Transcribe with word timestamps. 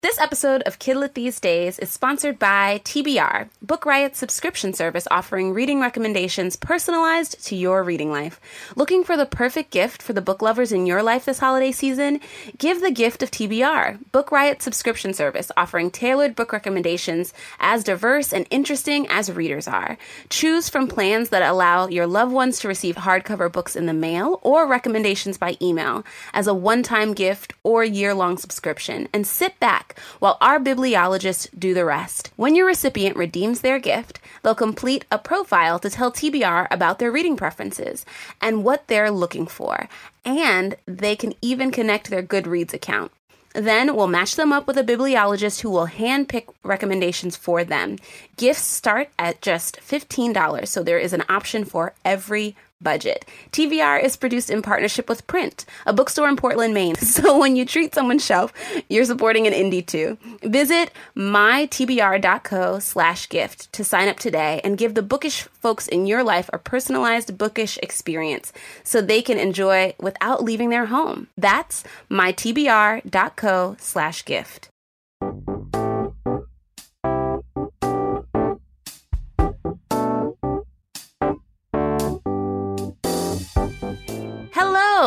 This 0.00 0.20
episode 0.20 0.62
of 0.62 0.78
Kidlit 0.78 1.14
These 1.14 1.40
Days 1.40 1.80
is 1.80 1.90
sponsored 1.90 2.38
by 2.38 2.80
TBR, 2.84 3.48
Book 3.60 3.84
Riot's 3.84 4.20
subscription 4.20 4.72
service 4.72 5.08
offering 5.10 5.52
reading 5.52 5.80
recommendations 5.80 6.54
personalized 6.54 7.44
to 7.46 7.56
your 7.56 7.82
reading 7.82 8.08
life. 8.08 8.40
Looking 8.76 9.02
for 9.02 9.16
the 9.16 9.26
perfect 9.26 9.72
gift 9.72 10.00
for 10.00 10.12
the 10.12 10.20
book 10.20 10.40
lovers 10.40 10.70
in 10.70 10.86
your 10.86 11.02
life 11.02 11.24
this 11.24 11.40
holiday 11.40 11.72
season? 11.72 12.20
Give 12.58 12.80
the 12.80 12.92
gift 12.92 13.24
of 13.24 13.32
TBR, 13.32 14.12
Book 14.12 14.30
Riot's 14.30 14.62
subscription 14.62 15.14
service 15.14 15.50
offering 15.56 15.90
tailored 15.90 16.36
book 16.36 16.52
recommendations 16.52 17.34
as 17.58 17.82
diverse 17.82 18.32
and 18.32 18.46
interesting 18.52 19.08
as 19.08 19.32
readers 19.32 19.66
are. 19.66 19.98
Choose 20.30 20.68
from 20.68 20.86
plans 20.86 21.30
that 21.30 21.42
allow 21.42 21.88
your 21.88 22.06
loved 22.06 22.30
ones 22.30 22.60
to 22.60 22.68
receive 22.68 22.94
hardcover 22.94 23.50
books 23.50 23.74
in 23.74 23.86
the 23.86 23.92
mail 23.92 24.38
or 24.44 24.64
recommendations 24.64 25.38
by 25.38 25.56
email 25.60 26.04
as 26.32 26.46
a 26.46 26.54
one 26.54 26.84
time 26.84 27.14
gift 27.14 27.52
or 27.64 27.82
year 27.82 28.14
long 28.14 28.38
subscription, 28.38 29.08
and 29.12 29.26
sit 29.26 29.58
back 29.58 29.87
while 30.18 30.38
our 30.40 30.58
bibliologists 30.58 31.48
do 31.58 31.74
the 31.74 31.84
rest. 31.84 32.30
When 32.36 32.54
your 32.54 32.66
recipient 32.66 33.16
redeems 33.16 33.60
their 33.60 33.78
gift, 33.78 34.20
they'll 34.42 34.54
complete 34.54 35.04
a 35.10 35.18
profile 35.18 35.78
to 35.78 35.90
tell 35.90 36.10
TBR 36.12 36.68
about 36.70 36.98
their 36.98 37.12
reading 37.12 37.36
preferences 37.36 38.04
and 38.40 38.64
what 38.64 38.86
they're 38.88 39.10
looking 39.10 39.46
for. 39.46 39.88
And 40.24 40.76
they 40.86 41.16
can 41.16 41.34
even 41.40 41.70
connect 41.70 42.10
their 42.10 42.22
Goodreads 42.22 42.72
account. 42.72 43.12
Then 43.54 43.96
we'll 43.96 44.06
match 44.06 44.36
them 44.36 44.52
up 44.52 44.66
with 44.66 44.76
a 44.76 44.84
bibliologist 44.84 45.62
who 45.62 45.70
will 45.70 45.86
handpick 45.88 46.48
recommendations 46.62 47.36
for 47.36 47.64
them. 47.64 47.96
Gifts 48.36 48.64
start 48.64 49.08
at 49.18 49.40
just 49.40 49.80
$15, 49.80 50.68
so 50.68 50.82
there 50.82 50.98
is 50.98 51.12
an 51.12 51.24
option 51.28 51.64
for 51.64 51.94
every 52.04 52.54
budget. 52.80 53.24
TBR 53.52 54.02
is 54.02 54.16
produced 54.16 54.50
in 54.50 54.62
partnership 54.62 55.08
with 55.08 55.26
Print, 55.26 55.64
a 55.86 55.92
bookstore 55.92 56.28
in 56.28 56.36
Portland, 56.36 56.74
Maine. 56.74 56.96
So 57.18 57.38
when 57.38 57.56
you 57.56 57.64
treat 57.64 57.94
someone's 57.94 58.24
shelf, 58.24 58.52
you're 58.88 59.04
supporting 59.04 59.46
an 59.46 59.52
indie 59.52 59.84
too. 59.84 60.18
Visit 60.42 60.92
mytbr.co 61.16 62.78
slash 62.78 63.28
gift 63.28 63.72
to 63.72 63.82
sign 63.82 64.08
up 64.08 64.18
today 64.18 64.60
and 64.62 64.78
give 64.78 64.94
the 64.94 65.02
bookish 65.02 65.42
folks 65.42 65.88
in 65.88 66.06
your 66.06 66.22
life 66.22 66.48
a 66.52 66.58
personalized 66.58 67.36
bookish 67.36 67.76
experience 67.82 68.52
so 68.84 69.00
they 69.00 69.20
can 69.22 69.38
enjoy 69.38 69.94
without 69.98 70.44
leaving 70.44 70.70
their 70.70 70.86
home. 70.86 71.26
That's 71.36 71.82
mytbr.co 72.10 73.76
slash 73.80 74.24
gift. 74.24 74.68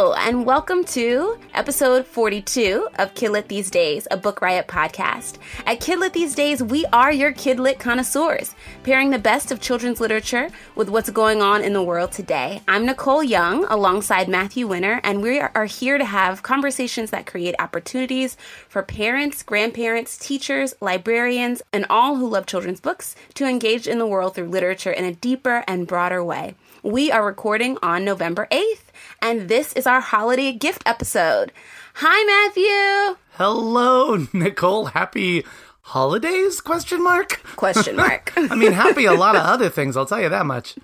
And 0.01 0.47
welcome 0.47 0.83
to 0.85 1.37
episode 1.53 2.07
42 2.07 2.87
of 2.97 3.13
Kidlit 3.13 3.47
These 3.47 3.69
Days, 3.69 4.07
a 4.09 4.17
Book 4.17 4.41
Riot 4.41 4.67
podcast. 4.67 5.37
At 5.67 5.79
Kidlit 5.79 6.13
These 6.13 6.33
Days, 6.33 6.63
we 6.63 6.85
are 6.87 7.11
your 7.11 7.31
Kidlit 7.31 7.77
connoisseurs, 7.77 8.55
pairing 8.81 9.11
the 9.11 9.19
best 9.19 9.51
of 9.51 9.61
children's 9.61 10.01
literature 10.01 10.49
with 10.73 10.89
what's 10.89 11.11
going 11.11 11.43
on 11.43 11.63
in 11.63 11.73
the 11.73 11.83
world 11.83 12.11
today. 12.11 12.63
I'm 12.67 12.83
Nicole 12.83 13.23
Young, 13.23 13.65
alongside 13.65 14.27
Matthew 14.27 14.65
Winter, 14.65 15.01
and 15.03 15.21
we 15.21 15.39
are 15.39 15.65
here 15.65 15.99
to 15.99 16.05
have 16.05 16.41
conversations 16.41 17.11
that 17.11 17.27
create 17.27 17.53
opportunities 17.59 18.37
for 18.67 18.81
parents, 18.81 19.43
grandparents, 19.43 20.17
teachers, 20.17 20.73
librarians, 20.81 21.61
and 21.71 21.85
all 21.91 22.15
who 22.15 22.27
love 22.27 22.47
children's 22.47 22.81
books 22.81 23.15
to 23.35 23.45
engage 23.45 23.87
in 23.87 23.99
the 23.99 24.07
world 24.07 24.33
through 24.33 24.49
literature 24.49 24.91
in 24.91 25.05
a 25.05 25.13
deeper 25.13 25.63
and 25.67 25.85
broader 25.85 26.23
way. 26.23 26.55
We 26.81 27.11
are 27.11 27.23
recording 27.23 27.77
on 27.83 28.03
November 28.03 28.47
8th, 28.49 28.85
and 29.21 29.47
this 29.49 29.73
is 29.73 29.85
our 29.87 30.01
holiday 30.01 30.51
gift 30.51 30.83
episode. 30.85 31.51
Hi, 31.95 32.23
Matthew. 32.25 33.17
Hello, 33.33 34.27
Nicole. 34.33 34.85
Happy 34.85 35.45
holidays? 35.81 36.61
Question 36.61 37.03
mark. 37.03 37.41
Question 37.55 37.95
mark. 37.95 38.33
I 38.37 38.55
mean, 38.55 38.71
happy 38.71 39.05
a 39.05 39.13
lot 39.13 39.35
of 39.35 39.41
other 39.43 39.69
things. 39.69 39.95
I'll 39.97 40.05
tell 40.05 40.21
you 40.21 40.29
that 40.29 40.45
much. 40.45 40.75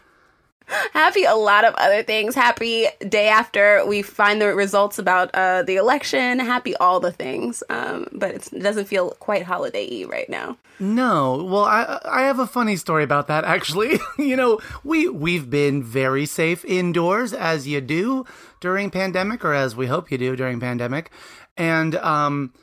Happy 0.94 1.24
a 1.24 1.36
lot 1.36 1.64
of 1.64 1.74
other 1.76 2.04
things. 2.04 2.36
Happy 2.36 2.88
day 3.08 3.30
after 3.30 3.86
we 3.86 4.02
find 4.02 4.42
the 4.42 4.54
results 4.54 5.00
about 5.00 5.30
uh, 5.34 5.64
the 5.64 5.78
election. 5.78 6.40
Happy 6.40 6.76
all 6.76 7.00
the 7.00 7.12
things. 7.12 7.64
Um, 7.70 8.08
but 8.12 8.32
it 8.32 8.50
doesn't 8.60 8.86
feel 8.86 9.12
quite 9.12 9.44
holiday-y 9.44 10.10
right 10.10 10.30
now. 10.30 10.58
No. 10.80 11.44
Well, 11.44 11.64
I 11.64 12.00
I 12.06 12.22
have 12.24 12.40
a 12.40 12.48
funny 12.48 12.76
story 12.76 13.04
about 13.04 13.28
that 13.28 13.46
actually. 13.46 14.00
you 14.18 14.36
know, 14.36 14.60
we 14.84 15.08
we've 15.08 15.50
been 15.50 15.84
very 15.84 16.26
safe 16.26 16.66
indoors 16.66 17.34
as 17.34 17.68
you 17.68 17.82
do 17.82 18.26
during 18.60 18.90
pandemic 18.92 19.46
or 19.46 19.54
as 19.54 19.76
we 19.76 19.88
hope 19.88 20.12
you 20.12 20.18
do 20.18 20.36
during 20.36 20.60
pandemic. 20.60 21.12
And 21.56 21.96
um 21.96 22.54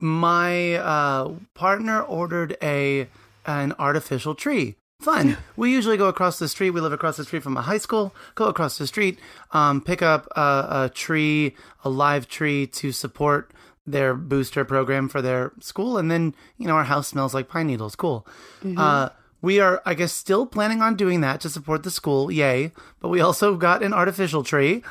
my 0.00 0.74
uh 0.74 1.32
partner 1.54 2.02
ordered 2.02 2.56
a 2.62 3.08
an 3.46 3.72
artificial 3.78 4.34
tree 4.34 4.76
fun. 5.00 5.36
we 5.56 5.70
usually 5.70 5.96
go 5.96 6.08
across 6.08 6.38
the 6.38 6.48
street. 6.48 6.70
We 6.70 6.80
live 6.80 6.92
across 6.92 7.16
the 7.16 7.24
street 7.24 7.42
from 7.42 7.56
a 7.56 7.62
high 7.62 7.78
school. 7.78 8.14
Go 8.34 8.46
across 8.46 8.78
the 8.78 8.86
street, 8.86 9.18
um, 9.52 9.80
pick 9.80 10.02
up 10.02 10.28
a, 10.36 10.40
a, 10.70 10.90
tree, 10.92 11.54
a 11.84 11.88
live 11.88 12.28
tree 12.28 12.66
to 12.66 12.92
support 12.92 13.52
their 13.86 14.14
booster 14.14 14.64
program 14.64 15.08
for 15.08 15.22
their 15.22 15.52
school, 15.60 15.96
and 15.96 16.10
then 16.10 16.34
you 16.58 16.66
know 16.66 16.74
our 16.74 16.84
house 16.84 17.08
smells 17.08 17.32
like 17.32 17.48
pine 17.48 17.66
needles. 17.66 17.96
Cool. 17.96 18.26
Mm-hmm. 18.62 18.78
Uh, 18.78 19.08
we 19.40 19.60
are, 19.60 19.80
I 19.86 19.94
guess, 19.94 20.12
still 20.12 20.46
planning 20.46 20.82
on 20.82 20.96
doing 20.96 21.20
that 21.20 21.40
to 21.42 21.48
support 21.48 21.84
the 21.84 21.90
school. 21.90 22.30
Yay! 22.30 22.72
But 23.00 23.08
we 23.08 23.20
also 23.20 23.56
got 23.56 23.82
an 23.82 23.94
artificial 23.94 24.42
tree, 24.42 24.82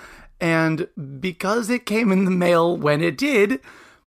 and 0.41 0.87
because 1.19 1.69
it 1.69 1.85
came 1.85 2.11
in 2.11 2.25
the 2.25 2.31
mail 2.31 2.75
when 2.75 3.01
it 3.01 3.17
did 3.17 3.59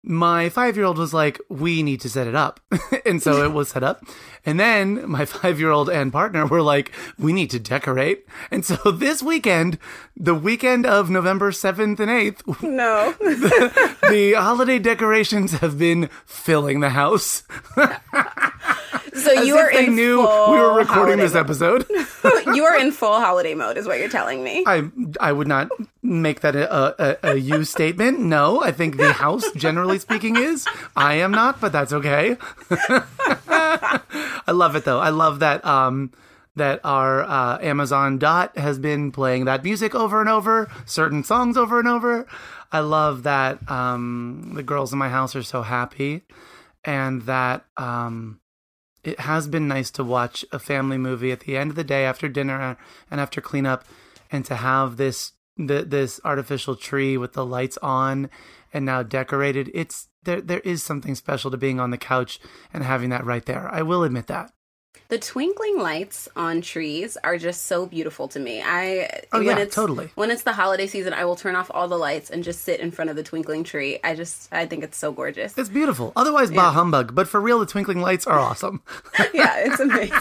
my 0.06 0.50
five 0.50 0.76
year 0.76 0.86
old 0.86 0.98
was 0.98 1.14
like, 1.14 1.42
we 1.50 1.84
need 1.84 2.02
to 2.02 2.10
set 2.10 2.28
it 2.28 2.36
up. 2.36 2.60
and 3.06 3.22
so 3.22 3.44
it 3.44 3.52
was 3.52 3.70
set 3.70 3.84
up. 3.84 4.04
And 4.46 4.60
then 4.60 5.10
my 5.10 5.26
five 5.26 5.60
year 5.60 5.72
old 5.72 5.90
and 5.90 6.12
partner 6.14 6.46
were 6.46 6.62
like, 6.62 6.92
we 7.18 7.34
need 7.34 7.50
to 7.52 7.60
decorate. 7.60 8.26
And 8.52 8.64
so 8.64 8.76
this 8.92 9.24
weekend, 9.24 9.80
the 10.16 10.36
weekend 10.36 10.86
of 10.86 11.10
November 11.10 11.52
7th 11.52 12.00
and 12.00 12.12
8th, 12.12 12.62
no, 12.64 13.14
the, 13.20 13.98
the 14.10 14.34
holiday 14.34 14.80
decorations 14.80 15.54
have 15.54 15.78
been 15.78 16.10
filling 16.26 16.80
the 16.80 16.90
house. 16.90 17.44
So 19.16 19.32
you 19.32 19.58
are 19.58 19.70
in 19.72 19.96
knew 19.96 20.20
we 20.20 20.58
were 20.58 20.74
recording 20.74 21.18
this 21.18 21.36
episode. 21.36 21.86
you 22.54 22.66
are 22.66 22.78
in 22.78 22.92
full 22.92 23.14
holiday 23.20 23.54
mode, 23.54 23.78
is 23.78 23.88
what 23.88 24.00
you're 24.00 24.10
telling 24.10 24.44
me. 24.44 24.64
I 24.68 24.90
I 25.20 25.32
would 25.32 25.48
not 25.48 25.70
make 26.04 26.42
that 26.42 26.56
a, 26.56 27.20
a, 27.24 27.32
a 27.32 27.36
you 27.36 27.64
statement. 27.64 28.20
No, 28.20 28.62
I 28.62 28.72
think 28.72 28.98
the 28.98 29.14
house, 29.14 29.50
generally 29.56 30.00
speaking, 30.00 30.36
is. 30.36 30.68
I 30.96 31.16
am 31.16 31.32
not, 31.32 31.62
but 31.62 31.72
that's 31.72 31.94
okay. 31.94 32.38
I 33.48 34.52
love 34.52 34.76
it 34.76 34.86
though. 34.86 35.00
I 35.00 35.10
love 35.10 35.40
that. 35.40 35.66
Um, 35.66 36.12
that 36.58 36.80
our 36.86 37.24
uh, 37.24 37.60
Amazon 37.60 38.18
Dot 38.18 38.58
has 38.58 38.80
been 38.80 39.12
playing 39.12 39.44
that 39.44 39.62
music 39.62 39.94
over 39.94 40.22
and 40.22 40.30
over, 40.30 40.72
certain 40.86 41.22
songs 41.22 41.58
over 41.58 41.80
and 41.80 41.88
over. 41.90 42.26
I 42.72 42.80
love 42.80 43.24
that 43.24 43.70
um, 43.70 44.54
the 44.56 44.64
girls 44.64 44.94
in 44.94 44.98
my 44.98 45.10
house 45.10 45.36
are 45.36 45.44
so 45.44 45.64
happy, 45.64 46.22
and 46.86 47.24
that 47.24 47.66
um, 47.76 48.40
it 49.06 49.20
has 49.22 49.48
been 49.48 49.68
nice 49.68 49.92
to 49.92 50.04
watch 50.04 50.44
a 50.52 50.58
family 50.58 50.98
movie 50.98 51.32
at 51.32 51.42
the 51.42 51.56
end 51.56 51.70
of 51.70 51.76
the 51.76 51.84
day 51.84 52.06
after 52.06 52.28
dinner 52.28 52.76
and 53.12 53.22
after 53.22 53.40
cleanup 53.40 53.86
and 54.32 54.44
to 54.46 54.56
have 54.56 54.98
this 54.98 55.34
the, 55.58 55.84
this 55.84 56.20
artificial 56.26 56.76
tree 56.76 57.16
with 57.16 57.32
the 57.32 57.46
lights 57.46 57.78
on 57.78 58.30
and 58.74 58.84
now 58.84 59.04
decorated. 59.04 59.72
It's 59.74 60.10
there 60.24 60.42
there 60.42 60.60
is 60.62 60.82
something 60.82 61.16
special 61.16 61.52
to 61.52 61.58
being 61.58 61.80
on 61.80 61.92
the 61.92 61.98
couch 61.98 62.40
and 62.74 62.84
having 62.84 63.12
that 63.12 63.26
right 63.26 63.46
there. 63.46 63.70
I 63.72 63.84
will 63.84 64.04
admit 64.04 64.28
that 64.28 64.52
the 65.08 65.18
twinkling 65.18 65.78
lights 65.80 66.28
on 66.36 66.62
trees 66.62 67.18
are 67.24 67.38
just 67.38 67.66
so 67.66 67.86
beautiful 67.86 68.28
to 68.30 68.40
me. 68.40 68.62
I 68.62 69.22
oh, 69.32 69.40
when 69.40 69.58
yeah, 69.58 69.64
it's 69.64 69.76
totally. 69.76 70.10
when 70.16 70.32
it's 70.32 70.44
the 70.44 70.54
holiday 70.54 70.88
season, 70.88 71.14
I 71.14 71.26
will 71.26 71.36
turn 71.36 71.56
off 71.56 71.70
all 71.74 71.88
the 71.88 71.98
lights 71.98 72.30
and 72.30 72.44
just 72.44 72.62
sit 72.62 72.80
in 72.80 72.92
front 72.92 73.10
of 73.10 73.16
the 73.16 73.24
twinkling 73.24 73.64
tree. 73.64 74.00
I 74.04 74.16
just 74.16 74.52
I 74.52 74.66
think 74.66 74.84
it's 74.84 74.98
so 74.98 75.12
gorgeous. 75.12 75.58
It's 75.58 75.70
beautiful. 75.70 76.12
Otherwise, 76.16 76.52
bah 76.52 76.72
humbug. 76.72 77.14
But 77.14 77.28
for 77.28 77.40
real, 77.40 77.60
the 77.60 77.66
twinkling 77.66 78.02
lights 78.02 78.26
are 78.26 78.40
awesome. 78.40 78.82
yeah, 79.34 79.58
it's 79.58 79.80
amazing. 79.80 80.18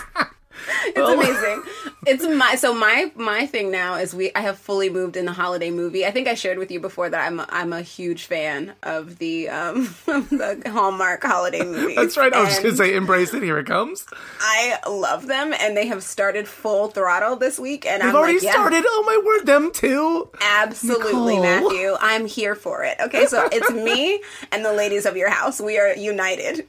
It's 0.84 0.98
oh. 0.98 1.14
amazing. 1.20 1.62
It's 2.06 2.26
my 2.26 2.54
so 2.56 2.74
my 2.74 3.10
my 3.14 3.46
thing 3.46 3.70
now 3.70 3.96
is 3.96 4.14
we 4.14 4.30
I 4.34 4.40
have 4.40 4.58
fully 4.58 4.90
moved 4.90 5.16
in 5.16 5.24
the 5.24 5.32
holiday 5.32 5.70
movie. 5.70 6.04
I 6.04 6.10
think 6.10 6.28
I 6.28 6.34
shared 6.34 6.58
with 6.58 6.70
you 6.70 6.80
before 6.80 7.08
that 7.08 7.20
I'm 7.20 7.40
a, 7.40 7.46
I'm 7.48 7.72
a 7.72 7.82
huge 7.82 8.26
fan 8.26 8.74
of 8.82 9.18
the 9.18 9.48
um 9.48 9.84
the 10.06 10.62
Hallmark 10.66 11.22
holiday 11.22 11.64
movies. 11.64 11.96
That's 11.96 12.16
right. 12.16 12.32
I 12.32 12.40
was 12.40 12.50
just 12.50 12.62
gonna 12.62 12.76
say, 12.76 12.94
embrace 12.94 13.32
it. 13.32 13.42
Here 13.42 13.58
it 13.58 13.66
comes. 13.66 14.06
I 14.40 14.78
love 14.88 15.26
them, 15.26 15.54
and 15.58 15.76
they 15.76 15.86
have 15.86 16.02
started 16.02 16.46
full 16.46 16.88
throttle 16.88 17.36
this 17.36 17.58
week. 17.58 17.86
And 17.86 18.02
They've 18.02 18.10
I'm 18.10 18.16
already 18.16 18.34
like, 18.34 18.42
yeah, 18.44 18.52
started. 18.52 18.84
Oh 18.86 19.02
my 19.06 19.22
word, 19.24 19.46
them 19.46 19.72
too. 19.72 20.28
Absolutely, 20.40 21.38
Nicole. 21.38 21.70
Matthew. 21.70 21.96
I'm 22.00 22.26
here 22.26 22.54
for 22.54 22.84
it. 22.84 22.96
Okay, 23.00 23.26
so 23.26 23.48
it's 23.50 23.70
me 23.70 24.20
and 24.52 24.64
the 24.64 24.72
ladies 24.72 25.06
of 25.06 25.16
your 25.16 25.30
house. 25.30 25.60
We 25.60 25.78
are 25.78 25.94
united. 25.94 26.66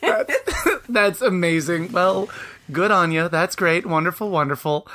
that's, 0.00 0.34
that's 0.88 1.22
amazing. 1.22 1.92
Well 1.92 2.28
good 2.72 2.90
on 2.90 3.12
you. 3.12 3.28
That's 3.28 3.56
great. 3.56 3.86
Wonderful, 3.86 4.30
wonderful. 4.30 4.88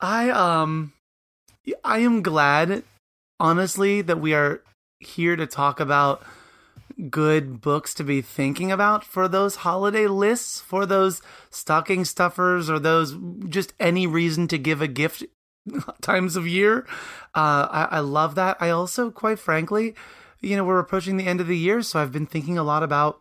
I 0.00 0.30
um 0.30 0.92
I 1.84 1.98
am 1.98 2.22
glad 2.22 2.84
honestly 3.40 4.02
that 4.02 4.20
we 4.20 4.34
are 4.34 4.62
here 5.00 5.36
to 5.36 5.46
talk 5.46 5.80
about 5.80 6.22
good 7.10 7.60
books 7.60 7.92
to 7.94 8.04
be 8.04 8.22
thinking 8.22 8.72
about 8.72 9.04
for 9.04 9.28
those 9.28 9.56
holiday 9.56 10.06
lists, 10.06 10.60
for 10.60 10.86
those 10.86 11.20
stocking 11.50 12.04
stuffers, 12.04 12.70
or 12.70 12.78
those 12.78 13.16
just 13.48 13.74
any 13.78 14.06
reason 14.06 14.48
to 14.48 14.58
give 14.58 14.80
a 14.80 14.88
gift 14.88 15.24
times 16.00 16.36
of 16.36 16.46
year. 16.46 16.86
Uh, 17.34 17.68
I, 17.70 17.88
I 17.92 18.00
love 18.00 18.34
that. 18.36 18.56
I 18.60 18.70
also, 18.70 19.10
quite 19.10 19.38
frankly, 19.38 19.94
you 20.40 20.56
know, 20.56 20.64
we're 20.64 20.78
approaching 20.78 21.16
the 21.16 21.26
end 21.26 21.40
of 21.40 21.48
the 21.48 21.58
year, 21.58 21.82
so 21.82 22.00
I've 22.00 22.12
been 22.12 22.26
thinking 22.26 22.56
a 22.56 22.62
lot 22.62 22.82
about 22.82 23.20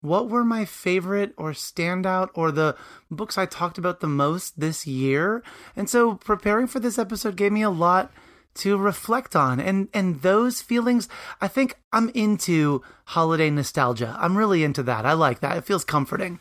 what 0.00 0.28
were 0.28 0.44
my 0.44 0.64
favorite 0.64 1.32
or 1.36 1.52
standout 1.52 2.28
or 2.34 2.52
the 2.52 2.76
books 3.10 3.36
I 3.36 3.46
talked 3.46 3.78
about 3.78 4.00
the 4.00 4.08
most 4.08 4.60
this 4.60 4.86
year. 4.86 5.42
And 5.74 5.90
so 5.90 6.14
preparing 6.14 6.66
for 6.66 6.80
this 6.80 6.98
episode 6.98 7.36
gave 7.36 7.52
me 7.52 7.62
a 7.62 7.70
lot 7.70 8.12
to 8.54 8.76
reflect 8.76 9.36
on 9.36 9.60
and 9.60 9.88
and 9.94 10.22
those 10.22 10.60
feelings 10.60 11.08
I 11.40 11.46
think 11.46 11.78
I'm 11.92 12.08
into 12.10 12.82
holiday 13.04 13.50
nostalgia. 13.50 14.16
I'm 14.18 14.36
really 14.36 14.64
into 14.64 14.82
that. 14.84 15.06
I 15.06 15.12
like 15.12 15.40
that. 15.40 15.56
It 15.56 15.64
feels 15.64 15.84
comforting. 15.84 16.40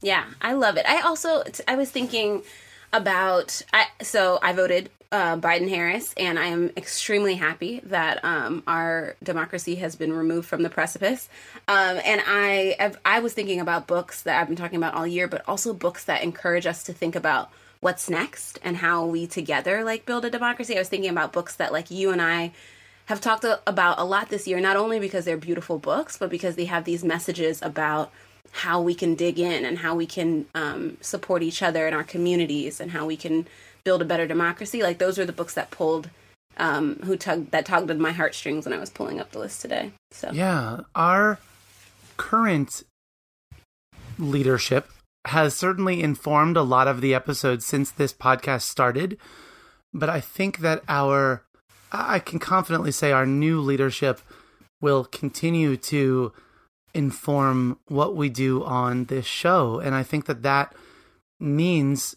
Yeah, 0.00 0.24
I 0.40 0.52
love 0.52 0.76
it. 0.76 0.86
I 0.86 1.00
also 1.00 1.42
I 1.68 1.76
was 1.76 1.90
thinking 1.90 2.42
about 2.96 3.62
I 3.72 3.86
so 4.02 4.38
I 4.42 4.52
voted 4.52 4.90
uh, 5.12 5.36
Biden 5.36 5.68
Harris, 5.68 6.12
and 6.16 6.38
I 6.38 6.46
am 6.46 6.70
extremely 6.76 7.36
happy 7.36 7.80
that 7.84 8.24
um, 8.24 8.62
our 8.66 9.14
democracy 9.22 9.76
has 9.76 9.94
been 9.94 10.12
removed 10.12 10.48
from 10.48 10.62
the 10.62 10.70
precipice. 10.70 11.28
Um, 11.68 12.00
and 12.04 12.20
I 12.26 12.76
have, 12.78 12.98
I 13.04 13.20
was 13.20 13.32
thinking 13.32 13.60
about 13.60 13.86
books 13.86 14.22
that 14.22 14.40
I've 14.40 14.48
been 14.48 14.56
talking 14.56 14.76
about 14.78 14.94
all 14.94 15.06
year, 15.06 15.28
but 15.28 15.42
also 15.46 15.72
books 15.72 16.04
that 16.04 16.22
encourage 16.22 16.66
us 16.66 16.82
to 16.84 16.92
think 16.92 17.14
about 17.14 17.50
what's 17.80 18.10
next 18.10 18.58
and 18.64 18.76
how 18.76 19.06
we 19.06 19.26
together 19.26 19.84
like 19.84 20.06
build 20.06 20.24
a 20.24 20.30
democracy. 20.30 20.74
I 20.74 20.80
was 20.80 20.88
thinking 20.88 21.10
about 21.10 21.32
books 21.32 21.56
that 21.56 21.72
like 21.72 21.90
you 21.90 22.10
and 22.10 22.20
I 22.20 22.52
have 23.04 23.20
talked 23.20 23.44
about 23.66 24.00
a 24.00 24.04
lot 24.04 24.28
this 24.28 24.48
year, 24.48 24.60
not 24.60 24.76
only 24.76 24.98
because 24.98 25.24
they're 25.24 25.36
beautiful 25.36 25.78
books, 25.78 26.16
but 26.16 26.30
because 26.30 26.56
they 26.56 26.64
have 26.64 26.84
these 26.84 27.04
messages 27.04 27.62
about 27.62 28.10
how 28.56 28.80
we 28.80 28.94
can 28.94 29.14
dig 29.14 29.38
in 29.38 29.66
and 29.66 29.78
how 29.78 29.94
we 29.94 30.06
can 30.06 30.46
um, 30.54 30.96
support 31.02 31.42
each 31.42 31.62
other 31.62 31.86
in 31.86 31.92
our 31.92 32.02
communities 32.02 32.80
and 32.80 32.90
how 32.90 33.04
we 33.04 33.16
can 33.16 33.46
build 33.84 34.00
a 34.00 34.04
better 34.04 34.26
democracy. 34.26 34.82
Like 34.82 34.96
those 34.96 35.18
are 35.18 35.26
the 35.26 35.32
books 35.32 35.52
that 35.54 35.70
pulled, 35.70 36.08
um, 36.56 36.98
who 37.04 37.18
tugged 37.18 37.50
that 37.50 37.66
tugged 37.66 37.90
at 37.90 37.98
my 37.98 38.12
heartstrings 38.12 38.64
when 38.64 38.72
I 38.72 38.78
was 38.78 38.88
pulling 38.88 39.20
up 39.20 39.30
the 39.32 39.40
list 39.40 39.60
today. 39.60 39.92
So 40.10 40.30
yeah, 40.32 40.80
our 40.94 41.38
current 42.16 42.82
leadership 44.18 44.88
has 45.26 45.54
certainly 45.54 46.02
informed 46.02 46.56
a 46.56 46.62
lot 46.62 46.88
of 46.88 47.02
the 47.02 47.14
episodes 47.14 47.66
since 47.66 47.90
this 47.90 48.14
podcast 48.14 48.62
started. 48.62 49.18
But 49.92 50.08
I 50.08 50.20
think 50.20 50.58
that 50.58 50.82
our, 50.88 51.42
I 51.92 52.20
can 52.20 52.38
confidently 52.38 52.92
say 52.92 53.12
our 53.12 53.26
new 53.26 53.60
leadership 53.60 54.20
will 54.80 55.04
continue 55.04 55.76
to 55.76 56.32
inform 56.96 57.78
what 57.86 58.16
we 58.16 58.28
do 58.28 58.64
on 58.64 59.04
this 59.04 59.26
show. 59.26 59.78
And 59.78 59.94
I 59.94 60.02
think 60.02 60.26
that 60.26 60.42
that 60.42 60.74
means 61.38 62.16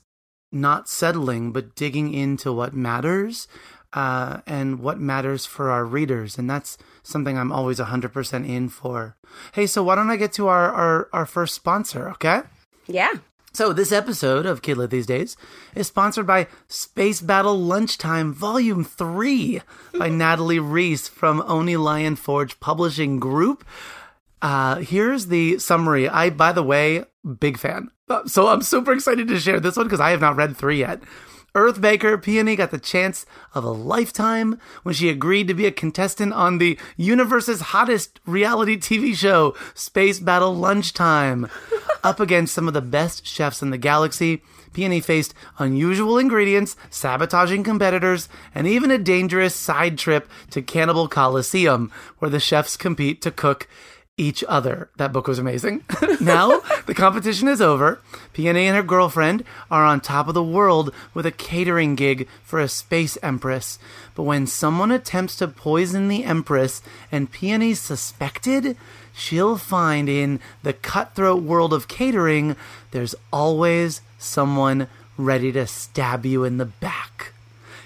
not 0.51 0.89
settling, 0.89 1.51
but 1.51 1.75
digging 1.75 2.13
into 2.13 2.51
what 2.51 2.73
matters 2.73 3.47
uh, 3.93 4.39
and 4.47 4.79
what 4.79 4.99
matters 4.99 5.45
for 5.45 5.69
our 5.69 5.85
readers. 5.85 6.37
And 6.37 6.49
that's 6.49 6.77
something 7.03 7.37
I'm 7.37 7.51
always 7.51 7.79
100% 7.79 8.47
in 8.47 8.69
for. 8.69 9.15
Hey, 9.53 9.67
so 9.67 9.83
why 9.83 9.95
don't 9.95 10.09
I 10.09 10.15
get 10.15 10.33
to 10.33 10.47
our, 10.47 10.71
our, 10.71 11.09
our 11.13 11.25
first 11.25 11.55
sponsor, 11.55 12.09
okay? 12.11 12.41
Yeah. 12.87 13.13
So, 13.51 13.73
this 13.73 13.91
episode 13.91 14.45
of 14.45 14.61
Kid 14.61 14.77
Lit 14.77 14.91
These 14.91 15.07
Days 15.07 15.35
is 15.73 15.87
sponsored 15.87 16.27
by 16.27 16.45
Space 16.67 17.19
Battle 17.19 17.59
Lunchtime 17.59 18.31
Volume 18.31 18.83
3 18.83 19.61
by 19.97 20.07
Natalie 20.09 20.59
Riess 20.59 21.09
from 21.09 21.41
Oni 21.47 21.75
Lion 21.75 22.15
Forge 22.15 22.59
Publishing 22.59 23.19
Group. 23.19 23.65
Uh, 24.41 24.75
here's 24.77 25.27
the 25.27 25.59
summary. 25.59 26.07
I, 26.07 26.29
by 26.29 26.51
the 26.51 26.63
way, 26.63 27.05
big 27.39 27.57
fan. 27.57 27.91
Uh, 28.09 28.25
so 28.25 28.47
I'm 28.47 28.61
super 28.61 28.93
excited 28.93 29.27
to 29.27 29.39
share 29.39 29.59
this 29.59 29.75
one 29.75 29.85
because 29.85 29.99
I 29.99 30.11
have 30.11 30.21
not 30.21 30.35
read 30.35 30.55
three 30.55 30.79
yet. 30.79 31.01
Earthbaker 31.55 32.21
Peony 32.21 32.55
got 32.55 32.69
the 32.69 32.79
chance 32.79 33.25
of 33.53 33.63
a 33.63 33.71
lifetime 33.71 34.59
when 34.83 34.93
she 34.93 35.09
agreed 35.09 35.47
to 35.47 35.53
be 35.55 35.65
a 35.65 35.71
contestant 35.71 36.31
on 36.31 36.57
the 36.57 36.77
universe's 36.95 37.61
hottest 37.61 38.19
reality 38.25 38.77
TV 38.77 39.15
show, 39.15 39.55
Space 39.73 40.19
Battle 40.19 40.55
Lunchtime. 40.55 41.49
Up 42.03 42.19
against 42.19 42.53
some 42.53 42.67
of 42.67 42.73
the 42.73 42.81
best 42.81 43.25
chefs 43.25 43.61
in 43.61 43.71
the 43.71 43.77
galaxy, 43.77 44.41
Peony 44.73 45.01
faced 45.01 45.33
unusual 45.57 46.17
ingredients, 46.17 46.75
sabotaging 46.89 47.63
competitors, 47.63 48.29
and 48.53 48.67
even 48.67 48.91
a 48.91 48.97
dangerous 48.97 49.55
side 49.55 49.97
trip 49.97 50.29
to 50.51 50.61
Cannibal 50.61 51.07
Coliseum, 51.07 51.91
where 52.19 52.29
the 52.29 52.39
chefs 52.39 52.77
compete 52.77 53.21
to 53.23 53.31
cook 53.31 53.67
each 54.19 54.43
other. 54.47 54.89
That 54.97 55.13
book 55.13 55.27
was 55.27 55.39
amazing. 55.39 55.83
now 56.21 56.59
the 56.85 56.93
competition 56.93 57.47
is 57.47 57.61
over. 57.61 58.01
Peony 58.33 58.67
and 58.67 58.75
her 58.75 58.83
girlfriend 58.83 59.45
are 59.71 59.85
on 59.85 60.01
top 60.01 60.27
of 60.27 60.33
the 60.33 60.43
world 60.43 60.93
with 61.13 61.25
a 61.25 61.31
catering 61.31 61.95
gig 61.95 62.27
for 62.43 62.59
a 62.59 62.67
space 62.67 63.17
empress. 63.23 63.79
But 64.15 64.23
when 64.23 64.45
someone 64.45 64.91
attempts 64.91 65.37
to 65.37 65.47
poison 65.47 66.09
the 66.09 66.25
empress 66.25 66.81
and 67.11 67.31
Peony's 67.31 67.79
suspected, 67.79 68.75
she'll 69.13 69.57
find 69.57 70.09
in 70.09 70.41
the 70.63 70.73
cutthroat 70.73 71.41
world 71.41 71.73
of 71.73 71.87
catering, 71.87 72.57
there's 72.91 73.15
always 73.31 74.01
someone 74.17 74.87
ready 75.17 75.51
to 75.53 75.65
stab 75.65 76.25
you 76.25 76.43
in 76.43 76.57
the 76.57 76.65
back. 76.65 77.33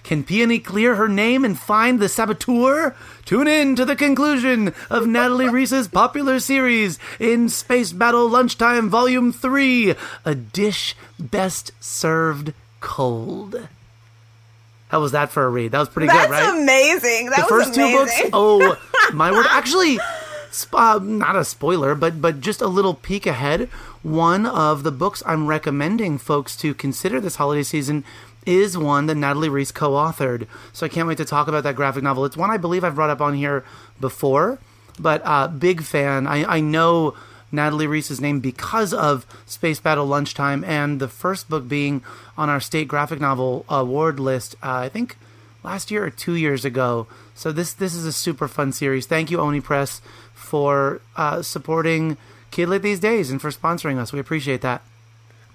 Can 0.04 0.24
Peony 0.24 0.60
clear 0.60 0.96
her 0.96 1.08
name 1.08 1.46
and 1.46 1.58
find 1.58 2.00
the 2.00 2.10
saboteur? 2.10 2.94
Tune 3.26 3.48
in 3.48 3.76
to 3.78 3.86
the 3.86 3.96
conclusion 3.96 4.74
of 4.90 5.08
Natalie 5.08 5.48
Riess's 5.48 5.88
popular 5.88 6.40
series 6.40 7.00
in 7.20 7.48
Space 7.48 7.94
Battle 7.94 8.28
Lunchtime 8.28 8.90
Volume 8.90 9.32
3 9.32 9.96
A 10.26 10.36
Dish 10.36 10.96
Best 11.18 11.72
Served 11.80 12.54
Cold. 12.82 13.70
How 14.90 15.00
was 15.00 15.14
that 15.14 15.32
for 15.32 15.46
a 15.46 15.50
read? 15.50 15.72
That 15.72 15.80
was 15.80 15.90
pretty 15.90 16.08
That's 16.08 16.28
good, 16.28 16.32
right? 16.32 16.62
amazing. 16.62 17.30
That 17.30 17.38
the 17.38 17.46
first 17.48 17.76
amazing. 17.76 17.92
two 17.92 17.98
books. 17.98 18.22
Oh, 18.34 18.78
my 19.14 19.32
word. 19.32 19.48
Actually, 19.50 20.00
uh, 20.74 21.00
not 21.02 21.36
a 21.36 21.44
spoiler, 21.46 21.96
but 21.96 22.22
but 22.22 22.42
just 22.42 22.62
a 22.62 22.68
little 22.68 22.94
peek 22.94 23.26
ahead. 23.26 23.70
One 24.04 24.46
of 24.46 24.84
the 24.84 24.92
books 24.92 25.24
I'm 25.26 25.48
recommending 25.48 26.18
folks 26.20 26.56
to 26.58 26.74
consider 26.76 27.20
this 27.20 27.38
holiday 27.38 27.64
season 27.64 28.04
is 28.46 28.78
one 28.78 29.06
that 29.08 29.16
Natalie 29.16 29.50
Riess 29.50 29.72
co-authored. 29.72 30.48
So 30.72 30.86
I 30.86 30.90
can't 30.90 31.08
wait 31.08 31.18
to 31.18 31.26
talk 31.26 31.48
about 31.48 31.64
that 31.64 31.76
graphic 31.76 32.04
novel. 32.04 32.26
It's 32.26 32.38
one 32.38 32.50
I 32.50 32.58
believe 32.58 32.84
I've 32.84 32.96
brought 32.96 33.10
up 33.10 33.22
on 33.22 33.34
here 33.34 33.64
before, 34.00 34.60
but 35.00 35.22
uh, 35.26 35.48
big 35.48 35.84
fan. 35.84 36.28
I, 36.28 36.58
I 36.58 36.60
know 36.60 37.16
Natalie 37.52 37.88
Riess's 37.88 38.20
name 38.20 38.40
because 38.40 38.94
of 38.94 39.26
Space 39.46 39.80
Battle 39.80 40.06
Lunchtime 40.06 40.64
and 40.64 41.00
the 41.00 41.08
first 41.08 41.50
book 41.50 41.68
being 41.68 42.04
on 42.38 42.50
our 42.50 42.60
state 42.60 42.88
graphic 42.88 43.22
novel 43.22 43.66
award 43.70 44.20
list. 44.20 44.56
Uh, 44.56 44.78
I 44.78 44.90
think 44.90 45.18
last 45.64 45.92
year 45.92 46.04
or 46.04 46.10
two 46.10 46.34
years 46.34 46.66
ago. 46.66 47.08
So 47.36 47.52
this 47.52 47.74
this 47.74 47.94
is 47.94 48.06
a 48.06 48.12
super 48.12 48.48
fun 48.48 48.72
series. 48.72 49.06
Thank 49.06 49.32
you 49.32 49.40
Oni 49.40 49.62
Press 49.62 50.02
for 50.34 51.02
uh, 51.16 51.42
supporting 51.42 52.18
Kidlit 52.52 52.82
these 52.82 53.00
days 53.00 53.32
and 53.32 53.42
for 53.42 53.52
sponsoring 53.52 53.98
us. 53.98 54.12
We 54.12 54.20
appreciate 54.20 54.62
that. 54.62 54.82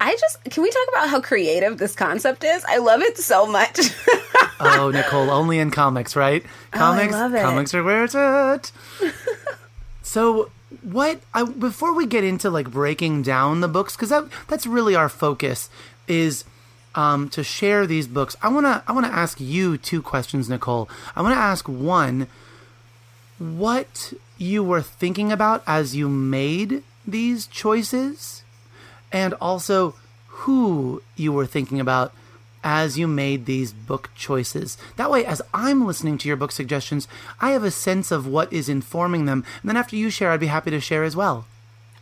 I 0.01 0.17
just 0.17 0.43
can 0.45 0.63
we 0.63 0.71
talk 0.71 0.89
about 0.91 1.09
how 1.09 1.21
creative 1.21 1.79
this 1.79 1.95
concept 1.95 2.45
is? 2.45 2.65
I 2.69 2.79
love 2.79 3.01
it 3.03 3.19
so 3.19 3.47
much. 3.47 3.79
oh, 4.61 4.91
Nicole, 4.93 5.31
only 5.31 5.59
in 5.59 5.71
comics, 5.71 6.15
right? 6.15 6.45
Comics, 6.71 7.13
love 7.13 7.35
it. 7.35 7.43
comics 7.43 7.75
are 7.75 7.83
where 7.83 8.05
it's 8.05 8.15
at. 8.15 8.71
so, 10.03 10.51
what? 10.83 11.21
I, 11.35 11.45
before 11.45 11.95
we 11.95 12.07
get 12.07 12.23
into 12.23 12.49
like 12.49 12.71
breaking 12.71 13.23
down 13.23 13.61
the 13.61 13.69
books, 13.69 13.97
because 13.97 14.11
that 14.11 14.25
that's 14.47 14.67
really 14.67 14.95
our 14.95 15.09
focus 15.09 15.69
is 16.07 16.45
um, 16.95 17.29
to 17.31 17.43
share 17.43 17.87
these 17.87 18.07
books. 18.07 18.37
I 18.41 18.49
wanna 18.49 18.85
I 18.87 18.93
wanna 18.93 19.09
ask 19.09 19.41
you 19.41 19.79
two 19.79 20.01
questions, 20.01 20.49
Nicole. 20.49 20.89
I 21.17 21.23
wanna 21.23 21.35
ask 21.35 21.69
one, 21.69 22.29
what 23.39 24.13
you 24.37 24.63
were 24.63 24.83
thinking 24.83 25.33
about 25.33 25.65
as 25.67 25.97
you 25.97 26.09
made 26.09 26.85
these 27.07 27.47
choices 27.49 28.38
and 29.13 29.35
also 29.35 29.95
who 30.29 31.03
you 31.17 31.33
were 31.33 31.47
thinking 31.47 31.81
about 31.81 32.13
as 32.65 32.99
you 32.99 33.07
made 33.07 33.47
these 33.47 33.73
book 33.73 34.11
choices. 34.15 34.77
That 34.97 35.11
way, 35.11 35.25
as 35.25 35.41
I'm 35.55 35.87
listening 35.87 36.19
to 36.19 36.29
your 36.29 36.37
book 36.37 36.53
suggestions, 36.53 37.09
I 37.41 37.51
have 37.51 37.65
a 37.65 37.71
sense 37.71 38.11
of 38.11 38.27
what 38.27 38.53
is 38.53 38.69
informing 38.69 39.27
them. 39.27 39.45
And 39.63 39.69
then 39.69 39.77
after 39.77 39.97
you 39.97 40.11
share, 40.11 40.31
I'd 40.31 40.41
be 40.41 40.47
happy 40.47 40.71
to 40.71 40.81
share 40.81 41.05
as 41.05 41.17
well. 41.17 41.47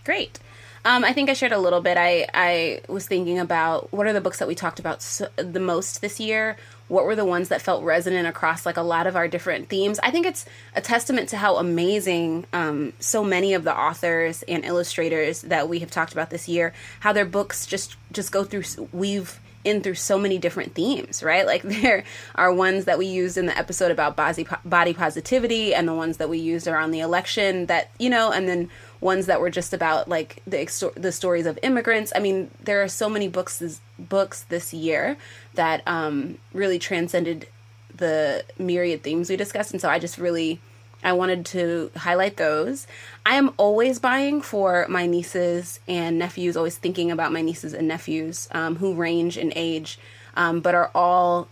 Great. 0.05 0.39
Um, 0.85 1.05
I 1.05 1.13
think 1.13 1.29
I 1.29 1.33
shared 1.33 1.53
a 1.53 1.59
little 1.59 1.81
bit. 1.81 1.97
I, 1.97 2.27
I 2.33 2.81
was 2.89 3.07
thinking 3.07 3.39
about 3.39 3.93
what 3.93 4.07
are 4.07 4.13
the 4.13 4.21
books 4.21 4.39
that 4.39 4.47
we 4.47 4.55
talked 4.55 4.79
about 4.79 5.03
so, 5.03 5.29
the 5.37 5.61
most 5.61 6.01
this 6.01 6.21
year? 6.21 6.57
What 6.89 7.05
were 7.05 7.17
the 7.17 7.25
ones 7.25 7.49
that 7.49 7.63
felt 7.63 7.83
resonant 7.83 8.29
across 8.29 8.65
like 8.65 8.77
a 8.77 8.83
lot 8.83 9.07
of 9.07 9.17
our 9.17 9.27
different 9.27 9.69
themes? 9.69 9.99
I 10.03 10.11
think 10.11 10.27
it's 10.27 10.45
a 10.75 10.81
testament 10.81 11.29
to 11.31 11.37
how 11.37 11.57
amazing 11.57 12.47
um, 12.53 12.93
so 13.01 13.25
many 13.25 13.55
of 13.55 13.65
the 13.65 13.77
authors 13.77 14.43
and 14.45 14.65
illustrators 14.65 15.43
that 15.43 15.69
we 15.69 15.81
have 15.81 15.91
talked 15.91 16.13
about 16.13 16.31
this 16.31 16.49
year, 16.49 16.73
how 17.01 17.13
their 17.13 17.25
books 17.25 17.67
just 17.67 17.97
just 18.13 18.31
go 18.31 18.45
through 18.45 18.65
weave 18.93 19.41
in 19.67 19.83
through 19.83 19.95
so 19.95 20.17
many 20.17 20.39
different 20.39 20.75
themes, 20.75 21.23
right? 21.23 21.45
Like 21.45 21.63
there 21.65 22.05
are 22.37 22.53
ones 22.53 22.87
that 22.87 22.99
we 22.99 23.07
used 23.07 23.37
in 23.37 23.47
the 23.47 23.59
episode 23.59 23.91
about 23.91 24.17
body 24.17 24.47
body 24.65 24.95
positivity, 24.95 25.75
and 25.75 25.87
the 25.87 25.95
ones 25.95 26.17
that 26.19 26.29
we 26.29 26.39
used 26.39 26.69
around 26.69 26.93
the 26.93 27.01
election. 27.01 27.67
That 27.67 27.91
you 27.99 28.09
know, 28.09 28.31
and 28.31 28.49
then 28.49 28.71
ones 29.01 29.27
that 29.27 29.41
were 29.41 29.51
just 29.51 29.73
about 29.73 30.09
like 30.09 30.43
the 30.47 30.93
the 30.97 31.13
stories 31.13 31.47
of 31.47 31.59
immigrants. 31.63 32.13
I 32.15 32.21
mean, 32.21 32.51
there 32.63 32.83
are 32.83 32.89
so 32.89 33.09
many 33.09 33.29
books 33.29 33.59
this, 33.59 33.81
books 33.99 34.43
this 34.45 34.73
year 34.73 35.17
that 35.55 35.83
um, 35.87 36.39
really 36.53 36.79
transcended 36.79 37.49
the 37.95 38.45
myriad 38.59 39.03
themes 39.03 39.31
we 39.31 39.37
discussed, 39.37 39.73
and 39.73 39.81
so 39.81 39.89
I 39.89 39.99
just 39.99 40.19
really 40.19 40.61
I 41.03 41.13
wanted 41.13 41.47
to 41.47 41.91
highlight 41.97 42.37
those. 42.37 42.87
I 43.25 43.37
am 43.37 43.53
always 43.59 43.99
buying 43.99 44.41
for 44.43 44.87
my 44.89 45.07
nieces 45.07 45.79
and 45.87 46.19
nephews, 46.19 46.57
always 46.57 46.79
thinking 46.79 47.11
about 47.11 47.33
my 47.33 47.43
nieces 47.43 47.75
and 47.75 47.87
nephews 47.87 48.49
um, 48.53 48.77
who 48.77 48.95
range 48.95 49.37
in 49.39 49.53
age, 49.55 49.99
um, 50.37 50.61
but 50.61 50.75
are 50.75 50.91
all 50.95 51.49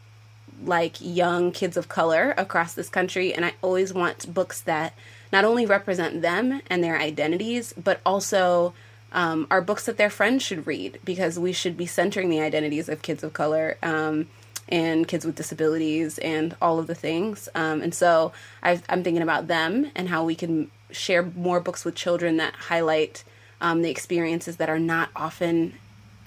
like 0.64 0.96
young 1.00 1.52
kids 1.52 1.76
of 1.76 1.88
color 1.88 2.34
across 2.36 2.74
this 2.74 2.88
country. 2.88 3.34
And 3.34 3.44
I 3.44 3.52
always 3.62 3.92
want 3.92 4.32
books 4.32 4.60
that 4.62 4.94
not 5.34 5.44
only 5.44 5.66
represent 5.66 6.22
them 6.22 6.62
and 6.68 6.84
their 6.84 6.96
identities, 6.96 7.74
but 7.76 8.00
also 8.06 8.72
um, 9.10 9.48
are 9.50 9.60
books 9.60 9.84
that 9.86 9.96
their 9.96 10.08
friends 10.08 10.44
should 10.44 10.64
read 10.64 11.00
because 11.04 11.40
we 11.40 11.52
should 11.52 11.76
be 11.76 11.86
centering 11.86 12.30
the 12.30 12.40
identities 12.40 12.88
of 12.88 13.02
kids 13.02 13.24
of 13.24 13.32
color. 13.32 13.76
Um, 13.82 14.28
and 14.66 15.06
kids 15.06 15.26
with 15.26 15.34
disabilities 15.34 16.18
and 16.20 16.56
all 16.62 16.78
of 16.78 16.86
the 16.86 16.94
things. 16.94 17.50
Um, 17.54 17.82
and 17.82 17.94
so 17.94 18.32
i 18.62 18.80
am 18.88 19.04
thinking 19.04 19.22
about 19.22 19.46
them 19.46 19.90
and 19.94 20.08
how 20.08 20.24
we 20.24 20.34
can 20.34 20.70
share 20.90 21.22
more 21.22 21.60
books 21.60 21.84
with 21.84 21.94
children 21.94 22.38
that 22.38 22.54
highlight 22.54 23.24
um, 23.60 23.82
the 23.82 23.90
experiences 23.90 24.56
that 24.56 24.70
are 24.70 24.78
not 24.78 25.10
often 25.14 25.74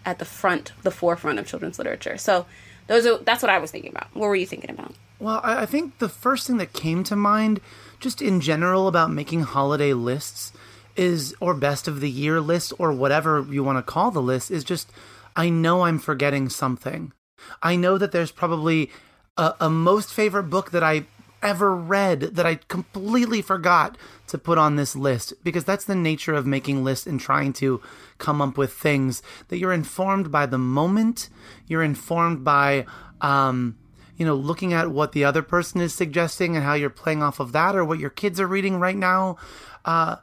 at 0.05 0.19
the 0.19 0.25
front, 0.25 0.71
the 0.83 0.91
forefront 0.91 1.39
of 1.39 1.47
children's 1.47 1.79
literature. 1.79 2.15
So 2.15 2.45
those 2.85 3.07
are 3.07 3.17
that's 3.17 3.41
what 3.41 3.49
I 3.49 3.57
was 3.57 3.71
thinking 3.71 3.89
about. 3.89 4.07
What 4.13 4.27
were 4.27 4.35
you 4.35 4.45
thinking 4.45 4.69
about? 4.69 4.93
Well, 5.19 5.41
I 5.43 5.65
think 5.65 5.97
the 5.97 6.09
first 6.09 6.45
thing 6.45 6.57
that 6.57 6.73
came 6.73 7.03
to 7.05 7.15
mind, 7.15 7.59
just 7.99 8.21
in 8.21 8.41
general 8.41 8.87
about 8.87 9.11
making 9.11 9.41
holiday 9.41 9.93
lists, 9.93 10.53
is 10.95 11.35
or 11.39 11.53
best 11.53 11.87
of 11.87 12.01
the 12.01 12.09
year 12.09 12.41
list 12.41 12.73
or 12.79 12.91
whatever 12.91 13.45
you 13.49 13.63
want 13.63 13.77
to 13.77 13.83
call 13.83 14.11
the 14.11 14.21
list, 14.21 14.49
is 14.49 14.63
just 14.63 14.91
I 15.35 15.49
know 15.49 15.83
I'm 15.83 15.99
forgetting 15.99 16.49
something. 16.49 17.13
I 17.61 17.75
know 17.75 17.97
that 17.97 18.11
there's 18.11 18.31
probably 18.31 18.89
a, 19.37 19.53
a 19.59 19.69
most 19.69 20.11
favorite 20.11 20.49
book 20.49 20.71
that 20.71 20.83
I 20.83 21.05
ever 21.43 21.75
read 21.75 22.21
that 22.21 22.45
I 22.45 22.55
completely 22.67 23.41
forgot 23.41 23.97
to 24.27 24.37
put 24.37 24.57
on 24.57 24.75
this 24.75 24.95
list 24.95 25.33
because 25.43 25.63
that's 25.63 25.85
the 25.85 25.95
nature 25.95 26.33
of 26.33 26.47
making 26.47 26.83
lists 26.83 27.05
and 27.05 27.19
trying 27.19 27.53
to 27.53 27.81
come 28.17 28.41
up 28.41 28.57
with 28.57 28.73
things 28.73 29.21
that 29.49 29.57
you're 29.57 29.73
informed 29.73 30.31
by 30.31 30.45
the 30.47 30.57
moment, 30.57 31.29
you're 31.67 31.83
informed 31.83 32.43
by 32.43 32.85
um, 33.21 33.77
you 34.17 34.25
know, 34.25 34.35
looking 34.35 34.73
at 34.73 34.91
what 34.91 35.11
the 35.11 35.23
other 35.23 35.41
person 35.41 35.79
is 35.79 35.93
suggesting 35.93 36.55
and 36.55 36.65
how 36.65 36.73
you're 36.73 36.89
playing 36.89 37.23
off 37.23 37.39
of 37.39 37.51
that 37.53 37.75
or 37.75 37.85
what 37.85 37.99
your 37.99 38.09
kids 38.09 38.39
are 38.39 38.47
reading 38.47 38.79
right 38.79 38.97
now. 38.97 39.37
Uh, 39.85 40.17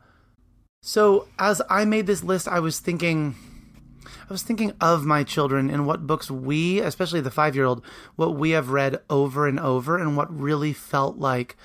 so 0.82 1.28
as 1.38 1.62
I 1.70 1.84
made 1.84 2.06
this 2.06 2.22
list, 2.22 2.46
I 2.48 2.60
was 2.60 2.80
thinking 2.80 3.36
I 4.28 4.32
was 4.32 4.42
thinking 4.42 4.72
of 4.80 5.04
my 5.04 5.22
children 5.22 5.70
and 5.70 5.86
what 5.86 6.06
books 6.06 6.30
we, 6.30 6.80
especially 6.80 7.20
the 7.20 7.30
five 7.30 7.54
year 7.54 7.64
old, 7.64 7.84
what 8.16 8.36
we 8.36 8.50
have 8.50 8.70
read 8.70 9.00
over 9.08 9.46
and 9.46 9.60
over 9.60 9.98
and 9.98 10.16
what 10.16 10.38
really 10.38 10.72
felt 10.72 11.16
like 11.18 11.56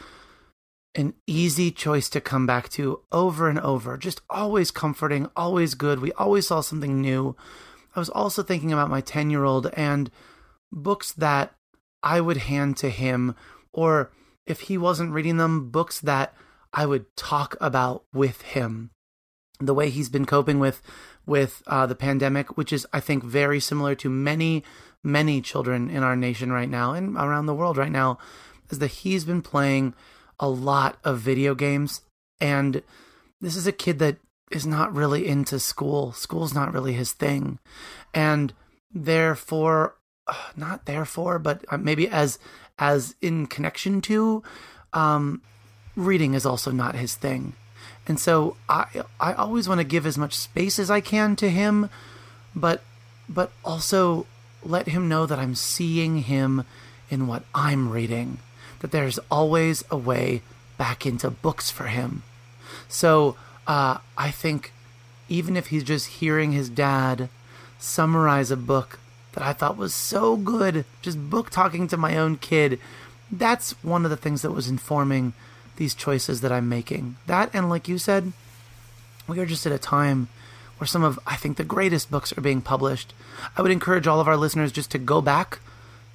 an 0.95 1.13
easy 1.25 1.71
choice 1.71 2.09
to 2.09 2.21
come 2.21 2.45
back 2.45 2.69
to 2.69 3.01
over 3.11 3.49
and 3.49 3.59
over. 3.59 3.97
Just 3.97 4.21
always 4.29 4.71
comforting, 4.71 5.29
always 5.35 5.73
good. 5.73 5.99
We 5.99 6.11
always 6.13 6.47
saw 6.47 6.61
something 6.61 6.99
new. 6.99 7.35
I 7.95 7.99
was 7.99 8.09
also 8.09 8.43
thinking 8.43 8.73
about 8.73 8.89
my 8.89 9.01
10 9.01 9.29
year 9.29 9.45
old 9.45 9.67
and 9.73 10.11
books 10.71 11.13
that 11.13 11.55
I 12.03 12.21
would 12.21 12.37
hand 12.37 12.77
to 12.77 12.89
him, 12.89 13.35
or 13.73 14.11
if 14.45 14.61
he 14.61 14.77
wasn't 14.77 15.11
reading 15.11 15.37
them, 15.37 15.69
books 15.69 15.99
that 16.01 16.33
I 16.73 16.85
would 16.85 17.15
talk 17.15 17.55
about 17.59 18.03
with 18.13 18.41
him. 18.41 18.91
The 19.59 19.73
way 19.73 19.89
he's 19.89 20.09
been 20.09 20.25
coping 20.25 20.59
with 20.59 20.81
with 21.25 21.61
uh, 21.67 21.85
the 21.85 21.95
pandemic, 21.95 22.57
which 22.57 22.73
is, 22.73 22.87
I 22.91 22.99
think, 22.99 23.23
very 23.23 23.59
similar 23.59 23.93
to 23.95 24.09
many, 24.09 24.63
many 25.03 25.41
children 25.41 25.89
in 25.89 26.01
our 26.01 26.15
nation 26.15 26.51
right 26.51 26.69
now 26.69 26.93
and 26.93 27.15
around 27.15 27.45
the 27.45 27.53
world 27.53 27.77
right 27.77 27.91
now, 27.91 28.17
is 28.71 28.79
that 28.79 28.87
he's 28.87 29.25
been 29.25 29.43
playing 29.43 29.93
a 30.39 30.49
lot 30.49 30.97
of 31.03 31.19
video 31.19 31.53
games. 31.53 32.01
And 32.41 32.81
this 33.39 33.55
is 33.55 33.67
a 33.67 33.71
kid 33.71 33.99
that 33.99 34.17
is 34.49 34.65
not 34.65 34.93
really 34.93 35.27
into 35.27 35.59
school. 35.59 36.13
School's 36.13 36.55
not 36.55 36.73
really 36.73 36.93
his 36.93 37.11
thing. 37.11 37.59
And 38.13 38.53
therefore, 38.91 39.95
not 40.55 40.85
therefore, 40.85 41.39
but 41.39 41.63
uh, 41.69 41.77
maybe 41.77 42.07
as 42.07 42.39
as 42.77 43.15
in 43.21 43.45
connection 43.45 43.99
to 43.99 44.41
um, 44.93 45.41
reading 45.95 46.33
is 46.33 46.45
also 46.45 46.71
not 46.71 46.95
his 46.95 47.15
thing. 47.15 47.53
And 48.07 48.19
so 48.19 48.55
I 48.67 49.03
I 49.19 49.33
always 49.33 49.67
want 49.67 49.79
to 49.79 49.85
give 49.85 50.05
as 50.05 50.17
much 50.17 50.33
space 50.33 50.79
as 50.79 50.89
I 50.89 51.01
can 51.01 51.35
to 51.37 51.49
him, 51.49 51.89
but 52.55 52.81
but 53.27 53.51
also 53.63 54.25
let 54.63 54.87
him 54.87 55.07
know 55.07 55.25
that 55.25 55.39
I'm 55.39 55.55
seeing 55.55 56.23
him 56.23 56.65
in 57.09 57.27
what 57.27 57.43
I'm 57.53 57.91
reading, 57.91 58.39
that 58.79 58.91
there's 58.91 59.19
always 59.31 59.83
a 59.89 59.97
way 59.97 60.41
back 60.77 61.05
into 61.05 61.29
books 61.29 61.69
for 61.69 61.85
him. 61.85 62.23
So 62.87 63.35
uh, 63.67 63.99
I 64.17 64.31
think 64.31 64.73
even 65.27 65.55
if 65.55 65.67
he's 65.67 65.83
just 65.83 66.07
hearing 66.07 66.51
his 66.51 66.69
dad 66.69 67.29
summarize 67.77 68.51
a 68.51 68.57
book 68.57 68.99
that 69.33 69.43
I 69.43 69.53
thought 69.53 69.77
was 69.77 69.93
so 69.93 70.35
good, 70.35 70.85
just 71.01 71.29
book 71.29 71.49
talking 71.49 71.87
to 71.87 71.97
my 71.97 72.17
own 72.17 72.37
kid, 72.37 72.79
that's 73.31 73.71
one 73.83 74.05
of 74.05 74.11
the 74.11 74.17
things 74.17 74.41
that 74.41 74.51
was 74.51 74.67
informing 74.67 75.33
these 75.75 75.93
choices 75.93 76.41
that 76.41 76.51
I'm 76.51 76.67
making. 76.67 77.17
That, 77.27 77.49
and 77.53 77.69
like 77.69 77.87
you 77.87 77.97
said, 77.97 78.33
we 79.27 79.39
are 79.39 79.45
just 79.45 79.65
at 79.65 79.71
a 79.71 79.77
time 79.77 80.27
where 80.77 80.87
some 80.87 81.03
of, 81.03 81.19
I 81.27 81.35
think, 81.35 81.57
the 81.57 81.63
greatest 81.63 82.09
books 82.09 82.35
are 82.37 82.41
being 82.41 82.61
published. 82.61 83.13
I 83.55 83.61
would 83.61 83.71
encourage 83.71 84.07
all 84.07 84.19
of 84.19 84.27
our 84.27 84.37
listeners 84.37 84.71
just 84.71 84.91
to 84.91 84.97
go 84.97 85.21
back 85.21 85.59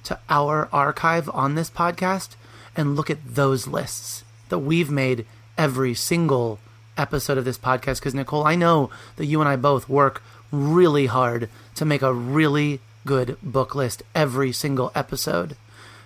to 0.05 0.19
our 0.29 0.69
archive 0.71 1.29
on 1.29 1.55
this 1.55 1.69
podcast 1.69 2.35
and 2.75 2.95
look 2.95 3.09
at 3.09 3.35
those 3.35 3.67
lists 3.67 4.23
that 4.49 4.59
we've 4.59 4.91
made 4.91 5.25
every 5.57 5.93
single 5.93 6.59
episode 6.97 7.37
of 7.37 7.45
this 7.45 7.57
podcast. 7.57 7.99
Because, 7.99 8.15
Nicole, 8.15 8.45
I 8.45 8.55
know 8.55 8.89
that 9.15 9.25
you 9.25 9.39
and 9.39 9.49
I 9.49 9.55
both 9.55 9.87
work 9.87 10.21
really 10.51 11.05
hard 11.07 11.49
to 11.75 11.85
make 11.85 12.01
a 12.01 12.13
really 12.13 12.81
good 13.05 13.37
book 13.41 13.75
list 13.75 14.03
every 14.13 14.51
single 14.51 14.91
episode. 14.95 15.55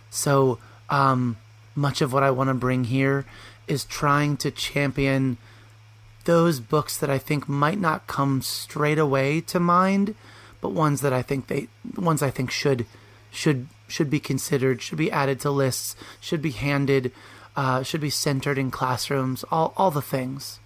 So, 0.09 0.59
um, 0.89 1.37
much 1.75 2.01
of 2.01 2.11
what 2.11 2.23
I 2.23 2.31
want 2.31 2.49
to 2.49 2.53
bring 2.53 2.85
here 2.85 3.25
is 3.67 3.85
trying 3.85 4.37
to 4.37 4.51
champion 4.51 5.37
those 6.25 6.59
books 6.59 6.97
that 6.97 7.09
I 7.09 7.17
think 7.17 7.47
might 7.47 7.79
not 7.79 8.07
come 8.07 8.41
straight 8.41 8.99
away 8.99 9.41
to 9.41 9.59
mind, 9.59 10.15
but 10.61 10.69
ones 10.69 11.01
that 11.01 11.13
I 11.13 11.21
think 11.21 11.47
they 11.47 11.67
ones 11.95 12.21
I 12.21 12.29
think 12.29 12.51
should 12.51 12.85
should 13.31 13.67
should 13.87 14.09
be 14.09 14.19
considered, 14.19 14.81
should 14.81 14.97
be 14.97 15.11
added 15.11 15.39
to 15.41 15.51
lists, 15.51 15.95
should 16.19 16.41
be 16.41 16.51
handed, 16.51 17.11
uh, 17.55 17.83
should 17.83 18.01
be 18.01 18.09
centered 18.09 18.57
in 18.57 18.71
classrooms, 18.71 19.45
all 19.51 19.73
all 19.77 19.91
the 19.91 20.01
things. 20.01 20.59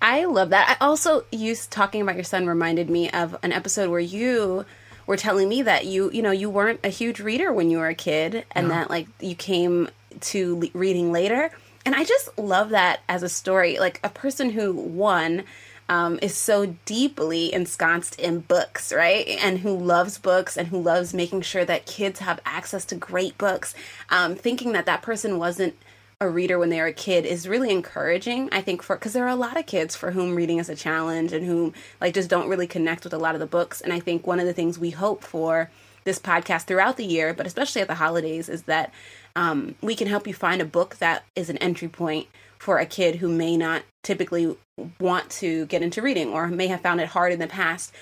I 0.00 0.24
love 0.26 0.50
that. 0.50 0.78
I 0.80 0.84
also 0.84 1.24
you 1.32 1.56
talking 1.70 2.02
about 2.02 2.14
your 2.14 2.24
son 2.24 2.46
reminded 2.46 2.88
me 2.88 3.10
of 3.10 3.36
an 3.42 3.52
episode 3.52 3.90
where 3.90 4.00
you 4.00 4.64
were 5.08 5.16
telling 5.16 5.48
me 5.48 5.62
that 5.62 5.86
you 5.86 6.08
you 6.12 6.22
know 6.22 6.30
you 6.30 6.48
weren't 6.48 6.78
a 6.84 6.88
huge 6.88 7.18
reader 7.18 7.52
when 7.52 7.68
you 7.68 7.78
were 7.78 7.88
a 7.88 7.94
kid 7.96 8.44
and 8.52 8.70
that 8.70 8.88
like 8.88 9.08
you 9.18 9.34
came 9.34 9.88
to 10.20 10.70
reading 10.74 11.10
later 11.10 11.50
and 11.88 11.96
I 11.96 12.04
just 12.04 12.36
love 12.38 12.68
that 12.70 13.00
as 13.08 13.22
a 13.22 13.30
story. 13.30 13.78
Like 13.78 13.98
a 14.04 14.10
person 14.10 14.50
who, 14.50 14.74
won 14.74 15.44
um, 15.88 16.18
is 16.20 16.34
so 16.34 16.76
deeply 16.84 17.50
ensconced 17.50 18.20
in 18.20 18.40
books, 18.40 18.92
right? 18.92 19.26
And 19.26 19.60
who 19.60 19.74
loves 19.74 20.18
books 20.18 20.58
and 20.58 20.68
who 20.68 20.82
loves 20.82 21.14
making 21.14 21.40
sure 21.40 21.64
that 21.64 21.86
kids 21.86 22.20
have 22.20 22.40
access 22.44 22.84
to 22.86 22.94
great 22.94 23.38
books. 23.38 23.74
Um, 24.10 24.34
thinking 24.34 24.72
that 24.72 24.84
that 24.84 25.00
person 25.00 25.38
wasn't 25.38 25.76
a 26.20 26.28
reader 26.28 26.58
when 26.58 26.68
they're 26.68 26.86
a 26.86 26.92
kid 26.92 27.24
is 27.24 27.46
really 27.46 27.70
encouraging. 27.70 28.48
I 28.50 28.60
think 28.60 28.82
for 28.82 28.96
because 28.96 29.12
there 29.12 29.24
are 29.24 29.28
a 29.28 29.36
lot 29.36 29.56
of 29.56 29.66
kids 29.66 29.94
for 29.94 30.10
whom 30.10 30.34
reading 30.34 30.58
is 30.58 30.68
a 30.68 30.74
challenge 30.74 31.32
and 31.32 31.46
whom 31.46 31.74
like 32.00 32.14
just 32.14 32.28
don't 32.28 32.48
really 32.48 32.66
connect 32.66 33.04
with 33.04 33.14
a 33.14 33.18
lot 33.18 33.36
of 33.36 33.40
the 33.40 33.46
books. 33.46 33.80
And 33.80 33.92
I 33.92 34.00
think 34.00 34.26
one 34.26 34.40
of 34.40 34.46
the 34.46 34.52
things 34.52 34.78
we 34.78 34.90
hope 34.90 35.22
for 35.22 35.70
this 36.02 36.18
podcast 36.18 36.62
throughout 36.64 36.96
the 36.96 37.04
year, 37.04 37.32
but 37.32 37.46
especially 37.46 37.82
at 37.82 37.88
the 37.88 37.94
holidays, 37.94 38.48
is 38.48 38.62
that 38.62 38.92
um, 39.36 39.76
we 39.80 39.94
can 39.94 40.08
help 40.08 40.26
you 40.26 40.34
find 40.34 40.60
a 40.60 40.64
book 40.64 40.96
that 40.96 41.24
is 41.36 41.50
an 41.50 41.58
entry 41.58 41.88
point 41.88 42.26
for 42.58 42.78
a 42.78 42.86
kid 42.86 43.16
who 43.16 43.28
may 43.28 43.56
not 43.56 43.82
typically 44.02 44.56
want 44.98 45.30
to 45.30 45.66
get 45.66 45.82
into 45.82 46.02
reading 46.02 46.30
or 46.30 46.48
may 46.48 46.66
have 46.66 46.80
found 46.80 47.00
it 47.00 47.08
hard 47.08 47.32
in 47.32 47.38
the 47.38 47.46
past. 47.46 47.94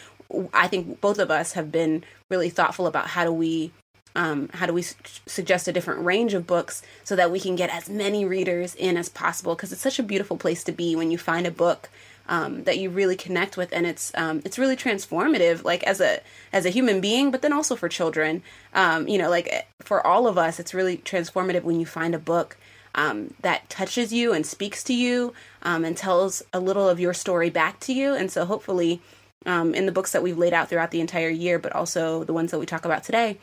I 0.54 0.68
think 0.68 1.02
both 1.02 1.18
of 1.18 1.30
us 1.30 1.52
have 1.52 1.70
been 1.70 2.02
really 2.30 2.48
thoughtful 2.48 2.86
about 2.86 3.08
how 3.08 3.24
do 3.24 3.32
we 3.32 3.72
um, 4.16 4.48
how 4.54 4.64
do 4.64 4.72
we 4.72 4.82
su- 4.82 4.96
suggest 5.26 5.68
a 5.68 5.72
different 5.72 6.04
range 6.04 6.32
of 6.32 6.46
books 6.46 6.82
so 7.04 7.14
that 7.14 7.30
we 7.30 7.38
can 7.38 7.54
get 7.54 7.68
as 7.70 7.88
many 7.88 8.24
readers 8.24 8.74
in 8.74 8.96
as 8.96 9.10
possible 9.10 9.54
because 9.54 9.72
it's 9.72 9.82
such 9.82 9.98
a 9.98 10.02
beautiful 10.02 10.38
place 10.38 10.64
to 10.64 10.72
be 10.72 10.96
when 10.96 11.10
you 11.10 11.18
find 11.18 11.46
a 11.46 11.50
book 11.50 11.90
um, 12.28 12.64
that 12.64 12.78
you 12.78 12.90
really 12.90 13.14
connect 13.14 13.56
with, 13.56 13.72
and 13.72 13.86
it's 13.86 14.10
um, 14.16 14.42
it's 14.44 14.58
really 14.58 14.74
transformative, 14.74 15.62
like 15.62 15.84
as 15.84 16.00
a 16.00 16.20
as 16.52 16.64
a 16.64 16.70
human 16.70 17.00
being, 17.00 17.30
but 17.30 17.42
then 17.42 17.52
also 17.52 17.76
for 17.76 17.88
children. 17.88 18.42
Um, 18.74 19.06
you 19.06 19.18
know, 19.18 19.30
like 19.30 19.68
for 19.80 20.04
all 20.04 20.26
of 20.26 20.36
us, 20.36 20.58
it's 20.58 20.74
really 20.74 20.96
transformative 20.96 21.62
when 21.62 21.78
you 21.78 21.86
find 21.86 22.14
a 22.14 22.18
book 22.18 22.56
um, 22.96 23.34
that 23.42 23.68
touches 23.70 24.12
you 24.12 24.32
and 24.32 24.44
speaks 24.44 24.82
to 24.84 24.94
you 24.94 25.34
um, 25.62 25.84
and 25.84 25.96
tells 25.96 26.42
a 26.52 26.58
little 26.58 26.88
of 26.88 26.98
your 26.98 27.14
story 27.14 27.50
back 27.50 27.78
to 27.80 27.92
you. 27.92 28.14
And 28.14 28.28
so, 28.28 28.44
hopefully, 28.44 29.00
in 29.44 29.86
the 29.86 29.92
books 29.92 30.10
that 30.10 30.22
we've 30.24 30.38
laid 30.38 30.52
out 30.52 30.68
throughout 30.68 30.90
the 30.90 31.00
entire 31.00 31.28
year, 31.28 31.60
but 31.60 31.72
also 31.72 32.24
the 32.24 32.32
ones 32.32 32.50
that 32.50 32.58
we 32.58 32.66
talk 32.66 32.84
about 32.84 33.04
today, 33.04 33.38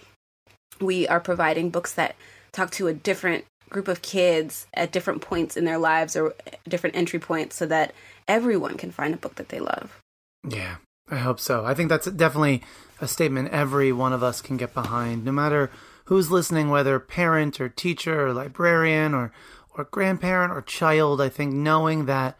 we 0.79 1.07
are 1.07 1.19
providing 1.19 1.69
books 1.69 1.93
that 1.93 2.15
talk 2.51 2.71
to 2.71 2.87
a 2.87 2.93
different 2.93 3.45
group 3.69 3.87
of 3.87 4.01
kids 4.01 4.67
at 4.73 4.91
different 4.91 5.21
points 5.21 5.57
in 5.57 5.65
their 5.65 5.77
lives 5.77 6.15
or 6.15 6.33
different 6.67 6.95
entry 6.95 7.19
points 7.19 7.55
so 7.55 7.65
that 7.65 7.93
everyone 8.27 8.77
can 8.77 8.91
find 8.91 9.13
a 9.13 9.17
book 9.17 9.35
that 9.35 9.49
they 9.49 9.59
love. 9.59 9.99
Yeah, 10.47 10.75
I 11.09 11.17
hope 11.17 11.39
so. 11.39 11.65
I 11.65 11.73
think 11.73 11.89
that's 11.89 12.09
definitely 12.09 12.61
a 13.01 13.07
statement 13.07 13.49
every 13.49 13.91
one 13.91 14.13
of 14.13 14.23
us 14.23 14.41
can 14.41 14.57
get 14.57 14.73
behind, 14.73 15.25
no 15.25 15.31
matter 15.31 15.71
who's 16.05 16.31
listening, 16.31 16.69
whether 16.69 16.99
parent 16.99 17.59
or 17.59 17.69
teacher 17.69 18.27
or 18.27 18.33
librarian 18.33 19.13
or 19.13 19.31
or 19.75 19.85
grandparent 19.85 20.53
or 20.53 20.61
child. 20.61 21.19
I 21.19 21.29
think 21.29 21.53
knowing 21.53 22.05
that 22.05 22.37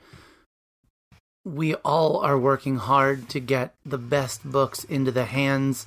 we 1.44 1.74
all 1.75 2.20
are 2.20 2.38
working 2.38 2.78
hard 2.78 3.28
to 3.30 3.40
get 3.40 3.74
the 3.86 3.98
best 3.98 4.50
books 4.50 4.84
into 4.84 5.12
the 5.12 5.25
hands 5.25 5.86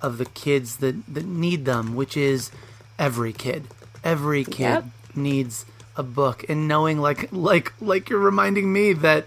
of 0.00 0.18
the 0.18 0.24
kids 0.24 0.76
that, 0.76 0.94
that 1.12 1.24
need 1.24 1.64
them, 1.64 1.94
which 1.94 2.16
is 2.16 2.50
every 2.98 3.32
kid. 3.32 3.64
Every 4.04 4.44
kid 4.44 4.60
yep. 4.60 4.84
needs 5.14 5.64
a 5.96 6.02
book. 6.02 6.44
And 6.48 6.68
knowing 6.68 6.98
like 6.98 7.30
like 7.32 7.72
like 7.80 8.08
you're 8.08 8.20
reminding 8.20 8.72
me 8.72 8.92
that 8.94 9.26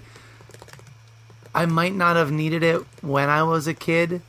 I 1.54 1.66
might 1.66 1.94
not 1.94 2.16
have 2.16 2.32
needed 2.32 2.64
it 2.64 2.82
when 3.02 3.30
I 3.30 3.44
was 3.44 3.68
a 3.68 3.74
kid, 3.74 4.22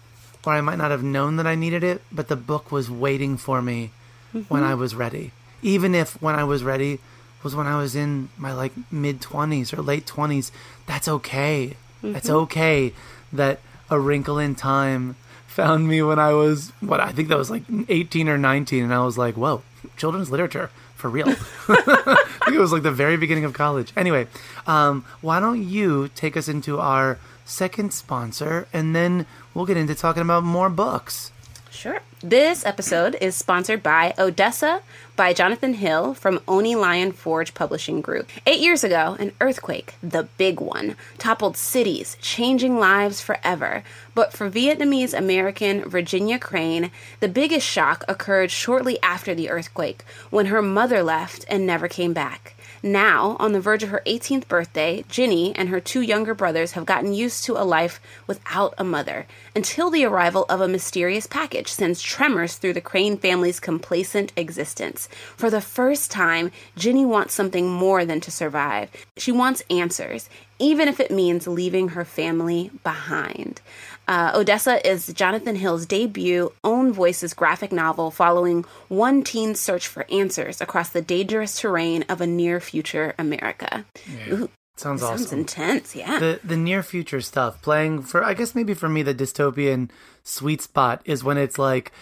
or 0.45 0.53
I 0.53 0.61
might 0.61 0.79
not 0.79 0.91
have 0.91 1.05
known 1.05 1.37
that 1.37 1.47
I 1.47 1.55
needed 1.55 1.85
it, 1.85 2.03
but 2.11 2.29
the 2.29 2.37
book 2.37 2.73
was 2.73 2.91
waiting 2.91 3.37
for 3.37 3.63
me 3.63 3.91
mm-hmm. 4.35 4.53
when 4.53 4.65
I 4.65 4.75
was 4.75 4.95
ready. 4.95 5.31
Even 5.63 5.95
if 5.95 6.21
when 6.21 6.35
I 6.35 6.43
was 6.43 6.65
ready 6.65 6.99
was 7.45 7.55
when 7.55 7.67
I 7.67 7.77
was 7.77 7.95
in 7.95 8.29
my 8.37 8.53
like 8.53 8.73
mid 8.91 9.21
20s 9.21 9.77
or 9.77 9.83
late 9.83 10.07
20s, 10.07 10.51
that's 10.87 11.09
okay. 11.09 11.77
Mm-hmm. 11.99 12.13
That's 12.13 12.31
okay 12.31 12.93
that 13.33 13.61
A 13.89 13.99
Wrinkle 13.99 14.39
in 14.39 14.55
Time 14.57 15.17
found 15.53 15.87
me 15.87 16.03
when 16.03 16.19
I 16.19 16.33
was 16.33 16.71
what 16.81 17.01
I 17.01 17.13
think 17.13 17.29
that 17.29 17.37
was 17.37 17.51
like 17.51 17.63
18 17.89 18.29
or 18.29 18.39
19 18.39 18.85
and 18.85 18.95
I 18.95 19.05
was 19.05 19.19
like, 19.19 19.37
"Whoa, 19.37 19.63
children's 19.97 20.31
literature 20.31 20.71
for 20.97 21.11
real." 21.11 21.29
I 21.69 22.25
think 22.45 22.57
it 22.57 22.61
was 22.61 22.73
like 22.73 22.83
the 22.83 22.91
very 22.91 23.17
beginning 23.17 23.45
of 23.45 23.53
college. 23.53 23.93
Anyway, 23.97 24.27
um, 24.67 25.05
why 25.21 25.41
don't 25.41 25.63
you 25.63 26.09
take 26.15 26.37
us 26.37 26.49
into 26.49 26.81
our 26.81 27.19
second 27.45 27.93
sponsor 27.93 28.67
and 28.73 28.97
then 28.97 29.27
we'll 29.53 29.67
get 29.67 29.77
into 29.77 29.95
talking 29.95 30.23
about 30.23 30.43
more 30.43 30.71
books. 30.71 31.31
Sure. 31.73 32.01
This 32.23 32.67
episode 32.67 33.17
is 33.19 33.35
sponsored 33.35 33.83
by 33.83 34.13
Odessa 34.19 34.83
by 35.17 35.33
Jonathan 35.33 35.73
Hill 35.73 36.13
from 36.13 36.41
Oni 36.47 36.77
Lion 36.77 37.13
Forge 37.13 37.55
Publishing 37.55 38.03
Group. 38.03 38.29
Eight 38.47 38.61
years 38.61 38.85
ago, 38.85 39.17
an 39.19 39.33
earthquake, 39.41 39.95
the 40.03 40.29
big 40.37 40.61
one, 40.61 40.97
toppled 41.17 41.57
cities, 41.57 42.19
changing 42.21 42.79
lives 42.79 43.23
forever. 43.23 43.85
But 44.15 44.35
for 44.35 44.51
Vietnamese 44.51 45.17
American 45.17 45.89
Virginia 45.89 46.39
Crane, 46.39 46.91
the 47.21 47.29
biggest 47.29 47.67
shock 47.67 48.05
occurred 48.07 48.51
shortly 48.51 48.99
after 49.03 49.35
the 49.35 49.49
earthquake 49.49 50.05
when 50.29 50.47
her 50.47 50.61
mother 50.61 51.03
left 51.03 51.47
and 51.49 51.67
never 51.67 51.89
came 51.89 52.13
back. 52.13 52.55
Now, 52.85 53.37
on 53.39 53.53
the 53.53 53.61
verge 53.61 53.85
of 53.85 53.91
her 53.91 54.03
18th 54.07 54.49
birthday, 54.49 55.05
Ginny 55.09 55.55
and 55.55 55.69
her 55.69 55.79
two 55.79 56.01
younger 56.01 56.35
brothers 56.35 56.73
have 56.73 56.85
gotten 56.85 57.13
used 57.13 57.45
to 57.45 57.57
a 57.57 57.63
life 57.63 58.01
without 58.27 58.75
a 58.77 58.83
mother 58.83 59.29
until 59.55 59.89
the 59.89 60.05
arrival 60.05 60.47
of 60.49 60.61
a 60.61 60.67
mysterious 60.67 61.29
package 61.29 61.69
sends 61.69 62.03
tremors 62.03 62.57
through 62.57 62.73
the 62.73 62.81
Crane 62.81 63.17
family's 63.17 63.61
complacent 63.61 64.33
existence. 64.35 65.09
For 65.37 65.49
the 65.49 65.61
first 65.61 66.11
time, 66.11 66.51
Ginny 66.77 67.05
wants 67.05 67.35
something 67.35 67.71
more 67.71 68.05
than 68.05 68.21
to 68.21 68.33
survive. 68.33 68.91
She 69.17 69.31
wants 69.31 69.63
answers, 69.71 70.29
even 70.59 70.89
if 70.89 70.99
it 70.99 71.13
means 71.13 71.47
leaving 71.47 71.91
her 71.91 72.05
family 72.05 72.73
behind. 72.83 73.61
Uh, 74.09 74.33
Odessa 74.35 74.85
is 74.89 75.13
Jonathan 75.13 75.57
Hill's 75.57 75.87
debut 75.87 76.53
own 76.65 76.93
voices 76.93 77.35
graphic 77.35 77.73
novel 77.73 78.11
following 78.11 78.65
one 78.89 79.23
teen's 79.23 79.61
search 79.61 79.87
for 79.87 80.05
answers 80.11 80.61
across 80.61 80.91
the 80.91 81.03
dangerous 81.03 81.61
terrain 81.61 82.05
of 82.09 82.21
a 82.21 82.27
near 82.27 82.61
future 82.61 83.15
America. 83.19 83.85
Yeah. 84.07 84.35
Ooh, 84.35 84.51
sounds 84.77 85.03
awesome. 85.03 85.19
Sounds 85.19 85.33
intense, 85.33 85.95
yeah. 85.97 86.19
The 86.19 86.41
the 86.43 86.57
near 86.57 86.83
future 86.83 87.21
stuff 87.21 87.63
playing 87.63 88.03
for 88.03 88.25
I 88.25 88.35
guess 88.35 88.55
maybe 88.55 88.75
for 88.75 88.89
me 88.89 89.03
the 89.03 89.15
dystopian 89.15 89.91
sweet 90.25 90.63
spot 90.63 91.01
is 91.05 91.23
when 91.25 91.39
it's 91.39 91.59
like 91.59 91.93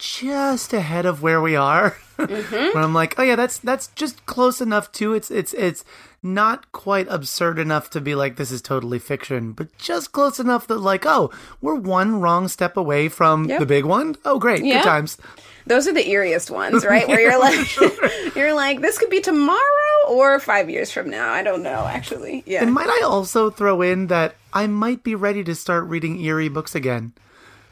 just 0.00 0.72
ahead 0.72 1.06
of 1.06 1.22
where 1.22 1.40
we 1.40 1.54
are. 1.54 1.96
Mm-hmm. 2.18 2.74
when 2.74 2.84
I'm 2.84 2.92
like, 2.92 3.18
oh 3.18 3.22
yeah, 3.22 3.36
that's 3.36 3.58
that's 3.58 3.86
just 3.88 4.26
close 4.26 4.60
enough 4.60 4.92
to 4.92 5.14
it's 5.14 5.30
it's 5.30 5.54
it's 5.54 5.84
not 6.22 6.70
quite 6.70 7.06
absurd 7.08 7.58
enough 7.58 7.88
to 7.90 8.00
be 8.00 8.14
like 8.14 8.36
this 8.36 8.50
is 8.50 8.60
totally 8.60 8.98
fiction, 8.98 9.52
but 9.52 9.76
just 9.78 10.12
close 10.12 10.38
enough 10.38 10.66
that 10.66 10.78
like, 10.78 11.06
oh, 11.06 11.30
we're 11.62 11.76
one 11.76 12.20
wrong 12.20 12.48
step 12.48 12.76
away 12.76 13.08
from 13.08 13.46
yep. 13.46 13.58
the 13.58 13.66
big 13.66 13.84
one. 13.84 14.16
Oh, 14.24 14.38
great, 14.38 14.64
yeah. 14.64 14.78
good 14.78 14.84
times. 14.88 15.16
Those 15.66 15.86
are 15.86 15.94
the 15.94 16.04
eeriest 16.04 16.50
ones, 16.50 16.84
right? 16.84 17.08
Where 17.08 17.20
you're 17.20 17.38
like, 17.40 18.34
you're 18.36 18.54
like, 18.54 18.80
this 18.80 18.98
could 18.98 19.10
be 19.10 19.20
tomorrow 19.20 19.60
or 20.08 20.38
five 20.40 20.68
years 20.68 20.90
from 20.90 21.08
now. 21.08 21.32
I 21.32 21.42
don't 21.42 21.62
know, 21.62 21.86
actually. 21.86 22.42
Yeah. 22.46 22.62
And 22.62 22.74
might 22.74 22.88
I 22.88 23.02
also 23.04 23.50
throw 23.50 23.80
in 23.80 24.08
that 24.08 24.34
I 24.52 24.66
might 24.66 25.02
be 25.02 25.14
ready 25.14 25.42
to 25.44 25.54
start 25.54 25.84
reading 25.84 26.20
eerie 26.20 26.48
books 26.48 26.74
again. 26.74 27.12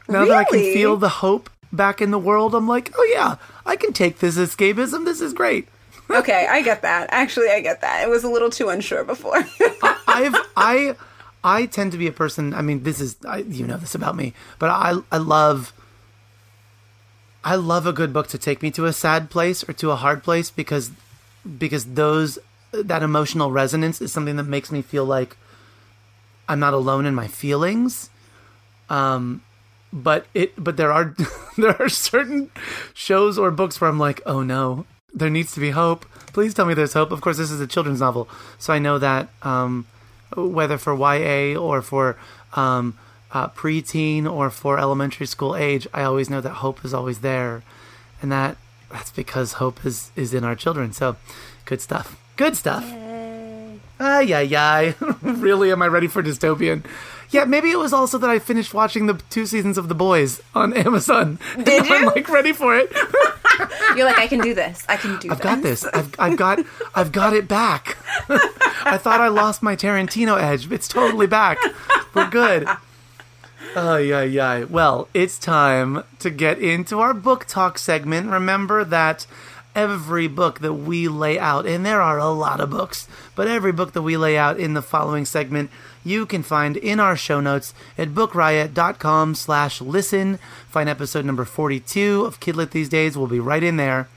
Now 0.07 0.21
really? 0.21 0.29
that 0.29 0.37
I 0.37 0.43
can 0.45 0.59
feel 0.73 0.97
the 0.97 1.09
hope 1.09 1.51
back 1.71 2.01
in 2.01 2.11
the 2.11 2.19
world, 2.19 2.55
I'm 2.55 2.67
like, 2.67 2.91
oh 2.97 3.09
yeah, 3.11 3.35
I 3.65 3.75
can 3.75 3.93
take 3.93 4.19
this 4.19 4.37
escapism. 4.37 5.05
This 5.05 5.21
is 5.21 5.33
great 5.33 5.67
okay, 6.09 6.47
I 6.49 6.63
get 6.63 6.81
that. 6.81 7.09
Actually, 7.11 7.49
I 7.49 7.61
get 7.61 7.81
that. 7.81 8.03
It 8.03 8.09
was 8.09 8.23
a 8.23 8.29
little 8.29 8.49
too 8.49 8.69
unsure 8.69 9.03
before. 9.03 9.37
I've 10.07 10.35
I 10.57 10.95
I 11.43 11.67
tend 11.67 11.91
to 11.91 11.99
be 11.99 12.07
a 12.07 12.11
person. 12.11 12.53
I 12.53 12.63
mean, 12.63 12.81
this 12.81 12.99
is 12.99 13.15
I, 13.27 13.39
you 13.39 13.67
know 13.67 13.77
this 13.77 13.93
about 13.93 14.15
me, 14.15 14.33
but 14.57 14.71
I 14.71 14.95
I 15.11 15.17
love 15.17 15.71
I 17.43 17.55
love 17.55 17.85
a 17.85 17.93
good 17.93 18.11
book 18.11 18.27
to 18.29 18.39
take 18.39 18.63
me 18.63 18.71
to 18.71 18.85
a 18.85 18.93
sad 18.93 19.29
place 19.29 19.67
or 19.67 19.73
to 19.73 19.91
a 19.91 19.95
hard 19.95 20.23
place 20.23 20.49
because 20.49 20.89
because 21.57 21.85
those 21.93 22.39
that 22.71 23.03
emotional 23.03 23.51
resonance 23.51 24.01
is 24.01 24.11
something 24.11 24.35
that 24.37 24.43
makes 24.43 24.71
me 24.71 24.81
feel 24.81 25.05
like 25.05 25.37
I'm 26.47 26.59
not 26.59 26.73
alone 26.73 27.05
in 27.05 27.13
my 27.13 27.27
feelings. 27.27 28.09
Um, 28.89 29.43
but 29.91 30.27
it 30.33 30.61
but 30.61 30.77
there 30.77 30.91
are 30.91 31.15
there 31.57 31.79
are 31.81 31.89
certain 31.89 32.51
shows 32.93 33.37
or 33.37 33.51
books 33.51 33.79
where 33.79 33.89
I'm 33.89 33.99
like, 33.99 34.21
oh 34.25 34.41
no, 34.41 34.85
there 35.13 35.29
needs 35.29 35.53
to 35.53 35.59
be 35.59 35.71
hope. 35.71 36.05
Please 36.33 36.53
tell 36.53 36.65
me 36.65 36.73
there's 36.73 36.93
hope. 36.93 37.11
Of 37.11 37.21
course, 37.21 37.37
this 37.37 37.51
is 37.51 37.59
a 37.59 37.67
children's 37.67 37.99
novel, 37.99 38.29
so 38.57 38.73
I 38.73 38.79
know 38.79 38.99
that 38.99 39.29
um, 39.41 39.87
whether 40.35 40.77
for 40.77 40.93
YA 40.93 41.59
or 41.59 41.81
for 41.81 42.17
um, 42.53 42.97
uh, 43.31 43.49
preteen 43.49 44.31
or 44.31 44.49
for 44.49 44.79
elementary 44.79 45.25
school 45.25 45.55
age, 45.55 45.87
I 45.93 46.03
always 46.03 46.29
know 46.29 46.41
that 46.41 46.49
hope 46.49 46.85
is 46.85 46.93
always 46.93 47.19
there, 47.19 47.63
and 48.21 48.31
that 48.31 48.57
that's 48.91 49.11
because 49.11 49.53
hope 49.53 49.85
is 49.85 50.11
is 50.15 50.33
in 50.33 50.43
our 50.43 50.55
children. 50.55 50.93
So, 50.93 51.15
good 51.65 51.81
stuff. 51.81 52.15
Good 52.35 52.55
stuff. 52.55 52.85
Ay, 54.01 54.33
ay, 54.33 54.55
ay. 54.55 54.95
really, 55.21 55.71
am 55.71 55.81
I 55.81 55.87
ready 55.87 56.07
for 56.07 56.23
dystopian? 56.23 56.85
Yeah, 57.31 57.45
maybe 57.45 57.69
it 57.69 57.77
was 57.77 57.93
also 57.93 58.17
that 58.17 58.29
I 58.29 58.39
finished 58.39 58.73
watching 58.73 59.05
the 59.05 59.13
two 59.29 59.45
seasons 59.45 59.77
of 59.77 59.87
The 59.87 59.95
Boys 59.95 60.41
on 60.55 60.73
Amazon. 60.77 61.39
Did 61.63 61.87
you? 61.87 61.95
I'm 61.95 62.05
like 62.05 62.27
ready 62.29 62.53
for 62.53 62.75
it. 62.75 62.91
You're 63.95 64.05
like, 64.05 64.17
I 64.19 64.27
can 64.27 64.39
do 64.41 64.53
this. 64.53 64.85
I 64.89 64.97
can 64.97 65.19
do 65.19 65.29
I've 65.31 65.37
this. 65.37 65.43
got 65.43 65.61
this. 65.61 65.85
I've, 65.85 66.15
I've 66.19 66.37
got 66.37 66.59
I've 66.95 67.11
got 67.11 67.33
it 67.33 67.47
back. 67.47 67.97
I 68.29 68.97
thought 68.97 69.19
I 69.21 69.27
lost 69.27 69.61
my 69.61 69.75
Tarantino 69.75 70.41
edge. 70.41 70.71
It's 70.71 70.87
totally 70.87 71.27
back. 71.27 71.57
We're 72.13 72.29
good. 72.29 72.67
Oh 73.75 73.97
yeah, 73.97 74.21
yeah. 74.23 74.63
Well, 74.63 75.07
it's 75.13 75.37
time 75.37 76.03
to 76.19 76.29
get 76.29 76.59
into 76.59 76.99
our 76.99 77.13
book 77.13 77.45
talk 77.45 77.77
segment. 77.77 78.29
Remember 78.29 78.83
that 78.83 79.27
every 79.75 80.27
book 80.27 80.59
that 80.59 80.73
we 80.73 81.07
lay 81.07 81.37
out, 81.37 81.65
and 81.65 81.85
there 81.85 82.01
are 82.01 82.17
a 82.17 82.29
lot 82.29 82.59
of 82.59 82.69
books, 82.69 83.07
but 83.35 83.47
every 83.47 83.71
book 83.71 83.93
that 83.93 84.01
we 84.01 84.17
lay 84.17 84.37
out 84.37 84.59
in 84.59 84.73
the 84.73 84.81
following 84.81 85.25
segment 85.25 85.69
you 86.03 86.25
can 86.25 86.43
find 86.43 86.77
in 86.77 86.99
our 86.99 87.15
show 87.15 87.39
notes 87.39 87.73
at 87.97 88.09
bookriot.com 88.09 89.35
slash 89.35 89.81
listen. 89.81 90.39
Find 90.69 90.89
episode 90.89 91.25
number 91.25 91.45
42 91.45 92.25
of 92.25 92.39
Kidlit 92.39 92.71
These 92.71 92.89
Days. 92.89 93.17
We'll 93.17 93.27
be 93.27 93.39
right 93.39 93.63
in 93.63 93.77
there. 93.77 94.07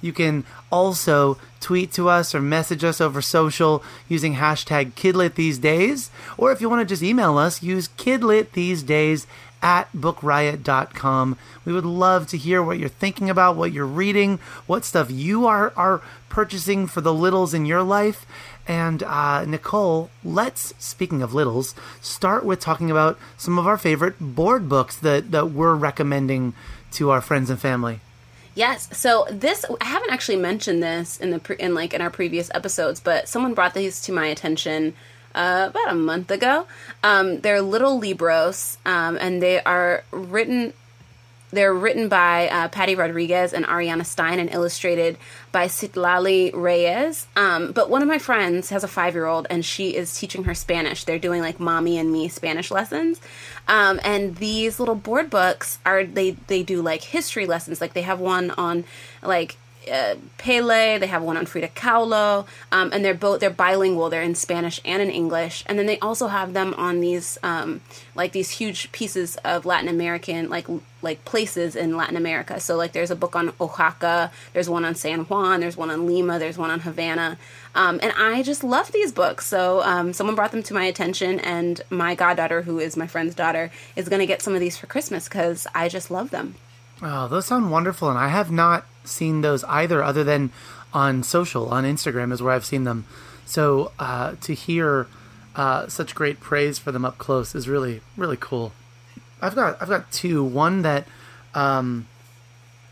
You 0.00 0.12
can 0.12 0.44
also 0.70 1.38
tweet 1.60 1.92
to 1.92 2.08
us 2.08 2.34
or 2.34 2.40
message 2.40 2.82
us 2.84 3.00
over 3.00 3.22
social 3.22 3.82
using 4.08 4.34
hashtag 4.34 4.92
Kidlit 4.92 5.34
These 5.34 5.58
Days. 5.58 6.10
Or 6.36 6.52
if 6.52 6.60
you 6.60 6.68
want 6.68 6.80
to 6.80 6.92
just 6.92 7.02
email 7.02 7.38
us, 7.38 7.62
use 7.62 7.88
Kidlit 7.88 8.52
These 8.52 8.82
Days 8.82 9.26
at 9.62 9.90
bookriot.com. 9.92 11.38
We 11.64 11.72
would 11.72 11.86
love 11.86 12.26
to 12.28 12.36
hear 12.36 12.62
what 12.62 12.78
you're 12.78 12.88
thinking 12.88 13.30
about, 13.30 13.56
what 13.56 13.72
you're 13.72 13.86
reading, 13.86 14.40
what 14.66 14.84
stuff 14.84 15.10
you 15.10 15.46
are, 15.46 15.72
are 15.76 16.02
purchasing 16.28 16.86
for 16.88 17.00
the 17.00 17.14
littles 17.14 17.54
in 17.54 17.64
your 17.64 17.82
life. 17.82 18.26
And 18.66 19.02
uh, 19.02 19.44
Nicole, 19.44 20.10
let's, 20.22 20.72
speaking 20.78 21.22
of 21.22 21.34
littles, 21.34 21.74
start 22.00 22.44
with 22.44 22.60
talking 22.60 22.90
about 22.90 23.18
some 23.36 23.58
of 23.58 23.66
our 23.66 23.76
favorite 23.76 24.14
board 24.20 24.68
books 24.68 24.96
that, 24.98 25.32
that 25.32 25.50
we're 25.50 25.74
recommending 25.74 26.54
to 26.92 27.10
our 27.10 27.20
friends 27.20 27.50
and 27.50 27.58
family. 27.58 28.00
Yes. 28.54 28.88
So 28.96 29.26
this 29.30 29.64
I 29.80 29.84
haven't 29.84 30.10
actually 30.12 30.36
mentioned 30.36 30.82
this 30.82 31.18
in 31.18 31.30
the 31.30 31.38
pre, 31.38 31.56
in 31.56 31.74
like 31.74 31.94
in 31.94 32.02
our 32.02 32.10
previous 32.10 32.50
episodes, 32.54 33.00
but 33.00 33.28
someone 33.28 33.54
brought 33.54 33.74
these 33.74 34.02
to 34.02 34.12
my 34.12 34.26
attention 34.26 34.94
uh, 35.34 35.68
about 35.70 35.90
a 35.90 35.94
month 35.94 36.30
ago. 36.30 36.66
Um, 37.02 37.40
they're 37.40 37.62
little 37.62 37.98
libros, 37.98 38.76
um, 38.84 39.16
and 39.18 39.42
they 39.42 39.62
are 39.62 40.04
written 40.10 40.74
they're 41.52 41.74
written 41.74 42.08
by 42.08 42.48
uh, 42.48 42.68
Patty 42.68 42.94
Rodriguez 42.94 43.52
and 43.52 43.66
Ariana 43.66 44.06
Stein 44.06 44.38
and 44.38 44.52
illustrated 44.52 45.18
by 45.52 45.66
Citlali 45.66 46.50
Reyes. 46.54 47.26
Um, 47.36 47.72
but 47.72 47.90
one 47.90 48.00
of 48.00 48.08
my 48.08 48.18
friends 48.18 48.70
has 48.70 48.84
a 48.84 48.88
five 48.88 49.14
year 49.14 49.26
old 49.26 49.46
and 49.50 49.64
she 49.64 49.94
is 49.94 50.18
teaching 50.18 50.44
her 50.44 50.54
Spanish. 50.54 51.04
They're 51.04 51.18
doing 51.18 51.42
like 51.42 51.60
mommy 51.60 51.98
and 51.98 52.10
me 52.10 52.28
Spanish 52.28 52.70
lessons. 52.70 53.20
Um, 53.68 54.00
and 54.02 54.36
these 54.36 54.80
little 54.80 54.94
board 54.94 55.28
books 55.28 55.78
are, 55.84 56.04
they, 56.04 56.32
they 56.46 56.62
do 56.62 56.80
like 56.80 57.02
history 57.02 57.46
lessons. 57.46 57.80
Like 57.80 57.92
they 57.92 58.02
have 58.02 58.18
one 58.18 58.50
on 58.52 58.84
like 59.22 59.56
uh, 59.90 60.16
Pele. 60.38 60.98
They 60.98 61.06
have 61.06 61.22
one 61.22 61.36
on 61.36 61.46
Frida 61.46 61.68
Kahlo, 61.68 62.46
um, 62.70 62.90
and 62.92 63.04
they're 63.04 63.14
both 63.14 63.40
they're 63.40 63.50
bilingual. 63.50 64.10
They're 64.10 64.22
in 64.22 64.34
Spanish 64.34 64.80
and 64.84 65.02
in 65.02 65.10
English, 65.10 65.64
and 65.66 65.78
then 65.78 65.86
they 65.86 65.98
also 66.00 66.28
have 66.28 66.52
them 66.52 66.74
on 66.74 67.00
these 67.00 67.38
um, 67.42 67.80
like 68.14 68.32
these 68.32 68.50
huge 68.50 68.92
pieces 68.92 69.36
of 69.44 69.64
Latin 69.66 69.88
American 69.88 70.48
like 70.48 70.66
like 71.02 71.24
places 71.24 71.74
in 71.74 71.96
Latin 71.96 72.16
America. 72.16 72.60
So 72.60 72.76
like 72.76 72.92
there's 72.92 73.10
a 73.10 73.16
book 73.16 73.34
on 73.34 73.52
Oaxaca, 73.60 74.30
there's 74.52 74.68
one 74.68 74.84
on 74.84 74.94
San 74.94 75.20
Juan, 75.20 75.60
there's 75.60 75.76
one 75.76 75.90
on 75.90 76.06
Lima, 76.06 76.38
there's 76.38 76.58
one 76.58 76.70
on 76.70 76.80
Havana, 76.80 77.38
um, 77.74 77.98
and 78.02 78.12
I 78.16 78.42
just 78.42 78.62
love 78.62 78.92
these 78.92 79.12
books. 79.12 79.46
So 79.46 79.82
um, 79.82 80.12
someone 80.12 80.36
brought 80.36 80.52
them 80.52 80.62
to 80.64 80.74
my 80.74 80.84
attention, 80.84 81.40
and 81.40 81.80
my 81.90 82.14
goddaughter, 82.14 82.62
who 82.62 82.78
is 82.78 82.96
my 82.96 83.06
friend's 83.06 83.34
daughter, 83.34 83.70
is 83.96 84.08
going 84.08 84.20
to 84.20 84.26
get 84.26 84.42
some 84.42 84.54
of 84.54 84.60
these 84.60 84.76
for 84.76 84.86
Christmas 84.86 85.28
because 85.28 85.66
I 85.74 85.88
just 85.88 86.10
love 86.10 86.30
them. 86.30 86.54
Oh, 87.02 87.26
those 87.26 87.46
sound 87.46 87.72
wonderful, 87.72 88.08
and 88.08 88.18
I 88.18 88.28
have 88.28 88.52
not 88.52 88.86
seen 89.04 89.40
those 89.40 89.64
either, 89.64 90.04
other 90.04 90.22
than 90.22 90.50
on 90.94 91.24
social, 91.24 91.68
on 91.68 91.84
Instagram 91.84 92.32
is 92.32 92.40
where 92.40 92.54
I've 92.54 92.64
seen 92.64 92.84
them. 92.84 93.06
So 93.44 93.90
uh, 93.98 94.36
to 94.42 94.54
hear 94.54 95.08
uh, 95.56 95.88
such 95.88 96.14
great 96.14 96.38
praise 96.38 96.78
for 96.78 96.92
them 96.92 97.04
up 97.04 97.18
close 97.18 97.56
is 97.56 97.68
really, 97.68 98.02
really 98.16 98.36
cool. 98.38 98.72
I've 99.40 99.56
got, 99.56 99.82
I've 99.82 99.88
got 99.88 100.12
two. 100.12 100.44
One 100.44 100.82
that, 100.82 101.08
um, 101.54 102.06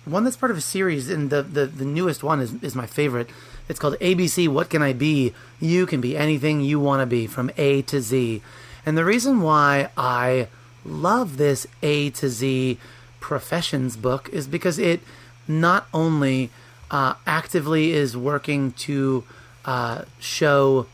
one 0.05 0.25
that's 0.25 0.37
part 0.37 0.51
of 0.51 0.59
a 0.59 0.62
series, 0.62 1.09
and 1.09 1.31
the 1.31 1.42
the, 1.42 1.66
the 1.66 1.85
newest 1.85 2.25
one 2.25 2.40
is 2.40 2.55
is 2.62 2.75
my 2.75 2.87
favorite. 2.87 3.31
It's 3.68 3.79
called 3.79 3.94
ABC. 4.01 4.49
What 4.49 4.68
can 4.70 4.83
I 4.83 4.92
be? 4.92 5.33
You 5.61 5.87
can 5.87 6.01
be 6.01 6.16
anything 6.16 6.61
you 6.61 6.81
want 6.81 7.01
to 7.01 7.07
be, 7.07 7.29
from 7.29 7.53
A 7.57 7.83
to 7.83 8.01
Z. 8.01 8.42
And 8.85 8.99
the 8.99 9.05
reason 9.05 9.42
why 9.42 9.90
I 9.96 10.49
love 10.85 11.37
this 11.37 11.68
A 11.83 12.11
to 12.11 12.29
Z 12.29 12.79
professions 13.20 13.96
book 13.96 14.28
is 14.30 14.46
because 14.46 14.78
it 14.78 15.00
not 15.46 15.87
only 15.92 16.50
uh, 16.90 17.14
actively 17.26 17.92
is 17.92 18.16
working 18.16 18.72
to 18.72 19.24
uh, 19.64 20.04
show 20.18 20.87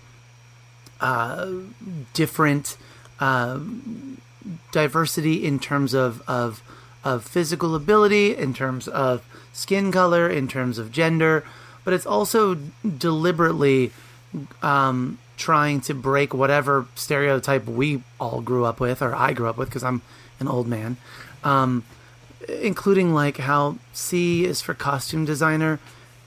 uh, 1.00 1.50
different 2.12 2.76
uh, 3.20 3.58
diversity 4.72 5.44
in 5.44 5.58
terms 5.58 5.94
of, 5.94 6.22
of 6.28 6.62
of 7.06 7.24
physical 7.24 7.76
ability, 7.76 8.36
in 8.36 8.52
terms 8.52 8.88
of 8.88 9.24
skin 9.52 9.92
color, 9.92 10.28
in 10.28 10.48
terms 10.48 10.76
of 10.76 10.90
gender, 10.90 11.44
but 11.84 11.94
it's 11.94 12.04
also 12.04 12.56
deliberately 12.98 13.92
um, 14.60 15.16
trying 15.36 15.80
to 15.80 15.94
break 15.94 16.34
whatever 16.34 16.86
stereotype 16.96 17.64
we 17.66 18.02
all 18.18 18.40
grew 18.40 18.64
up 18.64 18.80
with, 18.80 19.00
or 19.00 19.14
I 19.14 19.32
grew 19.34 19.48
up 19.48 19.56
with, 19.56 19.68
because 19.68 19.84
I'm 19.84 20.02
an 20.40 20.48
old 20.48 20.66
man. 20.66 20.96
Um, 21.44 21.84
including 22.48 23.14
like 23.14 23.38
how 23.38 23.76
C 23.92 24.44
is 24.44 24.60
for 24.60 24.74
costume 24.74 25.24
designer 25.24 25.78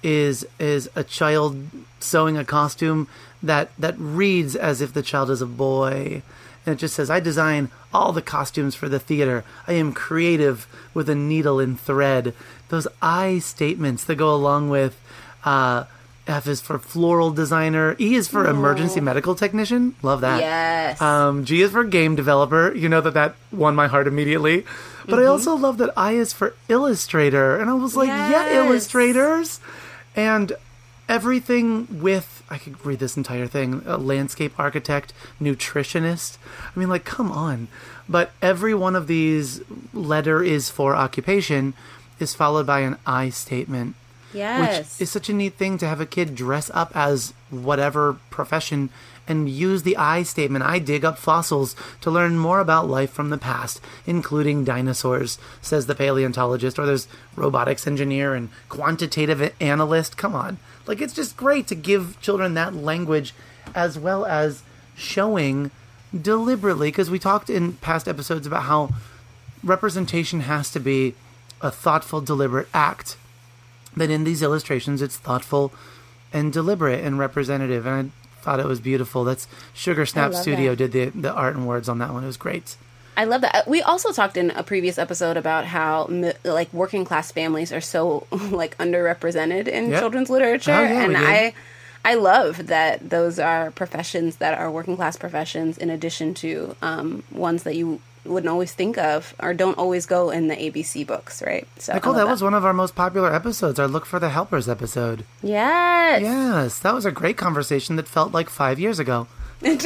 is 0.01 0.47
is 0.59 0.89
a 0.95 1.03
child 1.03 1.67
sewing 1.99 2.37
a 2.37 2.45
costume 2.45 3.07
that 3.43 3.71
that 3.77 3.95
reads 3.97 4.55
as 4.55 4.81
if 4.81 4.93
the 4.93 5.01
child 5.01 5.29
is 5.29 5.41
a 5.41 5.45
boy. 5.45 6.21
And 6.65 6.75
it 6.75 6.79
just 6.79 6.95
says 6.95 7.09
i 7.09 7.19
design 7.19 7.71
all 7.93 8.11
the 8.13 8.21
costumes 8.21 8.75
for 8.75 8.89
the 8.89 8.99
theater. 8.99 9.43
I 9.67 9.73
am 9.73 9.93
creative 9.93 10.67
with 10.93 11.09
a 11.09 11.15
needle 11.15 11.59
and 11.59 11.79
thread. 11.79 12.33
Those 12.69 12.87
i 13.01 13.39
statements 13.39 14.03
that 14.05 14.15
go 14.15 14.33
along 14.33 14.69
with 14.69 14.99
uh, 15.43 15.85
F 16.29 16.47
is 16.47 16.61
for 16.61 16.77
floral 16.77 17.31
designer. 17.31 17.95
E 17.99 18.15
is 18.15 18.27
for 18.27 18.47
emergency 18.47 19.01
medical 19.01 19.35
technician. 19.35 19.95
Love 20.03 20.21
that. 20.21 20.39
Yes. 20.39 21.01
Um, 21.01 21.43
G 21.43 21.61
is 21.61 21.71
for 21.71 21.83
game 21.83 22.15
developer. 22.15 22.73
You 22.73 22.87
know 22.87 23.01
that 23.01 23.15
that 23.15 23.35
won 23.51 23.75
my 23.75 23.87
heart 23.87 24.07
immediately. 24.07 24.63
But 25.07 25.19
I 25.19 25.25
also 25.25 25.55
love 25.55 25.79
that 25.79 25.89
I 25.97 26.11
is 26.11 26.31
for 26.31 26.53
illustrator. 26.67 27.59
And 27.59 27.69
I 27.69 27.73
was 27.73 27.95
like, 27.95 28.07
yeah, 28.07 28.63
illustrators. 28.63 29.59
And 30.15 30.53
everything 31.07 31.99
with, 31.99 32.43
I 32.49 32.59
could 32.59 32.85
read 32.85 32.99
this 32.99 33.17
entire 33.17 33.47
thing 33.47 33.81
a 33.87 33.97
landscape 33.97 34.53
architect, 34.59 35.13
nutritionist. 35.41 36.37
I 36.75 36.79
mean, 36.79 36.89
like, 36.89 37.05
come 37.05 37.31
on. 37.31 37.67
But 38.07 38.31
every 38.41 38.75
one 38.75 38.95
of 38.95 39.07
these 39.07 39.61
letter 39.93 40.43
is 40.43 40.69
for 40.69 40.95
occupation 40.95 41.73
is 42.19 42.35
followed 42.35 42.67
by 42.67 42.81
an 42.81 42.97
I 43.05 43.29
statement 43.29 43.95
yes. 44.33 44.97
which 44.97 45.03
is 45.03 45.11
such 45.11 45.29
a 45.29 45.33
neat 45.33 45.55
thing 45.55 45.77
to 45.77 45.87
have 45.87 46.01
a 46.01 46.05
kid 46.05 46.35
dress 46.35 46.69
up 46.73 46.91
as 46.95 47.33
whatever 47.49 48.17
profession 48.29 48.89
and 49.27 49.47
use 49.47 49.83
the 49.83 49.95
I 49.95 50.23
statement. 50.23 50.65
I 50.65 50.79
dig 50.79 51.05
up 51.05 51.19
fossils 51.19 51.75
to 52.01 52.09
learn 52.09 52.39
more 52.39 52.59
about 52.59 52.89
life 52.89 53.11
from 53.11 53.29
the 53.29 53.37
past, 53.37 53.79
including 54.07 54.63
dinosaurs, 54.63 55.37
says 55.61 55.85
the 55.85 55.93
paleontologist. 55.93 56.79
Or 56.79 56.87
there's 56.87 57.07
robotics 57.35 57.85
engineer 57.85 58.33
and 58.33 58.49
quantitative 58.69 59.53
analyst. 59.61 60.17
Come 60.17 60.33
on. 60.33 60.57
Like, 60.87 60.99
it's 60.99 61.13
just 61.13 61.37
great 61.37 61.67
to 61.67 61.75
give 61.75 62.19
children 62.21 62.55
that 62.55 62.73
language 62.73 63.35
as 63.75 63.99
well 63.99 64.25
as 64.25 64.63
showing 64.95 65.69
deliberately, 66.19 66.87
because 66.87 67.11
we 67.11 67.19
talked 67.19 67.51
in 67.51 67.73
past 67.73 68.07
episodes 68.07 68.47
about 68.47 68.63
how 68.63 68.89
representation 69.63 70.39
has 70.41 70.71
to 70.71 70.79
be 70.79 71.13
a 71.61 71.69
thoughtful, 71.69 72.19
deliberate 72.19 72.67
act 72.73 73.15
that 73.97 74.09
in 74.09 74.23
these 74.23 74.41
illustrations 74.43 75.01
it's 75.01 75.17
thoughtful 75.17 75.71
and 76.31 76.51
deliberate 76.53 77.03
and 77.03 77.17
representative 77.19 77.85
and 77.85 78.11
i 78.11 78.41
thought 78.41 78.59
it 78.59 78.65
was 78.65 78.79
beautiful 78.79 79.23
that's 79.23 79.47
sugar 79.73 80.05
snap 80.05 80.33
studio 80.33 80.75
that. 80.75 80.91
did 80.91 81.13
the, 81.13 81.19
the 81.21 81.33
art 81.33 81.55
and 81.55 81.67
words 81.67 81.89
on 81.89 81.97
that 81.99 82.11
one 82.13 82.23
it 82.23 82.27
was 82.27 82.37
great 82.37 82.75
I 83.17 83.25
love 83.25 83.41
that. 83.41 83.67
We 83.67 83.81
also 83.81 84.13
talked 84.13 84.37
in 84.37 84.49
a 84.51 84.63
previous 84.63 84.97
episode 84.97 85.35
about 85.35 85.65
how 85.65 86.07
like 86.45 86.71
working 86.73 87.03
class 87.03 87.33
families 87.33 87.73
are 87.73 87.81
so 87.81 88.25
like 88.31 88.77
underrepresented 88.77 89.67
in 89.67 89.89
Yep. 89.89 89.99
children's 89.99 90.29
literature, 90.29 90.71
Oh, 90.71 90.83
yeah, 90.83 91.03
and. 91.03 91.17
I 91.17 91.53
I 92.05 92.13
love 92.13 92.67
that 92.67 93.09
those 93.09 93.37
are 93.37 93.71
professions 93.71 94.37
that 94.37 94.57
are 94.57 94.71
working 94.71 94.95
class 94.95 95.17
professions 95.17 95.77
in 95.77 95.89
addition 95.89 96.33
to 96.35 96.77
um, 96.81 97.23
ones 97.29 97.63
that 97.63 97.75
you 97.75 97.99
wouldn't 98.25 98.49
always 98.49 98.73
think 98.73 98.97
of 98.97 99.33
or 99.39 99.53
don't 99.53 99.77
always 99.77 100.05
go 100.05 100.29
in 100.29 100.47
the 100.47 100.55
ABC 100.55 101.05
books, 101.05 101.41
right? 101.41 101.67
So 101.77 101.93
nicole 101.93 102.13
love 102.13 102.21
that 102.25 102.31
was 102.31 102.43
one 102.43 102.53
of 102.53 102.65
our 102.65 102.73
most 102.73 102.95
popular 102.95 103.33
episodes 103.33 103.79
our 103.79 103.87
look 103.87 104.05
for 104.05 104.19
the 104.19 104.29
helpers 104.29 104.67
episode. 104.67 105.25
Yes, 105.41 106.21
yes 106.21 106.79
that 106.79 106.93
was 106.93 107.05
a 107.05 107.11
great 107.11 107.37
conversation 107.37 107.95
that 107.95 108.07
felt 108.07 108.31
like 108.31 108.49
five 108.49 108.79
years 108.79 108.99
ago 108.99 109.27
Wait, 109.61 109.77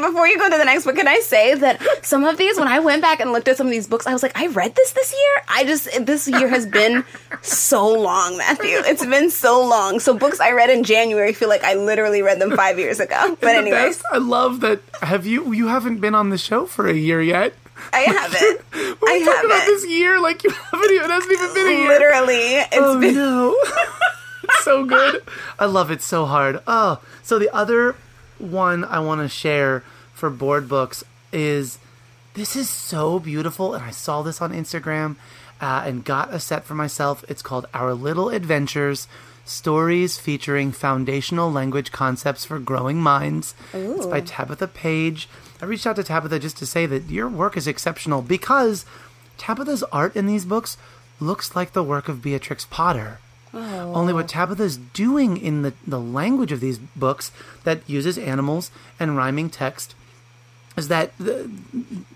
before 0.00 0.26
you 0.28 0.38
go 0.38 0.48
to 0.48 0.56
the 0.56 0.64
next 0.64 0.84
book, 0.84 0.94
can 0.96 1.08
I 1.08 1.18
say 1.18 1.54
that 1.54 1.82
some 2.04 2.24
of 2.24 2.36
these, 2.36 2.56
when 2.58 2.68
I 2.68 2.78
went 2.78 3.02
back 3.02 3.18
and 3.20 3.32
looked 3.32 3.48
at 3.48 3.56
some 3.56 3.66
of 3.66 3.72
these 3.72 3.88
books, 3.88 4.06
I 4.06 4.12
was 4.12 4.22
like, 4.22 4.38
I 4.38 4.46
read 4.46 4.74
this 4.76 4.92
this 4.92 5.12
year. 5.12 5.42
I 5.48 5.64
just 5.64 6.06
this 6.06 6.28
year 6.28 6.48
has 6.48 6.64
been 6.66 7.04
so 7.42 7.88
long, 7.88 8.36
Matthew. 8.38 8.78
It's 8.84 9.04
been 9.04 9.30
so 9.30 9.64
long. 9.66 9.98
So 10.00 10.16
books 10.16 10.38
I 10.40 10.52
read 10.52 10.70
in 10.70 10.84
January 10.84 11.32
feel 11.32 11.48
like 11.48 11.64
I 11.64 11.74
literally 11.74 12.22
read 12.22 12.40
them 12.40 12.56
five 12.56 12.78
years 12.78 13.00
ago. 13.00 13.36
But 13.46 13.56
anyways, 13.56 14.02
i 14.12 14.18
love 14.18 14.60
that 14.60 14.80
have 15.02 15.26
you 15.26 15.52
you 15.52 15.66
haven't 15.68 16.00
been 16.00 16.14
on 16.14 16.30
the 16.30 16.38
show 16.38 16.66
for 16.66 16.86
a 16.88 16.94
year 16.94 17.20
yet 17.20 17.54
I 17.92 18.00
haven't. 18.00 18.60
we 19.02 19.08
I 19.08 19.16
about 19.22 19.36
haven't. 19.50 19.66
this 19.66 19.86
year 19.86 20.20
like 20.20 20.42
you 20.44 20.50
haven't 20.50 20.90
even 20.90 21.04
it 21.04 21.10
hasn't 21.10 21.32
even 21.32 21.54
been 21.54 21.66
a 21.66 21.70
year 21.78 21.88
Literally, 21.88 22.54
it's 22.56 22.68
oh 22.78 23.00
been. 23.00 23.14
no 23.14 23.56
so 24.60 24.84
good. 24.84 25.22
I 25.58 25.66
love 25.66 25.90
it 25.90 26.02
so 26.02 26.26
hard. 26.26 26.60
Oh 26.66 27.00
so 27.22 27.38
the 27.38 27.54
other 27.54 27.96
one 28.38 28.84
i 28.84 28.98
want 28.98 29.20
to 29.20 29.28
share 29.28 29.82
for 30.12 30.28
board 30.28 30.68
books 30.68 31.02
is 31.32 31.78
this 32.34 32.54
is 32.54 32.68
so 32.68 33.18
beautiful 33.18 33.72
and 33.72 33.82
i 33.82 33.90
saw 33.90 34.20
this 34.20 34.42
on 34.42 34.52
instagram 34.52 35.16
uh, 35.60 35.84
and 35.86 36.04
got 36.04 36.32
a 36.32 36.40
set 36.40 36.64
for 36.64 36.74
myself. 36.74 37.24
It's 37.28 37.42
called 37.42 37.66
our 37.72 37.94
little 37.94 38.28
adventures 38.28 39.08
stories 39.44 40.18
featuring 40.18 40.72
foundational 40.72 41.50
language 41.50 41.92
concepts 41.92 42.44
for 42.44 42.58
growing 42.58 43.00
minds. 43.00 43.54
It's 43.72 44.06
by 44.06 44.20
tabitha 44.20 44.66
Paige. 44.66 45.28
I 45.62 45.64
reached 45.64 45.86
out 45.86 45.96
to 45.96 46.04
tabitha 46.04 46.38
just 46.38 46.58
to 46.58 46.66
say 46.66 46.84
that 46.86 47.08
your 47.08 47.28
work 47.28 47.56
is 47.56 47.66
exceptional 47.66 48.22
because 48.22 48.84
tabitha's 49.38 49.82
art 49.84 50.16
in 50.16 50.26
these 50.26 50.44
books 50.44 50.76
looks 51.20 51.54
like 51.54 51.72
the 51.72 51.82
work 51.82 52.08
of 52.08 52.22
beatrix 52.22 52.66
potter 52.68 53.20
Only 53.56 54.12
what 54.12 54.28
Tabitha's 54.28 54.76
doing 54.76 55.36
in 55.36 55.62
the, 55.62 55.72
the 55.86 56.00
language 56.00 56.52
of 56.52 56.60
these 56.60 56.78
books 56.78 57.32
that 57.64 57.88
uses 57.88 58.18
animals 58.18 58.70
and 58.98 59.16
rhyming 59.16 59.50
text 59.50 59.94
is 60.76 60.88
that 60.88 61.16
the, 61.18 61.50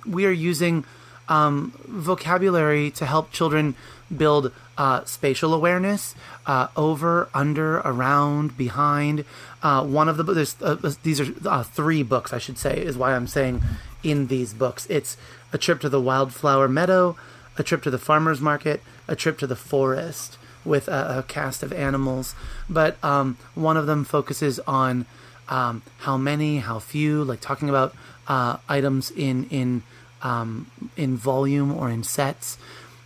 we 0.07 0.27
are 0.27 0.31
using 0.31 0.85
um, 1.29 1.73
vocabulary 1.87 2.91
to 2.91 3.07
help 3.07 3.31
children 3.31 3.75
build 4.15 4.53
uh, 4.77 5.05
spatial 5.05 5.55
awareness 5.55 6.15
uh, 6.47 6.67
over, 6.77 7.29
under, 7.33 7.79
around, 7.79 8.57
behind. 8.57 9.25
Uh, 9.63 9.85
one 9.85 10.09
of 10.09 10.17
the 10.17 10.25
there's 10.25 10.57
uh, 10.61 10.77
these 11.03 11.21
are 11.21 11.33
uh, 11.49 11.63
three 11.63 12.03
books 12.03 12.33
I 12.33 12.39
should 12.39 12.59
say 12.59 12.79
is 12.79 12.99
why 12.99 13.15
I'm 13.15 13.29
saying 13.29 13.63
in 14.03 14.27
these 14.27 14.53
books. 14.53 14.87
It's 14.91 15.17
a 15.53 15.59
trip 15.59 15.81
to 15.81 15.89
the 15.89 16.01
wildflower 16.01 16.69
meadow, 16.69 17.17
a 17.57 17.63
trip 17.63 17.83
to 17.85 17.91
the 17.91 17.99
farmer's 17.99 18.41
market, 18.41 18.83
a 19.07 19.15
trip 19.15 19.39
to 19.39 19.47
the 19.47 19.57
forest 19.57 20.39
with 20.65 20.89
a, 20.89 21.19
a 21.19 21.23
cast 21.23 21.63
of 21.63 21.73
animals. 21.73 22.35
But 22.69 23.03
um, 23.05 23.37
one 23.55 23.77
of 23.77 23.87
them 23.87 24.05
focuses 24.05 24.61
on 24.61 25.07
um, 25.49 25.83
how 25.99 26.17
many, 26.17 26.59
how 26.59 26.79
few, 26.79 27.25
like 27.25 27.41
talking 27.41 27.69
about 27.69 27.95
uh, 28.29 28.59
items 28.69 29.11
in 29.11 29.45
in 29.51 29.83
um, 30.23 30.71
in 30.97 31.17
volume 31.17 31.73
or 31.73 31.91
in 31.91 32.03
sets. 32.03 32.59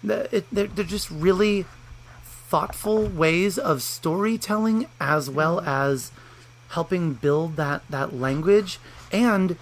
It, 0.04 0.46
they're, 0.52 0.66
they're 0.66 0.84
just 0.84 1.10
really 1.10 1.64
thoughtful 2.22 3.06
ways 3.06 3.58
of 3.58 3.82
storytelling 3.82 4.86
as 5.00 5.30
well 5.30 5.60
as 5.60 6.12
helping 6.70 7.14
build 7.14 7.56
that 7.56 7.82
that 7.88 8.14
language 8.14 8.78
and 9.10 9.56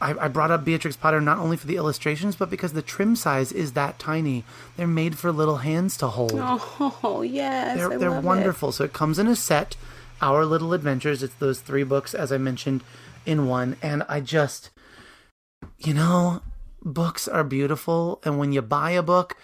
I, 0.00 0.14
I, 0.24 0.28
brought 0.28 0.50
up 0.50 0.64
Beatrix 0.64 0.96
Potter 0.96 1.20
not 1.20 1.38
only 1.38 1.56
for 1.56 1.66
the 1.66 1.76
illustrations, 1.76 2.36
but 2.36 2.50
because 2.50 2.72
the 2.72 2.82
trim 2.82 3.16
size 3.16 3.52
is 3.52 3.72
that 3.72 3.98
tiny. 3.98 4.44
They're 4.76 4.86
made 4.86 5.18
for 5.18 5.32
little 5.32 5.58
hands 5.58 5.96
to 5.98 6.08
hold. 6.08 6.32
Oh 7.04 7.22
yes, 7.22 7.76
they're 7.76 7.98
they're 7.98 8.20
wonderful. 8.20 8.70
It. 8.70 8.72
So 8.72 8.84
it 8.84 8.92
comes 8.92 9.18
in 9.18 9.26
a 9.26 9.36
set. 9.36 9.76
Our 10.20 10.44
Little 10.44 10.72
Adventures. 10.72 11.22
It's 11.22 11.34
those 11.34 11.60
three 11.60 11.82
books, 11.82 12.14
as 12.14 12.30
I 12.32 12.38
mentioned, 12.38 12.82
in 13.26 13.46
one. 13.46 13.76
And 13.82 14.04
I 14.08 14.20
just, 14.20 14.70
you 15.78 15.94
know, 15.94 16.42
books 16.82 17.26
are 17.26 17.44
beautiful, 17.44 18.20
and 18.24 18.38
when 18.38 18.52
you 18.52 18.62
buy 18.62 18.92
a 18.92 19.02
book, 19.02 19.36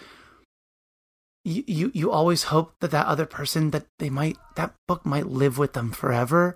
you, 1.43 1.63
you 1.67 1.91
you 1.93 2.11
always 2.11 2.43
hope 2.43 2.73
that 2.79 2.91
that 2.91 3.07
other 3.07 3.25
person 3.25 3.71
that 3.71 3.87
they 3.99 4.09
might 4.09 4.37
that 4.55 4.73
book 4.87 5.05
might 5.05 5.27
live 5.27 5.57
with 5.57 5.73
them 5.73 5.91
forever. 5.91 6.55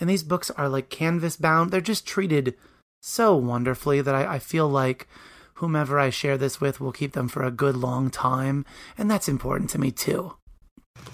And 0.00 0.08
these 0.08 0.22
books 0.22 0.50
are 0.50 0.68
like 0.68 0.90
canvas 0.90 1.36
bound. 1.36 1.70
They're 1.70 1.80
just 1.80 2.06
treated 2.06 2.54
so 3.00 3.36
wonderfully 3.36 4.00
that 4.00 4.14
I, 4.14 4.34
I 4.34 4.38
feel 4.38 4.68
like 4.68 5.06
whomever 5.54 5.98
I 5.98 6.10
share 6.10 6.38
this 6.38 6.60
with 6.60 6.80
will 6.80 6.92
keep 6.92 7.12
them 7.12 7.28
for 7.28 7.42
a 7.42 7.50
good 7.50 7.76
long 7.76 8.10
time, 8.10 8.64
and 8.96 9.10
that's 9.10 9.28
important 9.28 9.70
to 9.70 9.78
me 9.80 9.90
too. 9.90 10.34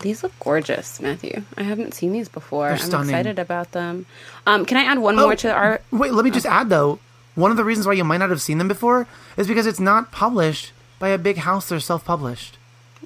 These 0.01 0.23
look 0.23 0.33
gorgeous, 0.41 1.01
Matthew. 1.01 1.43
I 1.57 1.63
haven't 1.63 1.95
seen 1.95 2.13
these 2.13 2.29
before. 2.29 2.65
They're 2.69 2.73
I'm 2.77 2.83
stunning. 2.83 3.11
excited 3.11 3.39
about 3.39 3.73
them. 3.73 4.07
Um, 4.47 4.65
can 4.65 4.77
I 4.79 4.85
add 4.85 4.99
one 4.99 5.19
Oh, 5.19 5.27
more 5.27 5.37
to 5.37 5.53
our? 5.53 5.81
Wait, 5.91 6.13
let 6.13 6.25
me 6.25 6.31
just 6.31 6.47
add 6.47 6.69
though. 6.71 6.99
One 7.35 7.51
of 7.51 7.57
the 7.57 7.65
reasons 7.65 7.87
why 7.87 7.93
you 7.95 8.05
might 8.05 8.19
not 8.19 8.31
have 8.31 8.41
seen 8.41 8.59
them 8.59 8.69
before 8.69 9.07
is 9.37 9.47
because 9.49 9.67
it's 9.67 9.81
not 9.81 10.11
published 10.13 10.73
by 10.99 11.09
a 11.11 11.19
big 11.19 11.39
house. 11.39 11.69
They're 11.69 11.81
self-published. 11.81 12.59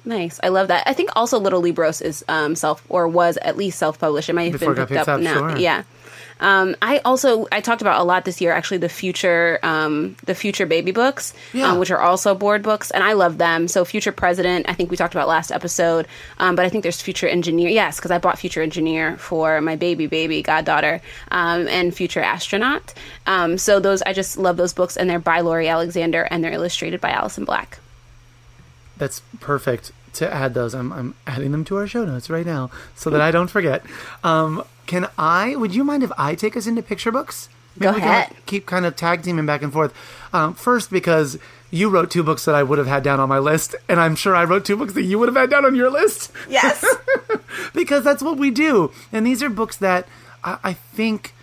Nice, 0.05 0.39
I 0.41 0.47
love 0.47 0.69
that. 0.69 0.87
I 0.87 0.93
think 0.93 1.09
also 1.15 1.39
Little 1.39 1.59
Libros 1.61 1.99
is 2.01 2.23
um, 2.29 2.55
self 2.55 2.81
or 2.89 3.07
was 3.07 3.37
at 3.37 3.57
least 3.57 3.77
self-published. 3.79 4.29
It 4.29 4.33
might 4.33 4.51
have 4.51 4.59
been 4.61 4.75
picked 4.75 4.87
picked 4.89 5.01
up, 5.01 5.07
up, 5.09 5.21
now. 5.21 5.33
sure. 5.33 5.57
Yeah. 5.57 5.83
Um, 6.41 6.75
I 6.81 6.99
also 7.05 7.47
I 7.51 7.59
talked 7.61 7.81
about 7.81 7.99
a 7.99 8.03
lot 8.03 8.23
this 8.25 8.39
year 8.39 8.51
actually 8.51 8.77
the 8.77 8.87
future 8.89 9.59
um, 9.63 10.15
the 10.25 10.33
future 10.33 10.65
baby 10.65 10.91
books 10.91 11.33
Yeah. 11.53 11.71
um, 11.71 11.79
which 11.79 11.91
are 11.91 11.99
also 11.99 12.33
board 12.35 12.63
books 12.63 12.91
and 12.91 13.03
I 13.03 13.13
love 13.13 13.37
them 13.37 13.67
so 13.67 13.83
future 13.83 14.11
president 14.13 14.67
I 14.69 14.73
think 14.73 14.89
we 14.89 14.95
talked 14.97 15.13
about 15.13 15.27
last 15.27 15.51
episode 15.51 16.07
um, 16.37 16.55
but 16.55 16.65
I 16.65 16.69
think 16.69 16.83
there's 16.83 17.01
future 17.01 17.27
engineer 17.27 17.69
yes 17.69 17.97
because 17.97 18.11
I 18.11 18.19
bought 18.19 18.39
future 18.39 18.61
engineer 18.61 19.17
for 19.17 19.59
my 19.59 19.75
baby 19.75 20.07
baby 20.07 20.41
goddaughter 20.41 21.01
um, 21.31 21.67
and 21.67 21.93
future 21.93 22.21
astronaut 22.21 22.93
um, 23.27 23.57
so 23.57 23.79
those 23.81 24.01
I 24.03 24.13
just 24.13 24.37
love 24.37 24.55
those 24.55 24.71
books 24.73 24.95
and 24.95 25.09
they're 25.09 25.19
by 25.19 25.41
Lori 25.41 25.67
Alexander 25.67 26.21
and 26.31 26.41
they're 26.43 26.53
illustrated 26.53 27.01
by 27.01 27.09
Allison 27.11 27.43
Black 27.43 27.79
That's 28.97 29.21
perfect 29.39 29.91
to 30.13 30.33
add 30.33 30.53
those. 30.55 30.73
I'm, 30.73 30.91
I'm 30.91 31.15
adding 31.27 31.51
them 31.51 31.63
to 31.65 31.77
our 31.77 31.85
show 31.87 32.03
notes 32.03 32.29
right 32.31 32.45
now 32.45 32.71
so 32.95 33.09
that 33.11 33.21
I 33.21 33.29
don't 33.29 33.47
forget. 33.47 33.83
Um, 34.23 34.63
can 34.89 35.07
I, 35.19 35.55
would 35.55 35.75
you 35.75 35.83
mind 35.83 36.01
if 36.01 36.11
I 36.17 36.33
take 36.33 36.57
us 36.57 36.65
into 36.65 36.81
picture 36.81 37.11
books? 37.11 37.47
Go 37.77 37.91
we 37.91 37.99
can, 37.99 38.09
ahead. 38.09 38.35
keep 38.47 38.65
kind 38.65 38.87
of 38.87 38.95
tag 38.95 39.21
teaming 39.21 39.45
back 39.45 39.61
and 39.61 39.71
forth. 39.71 39.93
Um, 40.33 40.55
first, 40.55 40.89
because 40.89 41.37
you 41.69 41.89
wrote 41.89 42.09
two 42.09 42.23
books 42.23 42.43
that 42.45 42.55
I 42.55 42.63
would 42.63 42.79
have 42.79 42.87
had 42.87 43.03
down 43.03 43.19
on 43.19 43.29
my 43.29 43.37
list, 43.37 43.75
and 43.87 43.99
I'm 43.99 44.15
sure 44.15 44.35
I 44.35 44.45
wrote 44.45 44.65
two 44.65 44.75
books 44.75 44.93
that 44.93 45.03
you 45.03 45.19
would 45.19 45.29
have 45.29 45.35
had 45.35 45.51
down 45.51 45.63
on 45.63 45.75
your 45.75 45.91
list. 45.91 46.31
yes 46.49 46.83
because 47.75 48.03
that's 48.03 48.23
what 48.23 48.39
we 48.39 48.49
do. 48.49 48.91
And 49.11 49.27
these 49.27 49.43
are 49.43 49.49
books 49.49 49.77
that 49.77 50.07
I, 50.43 50.57
I 50.63 50.73
think, 50.73 51.35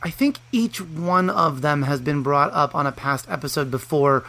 I 0.00 0.10
think 0.10 0.38
each 0.52 0.80
one 0.80 1.28
of 1.28 1.62
them 1.62 1.82
has 1.82 2.00
been 2.00 2.22
brought 2.22 2.52
up 2.52 2.72
on 2.76 2.86
a 2.86 2.92
past 2.92 3.26
episode 3.28 3.68
before. 3.68 4.24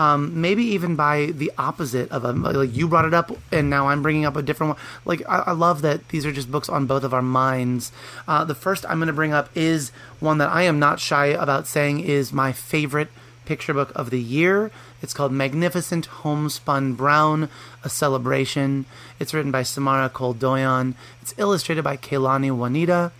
Um, 0.00 0.40
maybe 0.40 0.64
even 0.64 0.96
by 0.96 1.26
the 1.26 1.52
opposite 1.58 2.10
of 2.10 2.22
them. 2.22 2.42
Like 2.42 2.74
you 2.74 2.88
brought 2.88 3.04
it 3.04 3.12
up, 3.12 3.30
and 3.52 3.68
now 3.68 3.88
I'm 3.88 4.00
bringing 4.00 4.24
up 4.24 4.34
a 4.34 4.40
different 4.40 4.76
one. 4.76 4.82
Like 5.04 5.20
I, 5.28 5.40
I 5.48 5.52
love 5.52 5.82
that 5.82 6.08
these 6.08 6.24
are 6.24 6.32
just 6.32 6.50
books 6.50 6.70
on 6.70 6.86
both 6.86 7.04
of 7.04 7.12
our 7.12 7.20
minds. 7.20 7.92
Uh, 8.26 8.42
the 8.44 8.54
first 8.54 8.86
I'm 8.88 8.96
going 8.96 9.08
to 9.08 9.12
bring 9.12 9.34
up 9.34 9.50
is 9.54 9.92
one 10.18 10.38
that 10.38 10.48
I 10.48 10.62
am 10.62 10.78
not 10.78 11.00
shy 11.00 11.26
about 11.26 11.66
saying 11.66 12.00
is 12.00 12.32
my 12.32 12.50
favorite 12.50 13.08
picture 13.44 13.74
book 13.74 13.92
of 13.94 14.08
the 14.08 14.18
year. 14.18 14.70
It's 15.02 15.12
called 15.12 15.32
Magnificent 15.32 16.06
Homespun 16.06 16.94
Brown, 16.94 17.50
a 17.84 17.90
celebration. 17.90 18.86
It's 19.18 19.34
written 19.34 19.50
by 19.50 19.64
Samara 19.64 20.08
Cole 20.08 20.32
Doyon. 20.32 20.94
It's 21.20 21.34
illustrated 21.36 21.84
by 21.84 21.98
Kaylani 21.98 22.50
Juanita. 22.50 23.12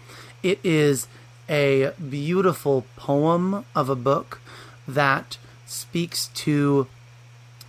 It 0.42 0.60
is 0.64 1.08
a 1.46 1.92
beautiful 2.08 2.86
poem 2.96 3.66
of 3.74 3.90
a 3.90 3.96
book 3.96 4.40
that 4.88 5.36
speaks 5.70 6.28
to 6.28 6.87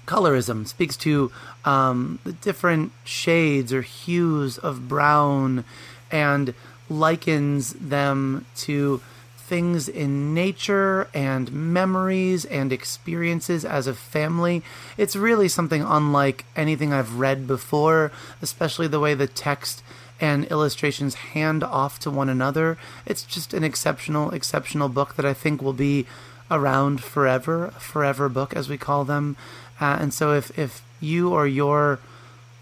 colorism, 0.06 0.68
speaks 0.68 0.98
to 0.98 1.32
um, 1.64 2.20
the 2.24 2.34
different 2.34 2.92
shades 3.04 3.72
or 3.72 3.82
hues 3.82 4.58
of 4.58 4.88
brown, 4.88 5.64
and 6.12 6.54
likens 6.90 7.74
them 7.74 8.46
to 8.56 9.02
things 9.38 9.90
in 9.90 10.34
nature 10.34 11.10
and 11.14 11.52
memories 11.52 12.46
and 12.46 12.72
experiences 12.72 13.66
as 13.66 13.86
a 13.86 13.94
family. 13.94 14.64
It's 14.98 15.16
really 15.16 15.48
something 15.48 15.82
unlike 15.82 16.46
anything 16.56 16.94
I've 16.94 17.20
read 17.20 17.48
before, 17.48 18.12
especially 18.42 18.88
the 18.88 19.00
way 19.00 19.14
the 19.14 19.28
text 19.28 19.84
and 20.22 20.46
illustrations 20.46 21.16
hand 21.16 21.64
off 21.64 22.00
to 22.00 22.12
one 22.12 22.30
another. 22.30 22.78
It's 23.06 23.24
just 23.24 23.54
an 23.54 23.64
exceptional, 23.64 24.32
exceptional 24.32 24.88
book 24.88 25.16
that 25.16 25.26
I 25.26 25.34
think 25.34 25.62
will 25.62 25.74
be 25.74 26.06
around 26.52 27.02
forever, 27.02 27.74
forever 27.80 28.30
book 28.30 28.54
as 28.56 28.70
we 28.70 28.78
call 28.78 29.04
them. 29.06 29.36
Uh, 29.80 29.98
and 30.00 30.14
so 30.14 30.34
if, 30.34 30.58
if 30.60 30.84
you 31.00 31.34
or 31.34 31.48
your 31.48 32.00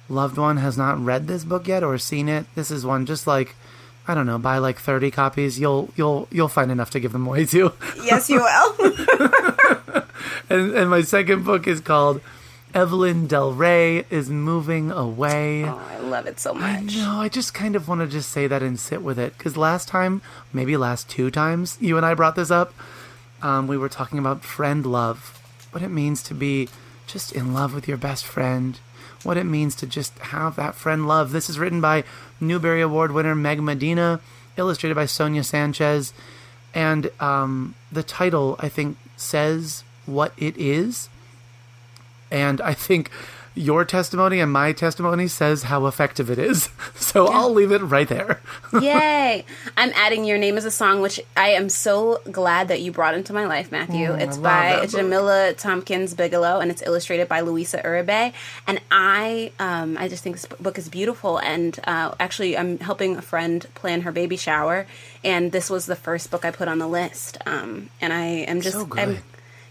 loved 0.08 0.38
one 0.38 0.58
has 0.58 0.78
not 0.78 0.98
read 1.04 1.28
this 1.28 1.44
book 1.44 1.68
yet 1.68 1.84
or 1.84 1.98
seen 1.98 2.30
it, 2.30 2.46
this 2.56 2.72
is 2.72 2.86
one 2.86 3.06
just 3.06 3.28
like 3.28 3.56
I 4.08 4.16
don't 4.16 4.26
know, 4.26 4.40
buy 4.40 4.58
like 4.58 4.80
30 4.80 5.12
copies, 5.12 5.60
you'll 5.60 5.92
you'll 5.96 6.28
you'll 6.32 6.48
find 6.48 6.72
enough 6.72 6.90
to 6.92 7.00
give 7.00 7.12
them 7.12 7.28
away 7.28 7.46
to. 7.48 7.74
yes 8.04 8.30
you 8.30 8.38
will 8.40 8.76
and, 10.50 10.72
and 10.74 10.90
my 10.90 11.02
second 11.02 11.44
book 11.44 11.68
is 11.68 11.80
called 11.80 12.22
Evelyn 12.74 13.28
Del 13.28 13.54
Rey 13.54 14.06
is 14.10 14.30
moving 14.30 14.90
away. 14.92 15.64
oh 15.66 15.80
I 15.90 15.98
love 16.00 16.26
it 16.28 16.40
so 16.40 16.54
much 16.54 16.96
No, 16.96 17.20
I 17.20 17.30
just 17.30 17.54
kind 17.54 17.76
of 17.76 17.88
want 17.88 18.02
to 18.02 18.08
just 18.08 18.30
say 18.32 18.48
that 18.48 18.64
and 18.64 18.80
sit 18.80 19.02
with 19.04 19.20
it 19.20 19.38
because 19.38 19.58
last 19.58 19.88
time, 19.88 20.22
maybe 20.54 20.76
last 20.78 21.08
two 21.10 21.30
times, 21.30 21.78
you 21.80 21.98
and 21.98 22.06
I 22.06 22.14
brought 22.16 22.36
this 22.36 22.50
up. 22.52 22.74
Um, 23.42 23.68
we 23.68 23.78
were 23.78 23.90
talking 23.90 24.20
about 24.20 24.44
friend 24.44 24.86
love, 24.86 25.42
what 25.72 25.84
it 25.84 25.90
means 25.90 26.22
to 26.24 26.34
be 26.34 26.70
just 27.08 27.32
in 27.32 27.54
love 27.54 27.74
with 27.74 27.88
your 27.88 27.98
best 27.98 28.26
friend, 28.26 28.80
what 29.24 29.38
it 29.38 29.46
means 29.46 29.76
to 29.76 29.88
just 29.88 30.18
have 30.20 30.56
that 30.56 30.76
friend 30.76 31.08
love. 31.08 31.32
This 31.32 31.50
is 31.50 31.60
written 31.60 31.82
by 31.82 32.04
Newbery 32.40 32.82
Award 32.82 33.12
winner 33.12 33.36
Meg 33.36 33.62
Medina, 33.62 34.20
illustrated 34.58 34.96
by 34.96 35.06
Sonia 35.06 35.44
Sanchez, 35.44 36.14
and 36.74 37.10
um, 37.20 37.76
the 37.92 38.04
title 38.04 38.56
I 38.60 38.70
think 38.70 38.98
says 39.18 39.84
what 40.06 40.34
it 40.38 40.58
is. 40.58 41.10
And 42.32 42.62
I 42.62 42.74
think 42.74 43.10
your 43.60 43.84
testimony 43.84 44.40
and 44.40 44.52
my 44.54 44.72
testimony 44.72 45.28
says 45.28 45.64
how 45.64 45.86
effective 45.86 46.32
it 46.32 46.40
is. 46.40 46.70
So 47.10 47.26
I'll 47.28 47.52
leave 47.52 47.72
it 47.72 47.80
right 47.80 48.08
there. 48.08 48.40
Yay! 48.82 49.44
I'm 49.76 49.92
adding 49.96 50.26
your 50.26 50.38
name 50.38 50.58
as 50.58 50.66
a 50.66 50.70
song, 50.70 51.02
which 51.02 51.20
I 51.36 51.50
am 51.50 51.68
so 51.68 52.22
glad 52.32 52.68
that 52.68 52.82
you 52.82 52.92
brought 52.92 53.16
into 53.16 53.34
my 53.34 53.48
life, 53.48 53.72
Matthew. 53.72 54.14
it's 54.14 54.38
by. 54.38 54.86
Jamilah 54.86 55.58
Thompkins-Bigelow, 55.58 56.60
and 56.60 56.70
it's 56.70 56.84
illustrated 56.84 57.28
by 57.28 57.40
Luisa 57.40 57.82
Uribe. 57.82 58.32
And 58.68 58.80
I, 58.92 59.52
um, 59.58 59.98
I 59.98 60.08
just 60.08 60.22
think 60.24 60.36
this 60.36 60.46
book 60.46 60.78
is 60.78 60.88
beautiful. 60.88 61.40
And 61.40 61.80
uh, 61.86 62.14
actually, 62.20 62.56
I'm 62.56 62.78
helping 62.78 63.18
a 63.18 63.24
friend 63.24 63.66
plan 63.74 64.02
her 64.02 64.12
baby 64.12 64.38
shower, 64.38 64.86
and 65.24 65.52
this 65.52 65.68
was 65.68 65.88
the 65.88 65.96
first 65.96 66.30
book 66.30 66.46
I 66.46 66.52
put 66.52 66.68
on 66.68 66.78
the 66.78 66.88
list. 66.88 67.40
Um, 67.48 67.90
and 68.02 68.14
I 68.14 68.26
am 68.26 68.62
just, 68.62 68.78
So 68.78 68.86
good. 68.86 69.00
I'm, 69.00 69.18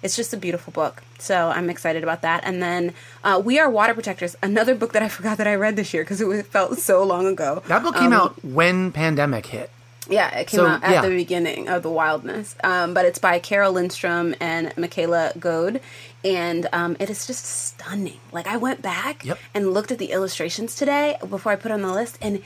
it's 0.02 0.16
just 0.16 0.32
a 0.32 0.36
beautiful 0.36 0.72
book. 0.72 1.02
So 1.18 1.48
I'm 1.48 1.70
excited 1.70 2.02
about 2.02 2.22
that. 2.22 2.42
And 2.44 2.62
then 2.62 2.94
uh, 3.24 3.40
We 3.44 3.58
Are 3.58 3.68
Water 3.70 3.94
Protectors, 3.94 4.36
another 4.42 4.74
book 4.74 4.92
that 4.92 5.02
I 5.02 5.08
forgot 5.18 5.38
that 5.38 5.46
I 5.46 5.54
read 5.54 5.76
this 5.76 5.92
year 5.92 6.02
because 6.04 6.20
it 6.20 6.46
felt 6.46 6.78
so 6.78 7.02
long 7.02 7.26
ago. 7.26 7.62
That 7.66 7.82
book 7.82 7.96
came 7.96 8.12
um, 8.12 8.12
out 8.12 8.44
when 8.44 8.92
pandemic 8.92 9.46
hit. 9.46 9.70
Yeah, 10.08 10.34
it 10.38 10.46
came 10.46 10.58
so, 10.58 10.66
out 10.66 10.82
at 10.82 10.90
yeah. 10.90 11.02
the 11.02 11.10
beginning 11.10 11.68
of 11.68 11.82
the 11.82 11.90
wildness. 11.90 12.56
Um, 12.64 12.94
but 12.94 13.04
it's 13.04 13.18
by 13.18 13.38
Carole 13.38 13.72
Lindstrom 13.72 14.34
and 14.40 14.72
Michaela 14.76 15.32
Goade. 15.38 15.80
And 16.24 16.66
um, 16.72 16.96
it 16.98 17.10
is 17.10 17.26
just 17.26 17.44
stunning. 17.44 18.18
Like, 18.32 18.46
I 18.46 18.56
went 18.56 18.80
back 18.80 19.24
yep. 19.24 19.38
and 19.54 19.72
looked 19.72 19.92
at 19.92 19.98
the 19.98 20.10
illustrations 20.12 20.74
today 20.74 21.16
before 21.28 21.52
I 21.52 21.56
put 21.56 21.70
on 21.70 21.82
the 21.82 21.92
list, 21.92 22.18
and 22.20 22.42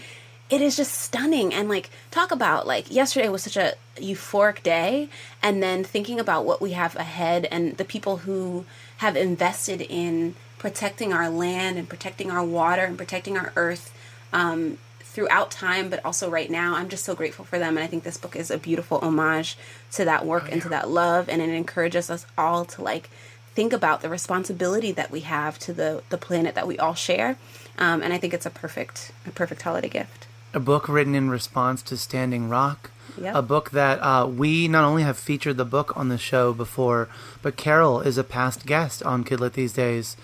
it 0.51 0.61
is 0.61 0.77
just 0.77 0.93
stunning. 0.93 1.53
And, 1.55 1.69
like, 1.69 1.91
talk 2.11 2.31
about, 2.31 2.67
like, 2.67 2.91
yesterday 2.91 3.29
was 3.29 3.43
such 3.43 3.57
a 3.57 3.75
euphoric 3.97 4.63
day. 4.63 5.09
And 5.43 5.63
then 5.63 5.85
thinking 5.85 6.21
about 6.21 6.45
what 6.45 6.61
we 6.61 6.73
have 6.73 6.97
ahead 6.97 7.47
and 7.51 7.77
the 7.77 7.85
people 7.85 8.19
who 8.19 8.65
have 8.99 9.17
invested 9.17 9.81
in 9.81 10.35
protecting 10.59 11.13
our 11.13 11.29
land 11.29 11.79
and 11.79 11.89
protecting 11.89 12.31
our 12.31 12.45
water 12.45 12.83
and 12.83 12.97
protecting 12.97 13.37
our 13.37 13.53
earth. 13.57 13.93
Um, 14.33 14.79
throughout 15.13 15.51
time, 15.51 15.91
but 15.91 16.03
also 16.07 16.31
right 16.31 16.51
now. 16.51 16.75
I'm 16.75 16.89
just 16.89 17.05
so 17.05 17.15
grateful 17.15 17.45
for 17.45 17.59
them. 17.59 17.77
And 17.77 17.85
I 17.85 17.87
think 17.87 18.03
this 18.03 18.17
book 18.17 18.35
is 18.35 18.51
a 18.51 18.57
beautiful 18.57 18.99
homage 19.01 19.59
to 19.93 20.07
that 20.07 20.25
work 20.25 20.45
oh, 20.45 20.47
yeah. 20.47 20.53
and 20.55 20.63
to 20.63 20.69
that 20.71 20.89
love. 20.89 21.29
And 21.29 21.43
it 21.43 21.51
encourages 21.51 22.09
us 22.09 22.25
all 22.39 22.65
to 22.65 22.83
like 22.83 23.11
think 23.55 23.75
about 23.75 24.01
the 24.01 24.09
responsibility 24.09 24.91
that 24.93 25.11
we 25.11 25.21
have 25.21 25.59
to 25.61 25.75
the, 25.75 26.03
the 26.09 26.17
planet 26.17 26.55
that 26.55 26.67
we 26.67 26.79
all 26.79 26.95
share. 26.95 27.37
Um, 27.79 28.03
and 28.03 28.15
I 28.15 28.19
think 28.19 28.33
it's 28.33 28.47
a 28.47 28.51
perfect, 28.51 29.13
a 29.27 29.31
perfect 29.31 29.61
holiday 29.61 29.91
gift. 29.91 30.27
A 30.55 30.61
book 30.61 30.89
written 30.89 31.15
in 31.15 31.31
response 31.31 31.83
to 31.83 31.97
Standing 31.97 32.49
Rock. 32.49 32.91
Yep. 33.21 33.35
A 33.35 33.43
book 33.43 33.71
that 33.71 33.99
uh, 34.01 34.27
we 34.27 34.69
not 34.69 34.85
only 34.85 35.03
have 35.03 35.19
featured 35.19 35.57
the 35.57 35.65
book 35.65 35.97
on 35.97 36.09
the 36.09 36.19
show 36.19 36.53
before, 36.53 37.09
but 37.43 37.57
Carole 37.57 38.01
is 38.01 38.17
a 38.17 38.25
past 38.25 38.65
guest 38.65 39.03
on 39.03 39.25
Kidlit 39.25 39.53
these 39.53 39.73
days, 39.73 40.17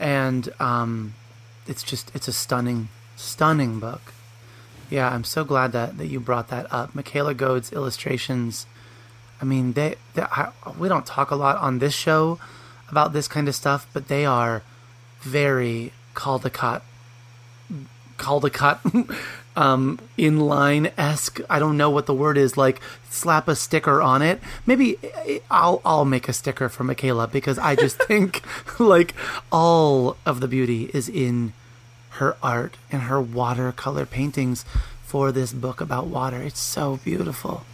and 0.00 0.52
um, 0.58 1.14
it's 1.66 1.82
just 1.82 2.10
it's 2.14 2.26
a 2.26 2.32
stunning, 2.32 2.88
stunning 3.16 3.78
book. 3.78 4.12
Yeah, 4.90 5.08
I'm 5.08 5.24
so 5.24 5.44
glad 5.44 5.72
that, 5.72 5.98
that 5.98 6.06
you 6.06 6.20
brought 6.20 6.48
that 6.48 6.72
up. 6.72 6.94
Michaela 6.94 7.34
Goade's 7.34 7.72
illustrations. 7.72 8.66
I 9.40 9.44
mean, 9.44 9.72
they, 9.72 9.96
they 10.14 10.22
I, 10.22 10.52
we 10.78 10.88
don't 10.88 11.06
talk 11.06 11.30
a 11.30 11.36
lot 11.36 11.56
on 11.58 11.78
this 11.78 11.94
show 11.94 12.38
about 12.88 13.12
this 13.12 13.28
kind 13.28 13.48
of 13.48 13.54
stuff, 13.54 13.86
but 13.92 14.08
they 14.08 14.24
are 14.26 14.62
very 15.20 15.92
Caldecott, 16.14 16.82
Caldecott, 18.18 19.16
um, 19.56 19.98
inline 20.18 20.92
esque. 20.98 21.40
I 21.48 21.58
don't 21.58 21.76
know 21.76 21.90
what 21.90 22.06
the 22.06 22.14
word 22.14 22.36
is. 22.36 22.56
Like, 22.56 22.80
slap 23.10 23.48
a 23.48 23.56
sticker 23.56 24.02
on 24.02 24.22
it. 24.22 24.40
Maybe 24.66 24.98
eh, 25.02 25.38
I'll 25.50 25.80
I'll 25.84 26.04
make 26.04 26.28
a 26.28 26.32
sticker 26.32 26.68
for 26.68 26.84
Michaela 26.84 27.28
because 27.28 27.58
I 27.58 27.76
just 27.76 27.98
think 28.02 28.42
like 28.80 29.14
all 29.52 30.16
of 30.26 30.40
the 30.40 30.48
beauty 30.48 30.90
is 30.92 31.08
in 31.08 31.52
her 32.10 32.36
art 32.42 32.76
and 32.92 33.02
her 33.02 33.20
watercolor 33.20 34.06
paintings 34.06 34.64
for 35.02 35.32
this 35.32 35.52
book 35.52 35.80
about 35.80 36.06
water. 36.06 36.42
It's 36.42 36.60
so 36.60 36.98
beautiful. 37.04 37.64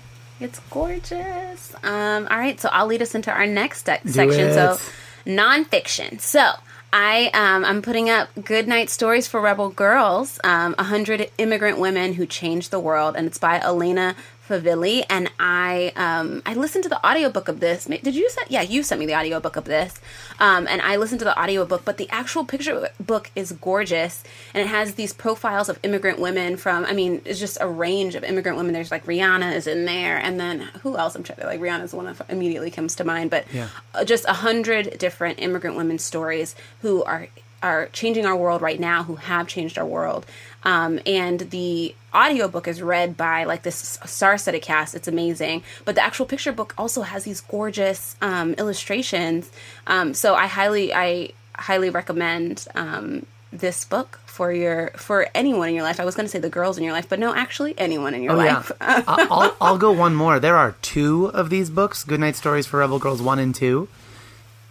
It's 0.40 0.58
gorgeous. 0.70 1.74
Um, 1.82 2.26
all 2.30 2.38
right, 2.38 2.58
so 2.58 2.70
I'll 2.72 2.86
lead 2.86 3.02
us 3.02 3.14
into 3.14 3.30
our 3.30 3.46
next 3.46 3.82
de- 3.82 4.00
section. 4.06 4.52
So, 4.54 4.78
nonfiction. 5.26 6.20
So, 6.20 6.52
I 6.92 7.31
um, 7.35 7.64
I'm 7.64 7.83
putting 7.83 8.11
up 8.11 8.29
good 8.44 8.66
night 8.66 8.90
stories 8.90 9.29
for 9.29 9.40
rebel 9.40 9.70
girls. 9.70 10.40
Um, 10.42 10.74
a 10.79 10.85
hundred 10.85 11.31
immigrant 11.38 11.79
women 11.79 12.14
who 12.14 12.26
changed 12.26 12.70
the 12.70 12.81
world, 12.81 13.14
and 13.16 13.26
it's 13.26 13.38
by 13.38 13.61
Elena 13.61 14.16
Favilli, 14.50 15.04
and 15.08 15.30
I 15.38 15.92
um, 15.94 16.42
I 16.44 16.54
listened 16.54 16.82
to 16.82 16.90
the 16.90 17.06
audiobook 17.06 17.46
of 17.46 17.60
this. 17.60 17.84
Did 17.84 18.16
you 18.16 18.28
send? 18.28 18.50
Yeah, 18.50 18.62
you 18.62 18.82
sent 18.82 18.98
me 18.98 19.06
the 19.06 19.14
audiobook 19.14 19.54
of 19.54 19.64
this, 19.64 20.00
um, 20.40 20.66
and 20.68 20.82
I 20.82 20.96
listened 20.96 21.20
to 21.20 21.24
the 21.24 21.40
audiobook. 21.40 21.84
But 21.84 21.98
the 21.98 22.08
actual 22.10 22.44
picture 22.44 22.88
book 22.98 23.30
is 23.36 23.52
gorgeous, 23.52 24.24
and 24.52 24.60
it 24.60 24.66
has 24.66 24.94
these 24.94 25.12
profiles 25.12 25.68
of 25.68 25.78
immigrant 25.84 26.18
women 26.18 26.56
from. 26.56 26.84
I 26.84 26.92
mean, 26.92 27.22
it's 27.24 27.38
just 27.38 27.58
a 27.60 27.68
range 27.68 28.16
of 28.16 28.24
immigrant 28.24 28.58
women. 28.58 28.72
There's 28.72 28.90
like 28.90 29.06
Rihanna 29.06 29.54
is 29.54 29.68
in 29.68 29.84
there, 29.84 30.18
and 30.18 30.40
then 30.40 30.68
who 30.82 30.96
else? 30.96 31.14
I'm 31.14 31.22
trying 31.22 31.38
to 31.38 31.46
like 31.46 31.60
Rihanna 31.60 31.84
is 31.84 31.92
the 31.92 31.96
one 31.96 32.06
that 32.06 32.20
immediately 32.28 32.72
comes 32.72 32.96
to 32.96 33.04
mind, 33.04 33.30
but 33.30 33.44
yeah. 33.52 33.68
just 34.04 34.24
a 34.26 34.34
hundred 34.34 34.98
different 34.98 35.40
immigrant 35.40 35.76
women 35.76 35.98
stories 35.98 36.56
who 36.82 37.04
are 37.04 37.28
are 37.62 37.88
changing 37.92 38.27
our 38.27 38.37
world 38.37 38.62
right 38.62 38.81
now, 38.81 39.03
who 39.03 39.16
have 39.16 39.46
changed 39.46 39.79
our 39.79 39.87
world. 39.87 40.27
Um, 40.64 41.01
and 41.07 41.40
the 41.40 41.94
audiobook 42.14 42.68
is 42.68 42.83
read 42.83 43.16
by 43.16 43.44
like 43.44 43.62
this 43.62 43.99
star-studded 44.05 44.62
cast. 44.62 44.94
It's 44.94 45.09
amazing. 45.09 45.62
But 45.85 45.94
the 45.94 46.03
actual 46.03 46.27
picture 46.27 46.53
book 46.53 46.75
also 46.77 47.03
has 47.03 47.25
these 47.25 47.40
gorgeous 47.40 48.16
um, 48.20 48.55
illustrations. 48.55 49.51
Um, 49.87 50.14
so 50.14 50.35
I 50.35 50.46
highly, 50.46 50.92
I 50.92 51.33
highly 51.55 51.90
recommend 51.90 52.66
um, 52.75 53.27
this 53.53 53.85
book 53.85 54.20
for 54.27 54.53
your 54.53 54.90
for 54.96 55.29
anyone 55.35 55.68
in 55.68 55.75
your 55.75 55.83
life. 55.83 56.01
I 56.01 56.05
was 56.05 56.14
going 56.14 56.25
to 56.25 56.31
say 56.31 56.38
the 56.38 56.49
girls 56.49 56.79
in 56.79 56.85
your 56.85 56.92
life, 56.92 57.09
but 57.09 57.18
no, 57.18 57.35
actually 57.35 57.75
anyone 57.79 58.14
in 58.14 58.23
your 58.23 58.33
oh, 58.33 58.37
life. 58.37 58.73
Yeah. 58.81 59.03
I'll, 59.07 59.57
I'll 59.61 59.79
go 59.79 59.90
one 59.92 60.14
more. 60.14 60.38
There 60.40 60.57
are 60.57 60.77
two 60.83 61.27
of 61.27 61.51
these 61.51 61.68
books, 61.68 62.05
Goodnight 62.05 62.37
Stories 62.37 62.66
for 62.66 62.79
Rebel 62.79 62.99
Girls 62.99 63.20
1 63.20 63.38
and 63.38 63.55
2. 63.55 63.88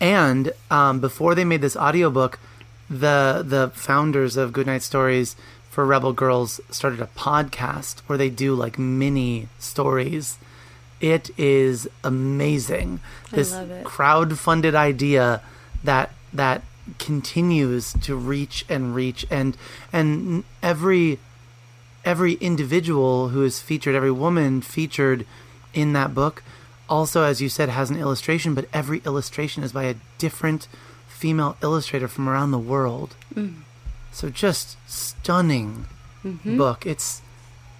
And 0.01 0.53
um, 0.71 0.99
before 0.99 1.35
they 1.35 1.43
made 1.43 1.61
this 1.61 1.75
audiobook, 1.75 2.39
the 2.89 3.43
the 3.45 3.71
founders 3.73 4.37
of 4.37 4.53
Goodnight 4.53 4.81
Stories 4.81 5.35
for 5.69 5.85
Rebel 5.85 6.13
Girls 6.13 6.59
started 6.69 6.99
a 7.01 7.07
podcast 7.07 7.99
where 8.07 8.17
they 8.17 8.29
do 8.29 8.55
like 8.55 8.79
mini 8.79 9.47
stories. 9.59 10.37
It 10.99 11.29
is 11.37 11.87
amazing. 12.03 12.99
This 13.31 13.55
crowd-funded 13.83 14.75
idea 14.75 15.41
that 15.83 16.11
that 16.33 16.63
continues 16.97 17.93
to 17.93 18.15
reach 18.15 18.65
and 18.67 18.95
reach 18.95 19.25
and 19.29 19.55
and 19.93 20.43
every 20.63 21.19
every 22.03 22.33
individual 22.33 23.29
who 23.29 23.43
is 23.43 23.61
featured, 23.61 23.95
every 23.95 24.11
woman 24.11 24.61
featured 24.61 25.25
in 25.73 25.93
that 25.93 26.15
book 26.15 26.43
also 26.89 27.23
as 27.23 27.41
you 27.41 27.47
said 27.47 27.69
has 27.69 27.89
an 27.89 27.97
illustration, 27.97 28.53
but 28.53 28.67
every 28.73 28.99
illustration 29.05 29.63
is 29.63 29.71
by 29.71 29.83
a 29.83 29.95
different 30.17 30.67
female 31.19 31.57
illustrator 31.61 32.07
from 32.07 32.29
around 32.29 32.51
the 32.51 32.65
world. 32.73 33.13
Mm. 33.35 33.63
So 34.13 34.29
just 34.29 34.77
stunning 34.87 35.85
mm-hmm. 36.23 36.57
book. 36.57 36.85
It's 36.85 37.21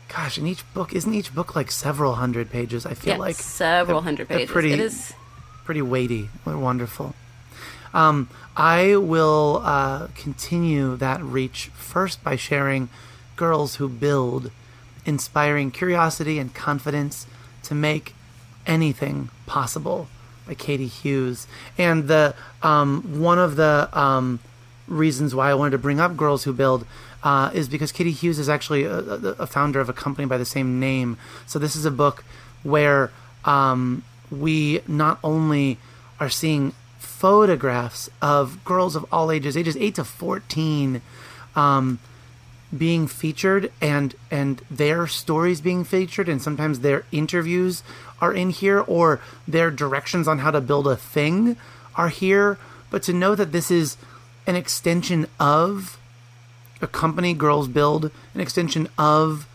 gosh, 0.09 0.37
and 0.37 0.45
each 0.45 0.63
book 0.73 0.91
isn't 0.93 1.13
each 1.13 1.33
book 1.33 1.55
like 1.55 1.71
several 1.71 2.15
hundred 2.15 2.49
pages. 2.49 2.85
I 2.85 2.95
feel 2.95 3.17
like 3.17 3.35
several 3.35 4.01
hundred 4.01 4.27
pages. 4.27 4.51
Pretty, 4.51 4.73
it 4.73 4.81
is 4.81 5.13
pretty 5.63 5.81
weighty. 5.81 6.29
They're 6.45 6.57
Wonderful. 6.57 7.15
Um, 7.93 8.29
I 8.57 8.97
will 8.97 9.61
uh, 9.63 10.07
continue 10.15 10.97
that 10.97 11.23
reach 11.23 11.71
first 11.73 12.21
by 12.21 12.35
sharing 12.35 12.89
girls 13.37 13.75
who 13.75 13.87
build, 13.87 14.51
inspiring 15.05 15.71
curiosity 15.71 16.39
and 16.39 16.53
confidence 16.53 17.25
to 17.63 17.73
make 17.73 18.13
anything 18.67 19.29
possible 19.45 20.07
by 20.49 20.55
Katie 20.55 20.87
Hughes. 20.87 21.47
And 21.77 22.07
the 22.07 22.33
um, 22.63 23.21
one 23.21 23.37
of 23.37 23.55
the 23.55 23.87
um, 23.93 24.39
reasons 24.87 25.35
why 25.35 25.51
I 25.51 25.53
wanted 25.53 25.71
to 25.71 25.77
bring 25.77 25.99
up 25.99 26.17
Girls 26.17 26.43
Who 26.43 26.53
Build 26.53 26.85
uh, 27.23 27.51
is 27.53 27.69
because 27.69 27.91
Katie 27.91 28.11
Hughes 28.11 28.39
is 28.39 28.49
actually 28.49 28.83
a, 28.83 28.97
a, 28.97 29.45
founder 29.45 29.79
of 29.79 29.89
a 29.89 29.93
company 29.93 30.25
by 30.25 30.37
the 30.37 30.45
same 30.45 30.79
name. 30.79 31.17
So 31.45 31.59
this 31.59 31.75
is 31.75 31.85
a 31.85 31.91
book 31.91 32.23
where 32.63 33.11
um, 33.45 34.03
we 34.31 34.81
not 34.87 35.19
only 35.23 35.77
are 36.19 36.29
seeing 36.29 36.73
photographs 36.97 38.09
of 38.21 38.63
girls 38.65 38.95
of 38.95 39.05
all 39.11 39.31
ages, 39.31 39.55
ages 39.55 39.77
eight 39.77 39.95
to 39.95 40.03
fourteen, 40.03 41.03
um, 41.55 41.99
being 42.75 43.07
featured, 43.07 43.71
and 43.81 44.15
and 44.29 44.61
their 44.69 45.07
stories 45.07 45.61
being 45.61 45.83
featured, 45.83 46.29
and 46.29 46.41
sometimes 46.41 46.79
their 46.79 47.05
interviews 47.11 47.83
are 48.21 48.33
in 48.33 48.49
here, 48.49 48.79
or 48.81 49.21
their 49.47 49.71
directions 49.71 50.27
on 50.27 50.39
how 50.39 50.51
to 50.51 50.61
build 50.61 50.87
a 50.87 50.95
thing 50.95 51.57
are 51.95 52.09
here. 52.09 52.57
But 52.91 53.03
to 53.03 53.13
know 53.13 53.35
that 53.35 53.51
this 53.51 53.69
is 53.69 53.97
an 54.47 54.55
extension 54.55 55.27
of 55.39 55.99
a 56.81 56.87
company 56.87 57.33
girls 57.33 57.67
build 57.67 58.11
an 58.33 58.41
extension 58.41 58.87
of 58.97 59.47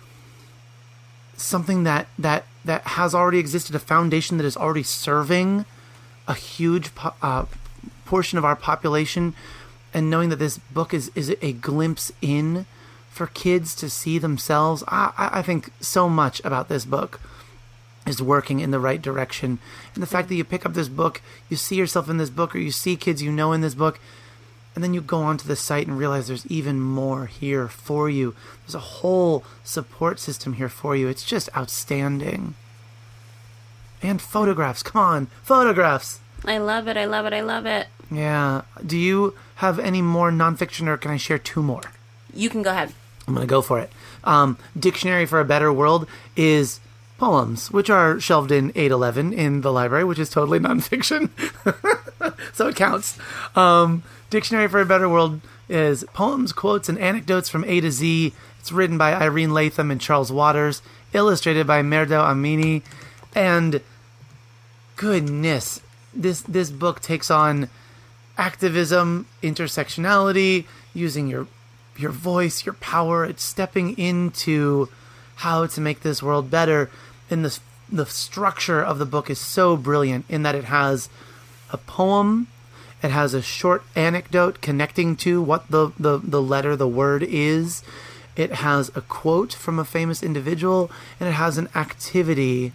something 1.36 1.84
that 1.84 2.06
that 2.18 2.46
that 2.64 2.82
has 2.82 3.14
already 3.14 3.38
existed 3.38 3.74
a 3.74 3.78
foundation 3.78 4.36
that 4.38 4.44
is 4.44 4.56
already 4.56 4.82
serving 4.82 5.64
a 6.26 6.34
huge 6.34 6.94
po- 6.94 7.14
uh, 7.22 7.44
portion 8.04 8.38
of 8.38 8.44
our 8.44 8.56
population 8.56 9.34
and 9.92 10.10
knowing 10.10 10.28
that 10.28 10.38
this 10.38 10.58
book 10.58 10.94
is 10.94 11.10
is 11.14 11.34
a 11.42 11.52
glimpse 11.52 12.12
in 12.22 12.66
for 13.14 13.28
kids 13.28 13.74
to 13.76 13.88
see 13.88 14.18
themselves 14.18 14.82
I, 14.88 15.12
I 15.16 15.42
think 15.42 15.70
so 15.80 16.08
much 16.08 16.40
about 16.44 16.68
this 16.68 16.84
book 16.84 17.20
is 18.06 18.20
working 18.20 18.60
in 18.60 18.70
the 18.70 18.80
right 18.80 19.00
direction 19.00 19.58
and 19.94 20.02
the 20.02 20.06
fact 20.06 20.28
that 20.28 20.34
you 20.34 20.44
pick 20.44 20.66
up 20.66 20.74
this 20.74 20.88
book 20.88 21.22
you 21.48 21.56
see 21.56 21.76
yourself 21.76 22.10
in 22.10 22.18
this 22.18 22.30
book 22.30 22.54
or 22.54 22.58
you 22.58 22.70
see 22.70 22.96
kids 22.96 23.22
you 23.22 23.32
know 23.32 23.52
in 23.52 23.60
this 23.60 23.74
book 23.74 23.98
and 24.74 24.82
then 24.82 24.92
you 24.92 25.00
go 25.00 25.18
onto 25.22 25.46
the 25.46 25.56
site 25.56 25.86
and 25.86 25.96
realize 25.96 26.26
there's 26.26 26.46
even 26.46 26.80
more 26.80 27.26
here 27.26 27.68
for 27.68 28.10
you. 28.10 28.34
There's 28.62 28.74
a 28.74 28.80
whole 28.80 29.44
support 29.62 30.18
system 30.18 30.54
here 30.54 30.68
for 30.68 30.96
you. 30.96 31.06
It's 31.06 31.24
just 31.24 31.48
outstanding. 31.56 32.54
And 34.02 34.20
photographs. 34.20 34.82
Come 34.82 35.00
on, 35.00 35.26
photographs. 35.42 36.20
I 36.44 36.58
love 36.58 36.88
it. 36.88 36.96
I 36.96 37.04
love 37.04 37.24
it. 37.24 37.32
I 37.32 37.40
love 37.40 37.66
it. 37.66 37.86
Yeah. 38.10 38.62
Do 38.84 38.98
you 38.98 39.34
have 39.56 39.78
any 39.78 40.02
more 40.02 40.30
nonfiction, 40.30 40.88
or 40.88 40.96
can 40.96 41.10
I 41.10 41.16
share 41.16 41.38
two 41.38 41.62
more? 41.62 41.82
You 42.34 42.50
can 42.50 42.62
go 42.62 42.70
ahead. 42.70 42.92
I'm 43.26 43.34
going 43.34 43.46
to 43.46 43.50
go 43.50 43.62
for 43.62 43.80
it. 43.80 43.90
Um, 44.22 44.58
Dictionary 44.78 45.26
for 45.26 45.40
a 45.40 45.44
Better 45.44 45.72
World 45.72 46.06
is 46.36 46.80
poems, 47.18 47.70
which 47.70 47.88
are 47.88 48.20
shelved 48.20 48.50
in 48.50 48.70
811 48.74 49.32
in 49.32 49.60
the 49.62 49.72
library, 49.72 50.04
which 50.04 50.18
is 50.18 50.28
totally 50.28 50.58
nonfiction. 50.60 51.30
so 52.52 52.68
it 52.68 52.76
counts. 52.76 53.18
Um, 53.56 54.02
Dictionary 54.30 54.68
for 54.68 54.80
a 54.80 54.86
Better 54.86 55.08
World 55.08 55.40
is 55.68 56.04
poems, 56.12 56.52
quotes, 56.52 56.88
and 56.88 56.98
anecdotes 56.98 57.48
from 57.48 57.64
A 57.64 57.80
to 57.80 57.90
Z. 57.90 58.34
It's 58.60 58.72
written 58.72 58.98
by 58.98 59.14
Irene 59.14 59.54
Latham 59.54 59.90
and 59.90 60.00
Charles 60.00 60.32
Waters, 60.32 60.82
illustrated 61.12 61.66
by 61.66 61.82
Mehrdad 61.82 62.32
Amini, 62.32 62.82
and 63.34 63.80
goodness, 64.96 65.80
this 66.12 66.42
this 66.42 66.70
book 66.70 67.00
takes 67.00 67.30
on 67.30 67.68
activism, 68.38 69.26
intersectionality, 69.42 70.64
using 70.92 71.28
your 71.28 71.46
your 71.96 72.10
voice, 72.10 72.64
your 72.66 72.74
power. 72.74 73.24
It's 73.24 73.44
stepping 73.44 73.98
into 73.98 74.88
how 75.36 75.66
to 75.66 75.80
make 75.80 76.00
this 76.00 76.22
world 76.22 76.50
better. 76.50 76.90
And 77.30 77.44
the 77.44 77.58
the 77.90 78.06
structure 78.06 78.82
of 78.82 78.98
the 78.98 79.06
book 79.06 79.30
is 79.30 79.38
so 79.38 79.76
brilliant 79.76 80.24
in 80.28 80.42
that 80.42 80.54
it 80.54 80.64
has 80.64 81.08
a 81.70 81.76
poem, 81.76 82.48
it 83.02 83.10
has 83.10 83.34
a 83.34 83.42
short 83.42 83.82
anecdote 83.94 84.60
connecting 84.60 85.16
to 85.16 85.42
what 85.42 85.70
the, 85.70 85.92
the, 85.98 86.18
the 86.18 86.42
letter, 86.42 86.76
the 86.76 86.88
word 86.88 87.22
is. 87.22 87.82
It 88.36 88.52
has 88.52 88.90
a 88.94 89.00
quote 89.02 89.52
from 89.52 89.78
a 89.78 89.84
famous 89.84 90.22
individual, 90.22 90.90
and 91.20 91.28
it 91.28 91.32
has 91.32 91.58
an 91.58 91.68
activity 91.74 92.72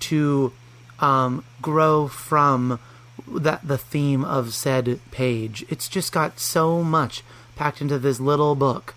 to 0.00 0.52
um, 1.00 1.44
grow 1.60 2.08
from 2.08 2.78
that 3.26 3.66
the 3.66 3.76
theme 3.76 4.24
of 4.24 4.54
said 4.54 5.00
page. 5.10 5.64
It's 5.68 5.88
just 5.88 6.12
got 6.12 6.38
so 6.40 6.82
much 6.82 7.22
packed 7.58 7.80
into 7.80 7.98
this 7.98 8.20
little 8.20 8.54
book 8.54 8.94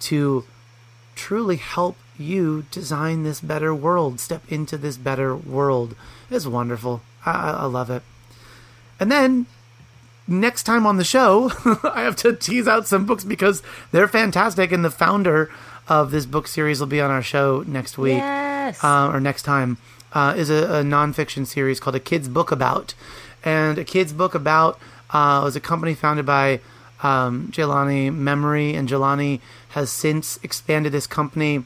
to 0.00 0.44
truly 1.14 1.56
help 1.56 1.96
you 2.18 2.64
design 2.70 3.22
this 3.22 3.40
better 3.40 3.74
world, 3.74 4.20
step 4.20 4.42
into 4.50 4.76
this 4.76 4.96
better 4.96 5.34
world. 5.34 5.94
It's 6.30 6.46
wonderful. 6.46 7.00
I, 7.24 7.50
I 7.50 7.64
love 7.64 7.88
it. 7.90 8.02
And 8.98 9.10
then 9.10 9.46
next 10.28 10.64
time 10.64 10.84
on 10.86 10.96
the 10.96 11.04
show, 11.04 11.50
I 11.84 12.02
have 12.02 12.16
to 12.16 12.34
tease 12.34 12.68
out 12.68 12.86
some 12.86 13.06
books 13.06 13.24
because 13.24 13.62
they're 13.92 14.08
fantastic, 14.08 14.72
and 14.72 14.84
the 14.84 14.90
founder 14.90 15.50
of 15.88 16.10
this 16.10 16.26
book 16.26 16.46
series 16.46 16.78
will 16.80 16.86
be 16.86 17.00
on 17.00 17.10
our 17.10 17.22
show 17.22 17.64
next 17.66 17.96
week 17.98 18.18
Yes. 18.18 18.82
uh, 18.84 19.08
or 19.12 19.20
next 19.20 19.42
time. 19.44 19.78
Uh, 20.12 20.34
is 20.36 20.50
a, 20.50 20.64
a 20.80 20.82
nonfiction 20.82 21.46
series 21.46 21.78
called 21.78 21.94
A 21.94 22.00
Kid's 22.00 22.28
Book 22.28 22.50
About, 22.50 22.94
and 23.44 23.78
A 23.78 23.84
Kid's 23.84 24.12
Book 24.12 24.34
About 24.34 24.76
uh, 25.10 25.40
was 25.44 25.54
a 25.54 25.60
company 25.60 25.94
founded 25.94 26.26
by 26.26 26.58
um, 27.02 27.48
Jelani 27.52 28.14
Memory, 28.14 28.74
and 28.74 28.88
Jelani 28.88 29.40
has 29.70 29.90
since 29.90 30.38
expanded 30.42 30.92
this 30.92 31.06
company 31.06 31.64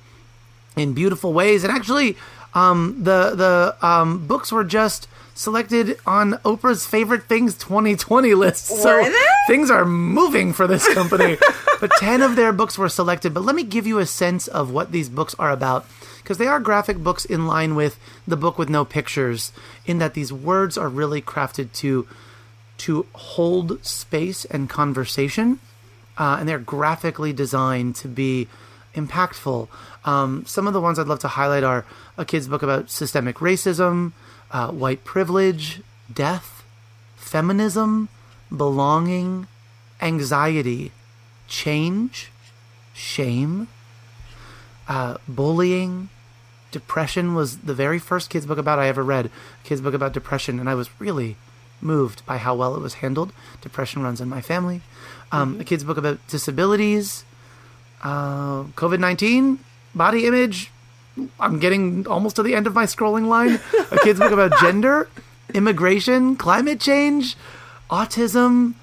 in 0.77 0.93
beautiful 0.93 1.33
ways. 1.33 1.65
And 1.65 1.73
actually, 1.73 2.17
um, 2.55 2.97
the 3.03 3.35
the 3.35 3.87
um, 3.87 4.27
books 4.27 4.53
were 4.53 4.65
just 4.65 5.09
selected 5.35 5.99
on 6.07 6.35
Oprah's 6.45 6.87
favorite 6.87 7.25
things 7.25 7.55
2020 7.57 8.35
list. 8.35 8.67
So 8.67 9.03
things 9.49 9.71
are 9.71 9.85
moving 9.85 10.53
for 10.53 10.67
this 10.67 10.93
company. 10.95 11.37
but 11.81 11.91
10 11.99 12.23
of 12.23 12.37
their 12.37 12.53
books 12.53 12.79
were 12.79 12.89
selected. 12.89 13.35
But 13.35 13.43
let 13.43 13.57
me 13.57 13.65
give 13.65 13.87
you 13.87 13.99
a 13.99 14.07
sense 14.07 14.47
of 14.47 14.71
what 14.71 14.93
these 14.93 15.09
books 15.09 15.35
are 15.39 15.51
about. 15.51 15.87
Because 16.23 16.39
they 16.39 16.47
are 16.47 16.61
graphic 16.61 16.99
books 16.99 17.27
in 17.27 17.47
line 17.47 17.75
with 17.75 17.99
the 18.27 18.37
book 18.37 18.57
with 18.57 18.71
no 18.71 18.87
pictures, 18.87 19.53
in 19.85 19.99
that 19.99 20.15
these 20.15 20.33
words 20.33 20.79
are 20.79 20.89
really 20.89 21.21
crafted 21.21 21.71
to 21.75 22.09
to 22.85 23.07
hold 23.15 23.85
space 23.85 24.45
and 24.45 24.69
conversation, 24.69 25.59
uh, 26.19 26.37
and 26.39 26.49
they're 26.49 26.59
graphically 26.59 27.33
designed 27.33 27.97
to 27.97 28.09
be 28.09 28.47
impactful. 28.95 29.69
Um, 30.05 30.45
some 30.47 30.67
of 30.67 30.75
the 30.75 30.81
ones 30.81 30.99
I'd 30.99 31.07
love 31.07 31.21
to 31.21 31.29
highlight 31.29 31.65
are 31.65 31.87
a 32.19 32.25
kid's 32.25 32.47
book 32.47 32.63
about 32.63 32.91
systemic 32.91 33.37
racism, 33.37 34.13
uh, 34.51 34.71
white 34.71 35.03
privilege, 35.03 35.81
death, 36.13 36.63
feminism, 37.17 38.11
belonging, 38.55 39.47
anxiety, 40.03 40.93
change, 41.49 42.31
shame, 42.93 43.69
uh, 44.89 45.17
bullying, 45.27 46.11
depression 46.71 47.35
was 47.35 47.59
the 47.59 47.73
very 47.73 47.99
first 47.99 48.29
kids 48.29 48.45
book 48.45 48.59
about 48.59 48.79
I 48.79 48.89
ever 48.89 49.03
read. 49.03 49.31
Kids 49.63 49.81
book 49.81 49.95
about 49.95 50.13
depression, 50.13 50.61
and 50.61 50.69
I 50.69 50.75
was 50.75 50.91
really 51.01 51.37
moved 51.81 52.25
by 52.27 52.39
how 52.39 52.55
well 52.55 52.75
it 52.75 52.81
was 52.81 52.95
handled. 52.95 53.33
Depression 53.61 54.03
runs 54.03 54.21
in 54.21 54.29
my 54.29 54.41
family. 54.41 54.81
Um, 55.33 55.61
A 55.61 55.65
kids 55.65 55.85
book 55.85 55.97
about 55.97 56.19
disabilities, 56.29 57.25
uh, 58.03 58.65
COVID 58.75 59.01
nineteen, 59.01 59.59
body 59.95 60.27
image. 60.27 60.71
I'm 61.39 61.59
getting 61.61 62.07
almost 62.07 62.37
to 62.37 62.43
the 62.43 62.55
end 62.55 62.67
of 62.67 62.75
my 62.75 62.85
scrolling 62.87 63.29
line. 63.29 63.61
A 63.93 63.99
kids 63.99 64.19
book 64.19 64.33
about 64.33 64.59
gender, 64.61 65.09
immigration, 65.55 66.35
climate 66.37 66.81
change, 66.81 67.37
autism, 67.91 68.75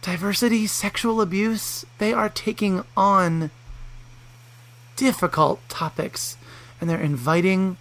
diversity, 0.00 0.66
sexual 0.66 1.20
abuse. 1.20 1.84
They 1.98 2.12
are 2.14 2.30
taking 2.30 2.84
on 2.96 3.50
difficult 4.96 5.60
topics 5.68 6.38
and 6.80 6.88
they're 6.88 7.00
inviting 7.00 7.76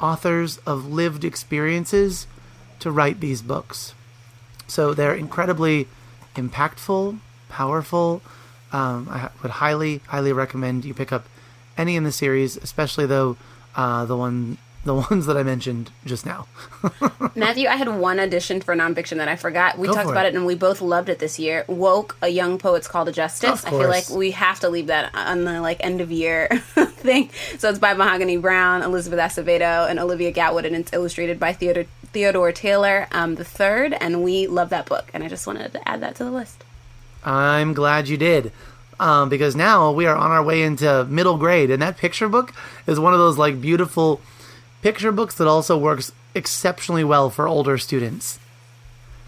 authors 0.00 0.58
of 0.58 0.86
lived 0.86 1.24
experiences 1.24 2.26
to 2.80 2.90
write 2.90 3.20
these 3.20 3.42
books. 3.42 3.94
So 4.66 4.94
they're 4.94 5.14
incredibly 5.14 5.88
impactful, 6.34 7.18
powerful. 7.48 8.22
Um, 8.72 9.08
I 9.10 9.30
would 9.42 9.52
highly, 9.52 9.98
highly 10.08 10.32
recommend 10.32 10.84
you 10.84 10.94
pick 10.94 11.12
up 11.12 11.26
any 11.76 11.96
in 11.96 12.04
the 12.04 12.12
series, 12.12 12.56
especially 12.56 13.06
though 13.06 13.36
uh, 13.76 14.04
the 14.04 14.16
one, 14.16 14.58
the 14.84 14.94
ones 15.10 15.26
that 15.26 15.36
I 15.36 15.42
mentioned 15.42 15.90
just 16.04 16.26
now. 16.26 16.46
Matthew, 17.34 17.68
I 17.68 17.76
had 17.76 17.88
one 17.88 18.18
addition 18.18 18.60
for 18.60 18.74
nonfiction 18.76 19.16
that 19.18 19.28
I 19.28 19.36
forgot. 19.36 19.78
We 19.78 19.86
Go 19.86 19.94
talked 19.94 20.10
about 20.10 20.26
it. 20.26 20.34
it. 20.34 20.36
and 20.36 20.44
we 20.44 20.54
both 20.54 20.80
loved 20.80 21.08
it 21.08 21.18
this 21.18 21.38
year. 21.38 21.64
Woke, 21.66 22.16
a 22.20 22.28
young 22.28 22.58
poet's 22.58 22.88
call 22.88 23.04
to 23.06 23.12
justice. 23.12 23.64
I 23.64 23.70
feel 23.70 23.88
like 23.88 24.10
we 24.10 24.32
have 24.32 24.60
to 24.60 24.68
leave 24.68 24.88
that 24.88 25.14
on 25.14 25.44
the 25.44 25.60
like 25.62 25.78
end 25.80 26.00
of 26.00 26.10
year 26.12 26.48
thing. 26.74 27.30
So 27.58 27.70
it's 27.70 27.78
by 27.78 27.94
Mahogany 27.94 28.36
Browne, 28.36 28.82
Elizabeth 28.82 29.18
Acevedo, 29.18 29.88
and 29.88 29.98
Olivia 29.98 30.32
Gatwood, 30.32 30.66
and 30.66 30.76
it's 30.76 30.92
illustrated 30.92 31.40
by 31.40 31.52
Theodore 31.54 31.84
Theodore 32.18 32.50
Taylor 32.50 33.06
um, 33.12 33.36
the 33.36 33.44
third. 33.44 33.92
And 33.92 34.24
we 34.24 34.48
love 34.48 34.70
that 34.70 34.86
book, 34.86 35.08
and 35.14 35.22
I 35.22 35.28
just 35.28 35.46
wanted 35.46 35.72
to 35.72 35.88
add 35.88 36.00
that 36.00 36.16
to 36.16 36.24
the 36.24 36.32
list. 36.32 36.64
I'm 37.24 37.74
glad 37.74 38.08
you 38.08 38.16
did. 38.16 38.50
Um, 38.98 39.28
because 39.28 39.54
now 39.54 39.92
we 39.92 40.04
are 40.06 40.16
on 40.16 40.32
our 40.32 40.42
way 40.42 40.62
into 40.64 41.04
middle 41.04 41.38
grade, 41.38 41.70
and 41.70 41.80
that 41.80 41.96
picture 41.96 42.28
book 42.28 42.52
is 42.88 42.98
one 42.98 43.12
of 43.12 43.20
those 43.20 43.38
like 43.38 43.60
beautiful 43.60 44.20
picture 44.82 45.12
books 45.12 45.36
that 45.36 45.46
also 45.46 45.78
works 45.78 46.10
exceptionally 46.34 47.04
well 47.04 47.30
for 47.30 47.46
older 47.46 47.78
students. 47.78 48.40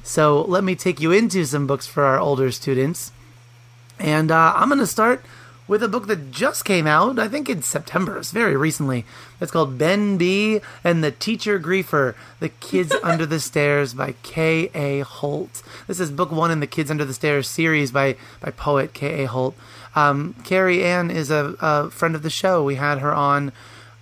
So 0.03 0.43
let 0.43 0.65
me 0.65 0.75
take 0.75 1.01
you 1.01 1.13
into 1.13 1.45
some 1.45 1.69
books 1.69 1.87
for 1.87 2.03
our 2.03 2.19
older 2.19 2.51
students, 2.51 3.13
and 4.01 4.33
uh, 4.33 4.55
I'm 4.57 4.69
going 4.69 4.81
to 4.81 4.87
start 4.89 5.25
with 5.71 5.85
a 5.85 5.89
book 5.89 6.09
that 6.09 6.33
just 6.33 6.65
came 6.65 6.89
out. 6.89 7.17
I 7.17 7.29
think 7.29 7.49
in 7.49 7.63
September. 7.63 8.19
It's 8.19 8.33
very 8.33 8.57
recently. 8.57 9.05
It's 9.41 9.53
called 9.53 9.79
BenBee 9.79 10.61
and 10.83 11.05
the 11.05 11.13
Teacher 11.13 11.61
Griefer: 11.61 12.17
The 12.41 12.49
Kids 12.49 12.93
Under 13.05 13.25
the 13.25 13.39
Stairs 13.39 13.95
by 13.95 14.17
K. 14.25 14.69
A. 14.75 15.01
Holt. 15.03 15.63
This 15.87 16.01
is 16.01 16.11
book 16.11 16.33
one 16.33 16.51
in 16.51 16.59
the 16.59 16.67
Kids 16.67 16.91
Under 16.91 17.05
the 17.05 17.15
Stairs 17.15 17.49
series 17.49 17.93
by 17.93 18.17
by 18.41 18.51
poet 18.51 18.93
K. 18.95 19.23
A. 19.23 19.29
Holt. 19.29 19.55
Um, 19.95 20.35
Kari 20.43 20.85
Anne 20.85 21.09
is 21.09 21.31
a, 21.31 21.55
a 21.61 21.91
friend 21.91 22.17
of 22.17 22.25
the 22.25 22.31
show. 22.31 22.65
We 22.65 22.75
had 22.75 22.99
her 22.99 23.15
on 23.15 23.53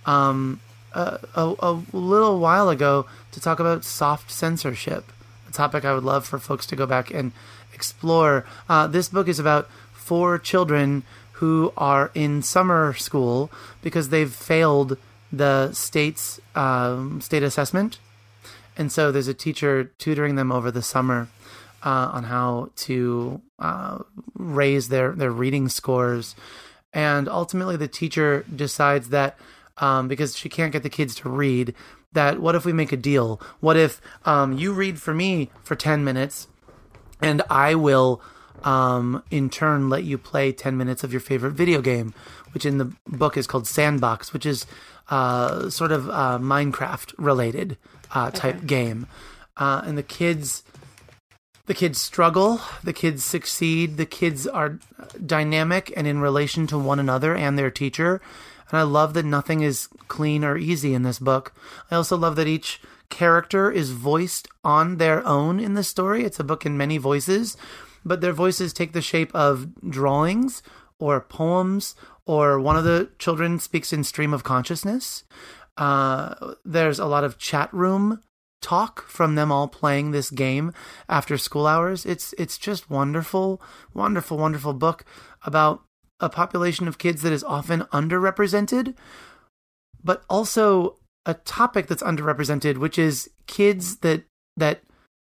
um, 0.07 0.61
a, 0.95 1.19
a, 1.35 1.55
a 1.59 1.83
little 1.93 2.39
while 2.39 2.69
ago 2.69 3.05
to 3.31 3.39
talk 3.39 3.59
about 3.59 3.83
soft 3.83 4.31
censorship, 4.31 5.11
a 5.47 5.51
topic 5.51 5.85
I 5.85 5.93
would 5.93 6.03
love 6.03 6.25
for 6.25 6.39
folks 6.39 6.65
to 6.65 6.75
go 6.75 6.87
back 6.87 7.13
and 7.13 7.31
explore. 7.75 8.43
Uh, 8.67 8.87
this 8.87 9.09
book 9.09 9.27
is 9.27 9.37
about 9.37 9.69
four 9.93 10.39
children 10.39 11.03
who 11.39 11.71
are 11.77 12.11
in 12.13 12.41
summer 12.41 12.93
school 12.93 13.49
because 13.81 14.09
they've 14.09 14.33
failed 14.33 14.97
the 15.31 15.71
state's 15.71 16.39
um, 16.55 17.21
state 17.21 17.43
assessment. 17.43 17.99
And 18.75 18.91
so 18.91 19.11
there's 19.11 19.27
a 19.27 19.33
teacher 19.33 19.91
tutoring 19.97 20.35
them 20.35 20.51
over 20.51 20.69
the 20.71 20.81
summer 20.81 21.29
uh, 21.83 22.11
on 22.13 22.25
how 22.25 22.71
to 22.87 23.41
uh, 23.57 23.99
raise 24.33 24.89
their, 24.89 25.13
their 25.13 25.31
reading 25.31 25.69
scores. 25.69 26.35
And 26.93 27.29
ultimately, 27.29 27.77
the 27.77 27.87
teacher 27.87 28.45
decides 28.53 29.09
that 29.09 29.37
um, 29.77 30.07
because 30.07 30.35
she 30.35 30.49
can't 30.49 30.73
get 30.73 30.83
the 30.83 30.89
kids 30.89 31.15
to 31.15 31.29
read, 31.29 31.73
that 32.11 32.39
what 32.39 32.55
if 32.55 32.65
we 32.65 32.73
make 32.73 32.91
a 32.91 32.97
deal? 32.97 33.39
What 33.59 33.77
if 33.77 34.01
um, 34.25 34.57
you 34.57 34.73
read 34.73 34.99
for 34.99 35.13
me 35.13 35.51
for 35.63 35.75
10 35.75 36.03
minutes 36.03 36.47
and 37.21 37.41
I 37.49 37.75
will, 37.75 38.21
um, 38.63 39.23
in 39.31 39.49
turn, 39.49 39.89
let 39.89 40.03
you 40.03 40.17
play 40.17 40.51
10 40.51 40.77
minutes 40.77 41.03
of 41.03 41.11
your 41.11 41.19
favorite 41.19 41.51
video 41.51 41.81
game, 41.81 42.13
which 42.53 42.65
in 42.65 42.77
the 42.77 42.93
book 43.07 43.37
is 43.37 43.47
called 43.47 43.67
Sandbox, 43.67 44.33
which 44.33 44.45
is 44.45 44.65
uh, 45.09 45.69
sort 45.69 45.91
of 45.91 46.09
uh, 46.09 46.37
Minecraft 46.39 47.13
related 47.17 47.77
uh, 48.13 48.31
type 48.31 48.65
game. 48.65 49.07
uh, 49.57 49.81
and 49.85 49.97
the 49.97 50.03
kids 50.03 50.63
the 51.67 51.75
kids 51.75 52.01
struggle, 52.01 52.59
the 52.83 52.93
kids 52.93 53.23
succeed, 53.23 53.97
the 53.97 54.05
kids 54.07 54.47
are 54.47 54.79
dynamic 55.23 55.93
and 55.95 56.07
in 56.07 56.19
relation 56.19 56.65
to 56.65 56.79
one 56.79 56.97
another 56.97 57.35
and 57.35 57.59
their 57.59 57.69
teacher. 57.69 58.21
And 58.71 58.79
I 58.79 58.81
love 58.81 59.13
that 59.13 59.23
nothing 59.23 59.61
is 59.61 59.87
clean 60.07 60.43
or 60.43 60.57
easy 60.57 60.95
in 60.95 61.03
this 61.03 61.19
book. 61.19 61.53
I 61.91 61.95
also 61.95 62.17
love 62.17 62.35
that 62.37 62.47
each 62.47 62.81
character 63.09 63.69
is 63.69 63.91
voiced 63.91 64.47
on 64.63 64.97
their 64.97 65.23
own 65.27 65.59
in 65.59 65.75
the 65.75 65.83
story. 65.83 66.23
It's 66.23 66.39
a 66.39 66.43
book 66.43 66.65
in 66.65 66.75
many 66.75 66.97
voices, 66.97 67.55
but 68.05 68.21
their 68.21 68.33
voices 68.33 68.73
take 68.73 68.93
the 68.93 69.01
shape 69.01 69.33
of 69.35 69.67
drawings 69.89 70.61
or 70.99 71.21
poems, 71.21 71.95
or 72.25 72.59
one 72.59 72.75
of 72.75 72.83
the 72.83 73.09
children 73.19 73.59
speaks 73.59 73.93
in 73.93 74.03
stream 74.03 74.33
of 74.33 74.43
consciousness. 74.43 75.23
Uh, 75.77 76.53
there's 76.65 76.99
a 76.99 77.05
lot 77.05 77.23
of 77.23 77.37
chat 77.37 77.73
room 77.73 78.21
talk 78.61 79.03
from 79.07 79.35
them 79.35 79.51
all 79.51 79.67
playing 79.67 80.11
this 80.11 80.29
game 80.29 80.73
after 81.07 81.37
school 81.37 81.65
hours. 81.65 82.05
It's 82.05 82.33
it's 82.37 82.57
just 82.57 82.89
wonderful, 82.89 83.61
wonderful, 83.93 84.37
wonderful 84.37 84.73
book 84.73 85.05
about 85.45 85.83
a 86.19 86.29
population 86.29 86.87
of 86.87 86.97
kids 86.97 87.21
that 87.21 87.31
is 87.31 87.43
often 87.43 87.81
underrepresented, 87.93 88.95
but 90.03 90.23
also 90.29 90.97
a 91.25 91.33
topic 91.33 91.87
that's 91.87 92.03
underrepresented, 92.03 92.77
which 92.77 92.99
is 92.99 93.29
kids 93.47 93.97
that 93.97 94.23
that 94.57 94.81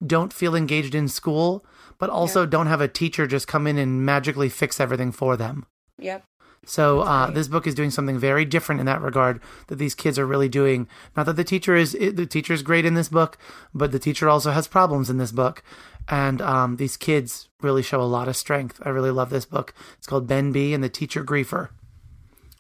don't 0.04 0.32
feel 0.32 0.56
engaged 0.56 0.94
in 0.94 1.06
school, 1.06 1.64
but 2.03 2.11
also 2.11 2.40
yeah. 2.40 2.46
don't 2.46 2.66
have 2.66 2.80
a 2.80 2.88
teacher 2.88 3.28
just 3.28 3.46
come 3.46 3.64
in 3.64 3.78
and 3.78 4.05
magically 4.05 4.48
fix 4.48 4.80
everything 4.80 5.12
for 5.12 5.36
them. 5.36 5.64
Yep. 6.00 6.24
So 6.66 6.98
uh, 7.03 7.30
this 7.30 7.46
book 7.46 7.64
is 7.64 7.76
doing 7.76 7.92
something 7.92 8.18
very 8.18 8.44
different 8.44 8.80
in 8.80 8.86
that 8.86 9.00
regard. 9.00 9.40
That 9.68 9.76
these 9.76 9.94
kids 9.94 10.18
are 10.18 10.26
really 10.26 10.48
doing. 10.48 10.88
Not 11.16 11.26
that 11.26 11.36
the 11.36 11.44
teacher 11.44 11.76
is 11.76 11.92
the 11.92 12.26
teacher 12.26 12.55
is 12.55 12.64
great 12.64 12.84
in 12.84 12.94
this 12.94 13.09
book, 13.09 13.38
but 13.72 13.92
the 13.92 14.00
teacher 14.00 14.28
also 14.28 14.50
has 14.50 14.66
problems 14.66 15.11
in 15.11 15.18
this 15.18 15.30
book, 15.30 15.62
and 16.09 16.42
um, 16.42 16.74
these 16.74 16.96
kids 16.96 17.48
really 17.61 17.82
show 17.82 18.03
a 18.03 18.14
lot 18.16 18.26
of 18.26 18.36
strength. 18.36 18.82
I 18.84 18.88
really 18.88 19.12
love 19.12 19.30
this 19.30 19.44
book. 19.44 19.72
It's 19.96 20.09
called 20.09 20.26
BenBee 20.26 20.74
and 20.74 20.82
the 20.82 20.88
Teacher 20.88 21.22
Griefer. 21.22 21.68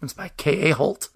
It's 0.00 0.12
by 0.12 0.30
K. 0.36 0.70
A. 0.70 0.74
Holt. 0.76 1.08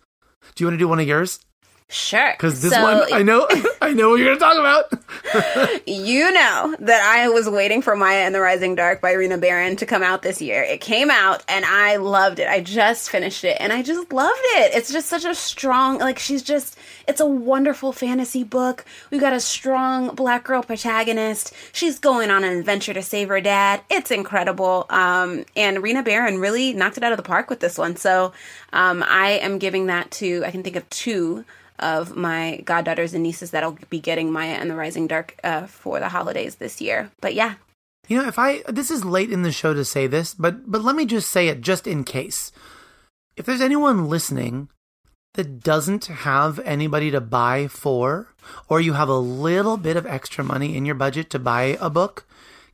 Do 0.57 0.65
you 0.65 0.67
want 0.67 0.75
to 0.75 0.85
do 0.85 0.89
one 0.89 0.99
of 0.99 1.07
yours? 1.07 1.46
Sure. 1.89 2.33
Because 2.33 2.63
this 2.63 2.73
so, 2.73 2.83
one, 2.83 3.13
I 3.13 3.23
know, 3.23 3.47
I 3.81 3.93
know 3.93 4.11
what 4.11 4.17
you're 4.17 4.37
going 4.37 4.39
to 4.39 4.45
talk 4.45 4.59
about. 4.59 5.87
you 5.87 6.33
know 6.33 6.75
that 6.81 7.01
I 7.03 7.29
was 7.29 7.49
waiting 7.49 7.81
for 7.81 7.95
Maya 7.95 8.25
and 8.25 8.35
the 8.35 8.41
Rising 8.41 8.75
Dark 8.75 9.01
by 9.01 9.13
Rena 9.13 9.39
Barron 9.39 9.77
to 9.77 9.87
come 9.87 10.03
out 10.03 10.23
this 10.23 10.43
year. 10.43 10.63
It 10.63 10.81
came 10.81 11.11
out, 11.11 11.45
and 11.49 11.65
I 11.65 11.97
loved 11.97 12.41
it. 12.41 12.49
I 12.49 12.61
just 12.61 13.09
finished 13.09 13.45
it, 13.45 13.57
and 13.61 13.73
I 13.73 13.83
just 13.83 14.13
loved 14.13 14.41
it. 14.57 14.75
It's 14.75 14.93
just 14.93 15.09
such 15.09 15.25
a 15.25 15.35
strong, 15.35 15.99
like 15.99 16.19
she's 16.19 16.43
just. 16.43 16.77
It's 17.07 17.21
a 17.21 17.27
wonderful 17.27 17.93
fantasy 17.93 18.43
book. 18.43 18.85
We've 19.11 19.21
got 19.21 19.33
a 19.33 19.39
strong 19.39 20.13
black 20.17 20.43
girl 20.43 20.65
protagonist. 20.65 21.55
She's 21.73 22.01
going 22.01 22.31
on 22.33 22.43
an 22.43 22.59
adventure 22.59 22.95
to 22.95 23.03
save 23.03 23.29
her 23.29 23.41
dad. 23.41 23.81
It's 23.89 24.11
incredible. 24.11 24.87
Um, 24.91 25.45
and 25.55 25.85
Rena 25.85 26.03
Barron 26.03 26.39
really 26.39 26.73
knocked 26.73 26.97
it 26.97 27.05
out 27.05 27.13
of 27.13 27.17
the 27.17 27.23
park 27.23 27.49
with 27.49 27.61
this 27.61 27.79
one. 27.79 27.95
So 27.95 28.33
um, 28.73 29.05
I 29.07 29.39
am 29.41 29.59
giving 29.59 29.87
that 29.87 30.11
to. 30.13 30.43
I 30.45 30.51
can 30.51 30.65
think 30.65 30.75
of 30.75 30.89
two 30.91 31.45
of 31.79 32.17
my 32.17 32.63
goddaughters 32.65 33.15
and 33.15 33.23
nieces 33.23 33.51
that'll 33.51 33.79
be 33.91 34.01
getting 34.01 34.33
Maya 34.33 34.55
and 34.55 34.71
the 34.71 34.75
Rising 34.75 35.07
Dark 35.07 35.37
uh, 35.45 35.67
for 35.67 36.01
the 36.01 36.09
holidays 36.09 36.57
this 36.57 36.81
year. 36.81 37.11
But 37.21 37.35
yeah. 37.35 37.55
You 38.09 38.19
know, 38.19 38.29
if 38.29 38.39
I 38.39 38.63
this 38.69 38.91
is 38.91 39.05
late 39.05 39.33
in 39.33 39.43
the 39.43 39.53
show 39.53 39.75
to 39.75 39.85
say 39.85 40.07
this, 40.07 40.35
but 40.35 40.71
but 40.71 40.83
let 40.83 40.97
me 40.97 41.07
just 41.07 41.31
say 41.31 41.49
it 41.49 41.61
just 41.61 41.87
in 41.87 42.05
case. 42.05 42.53
If 43.37 43.47
there's 43.47 43.61
anyone 43.61 44.09
listening 44.09 44.69
that 45.35 45.61
doesn't 45.61 46.07
have 46.07 46.59
anybody 46.61 47.11
to 47.11 47.21
buy 47.21 47.69
for, 47.69 48.35
or 48.69 48.81
you 48.81 48.95
have 48.95 49.09
a 49.09 49.19
little 49.19 49.77
bit 49.77 49.97
of 49.97 50.07
extra 50.07 50.43
money 50.43 50.77
in 50.77 50.87
your 50.87 50.95
budget 50.95 51.29
to 51.31 51.39
buy 51.39 51.77
a 51.81 51.91
book, 51.91 52.27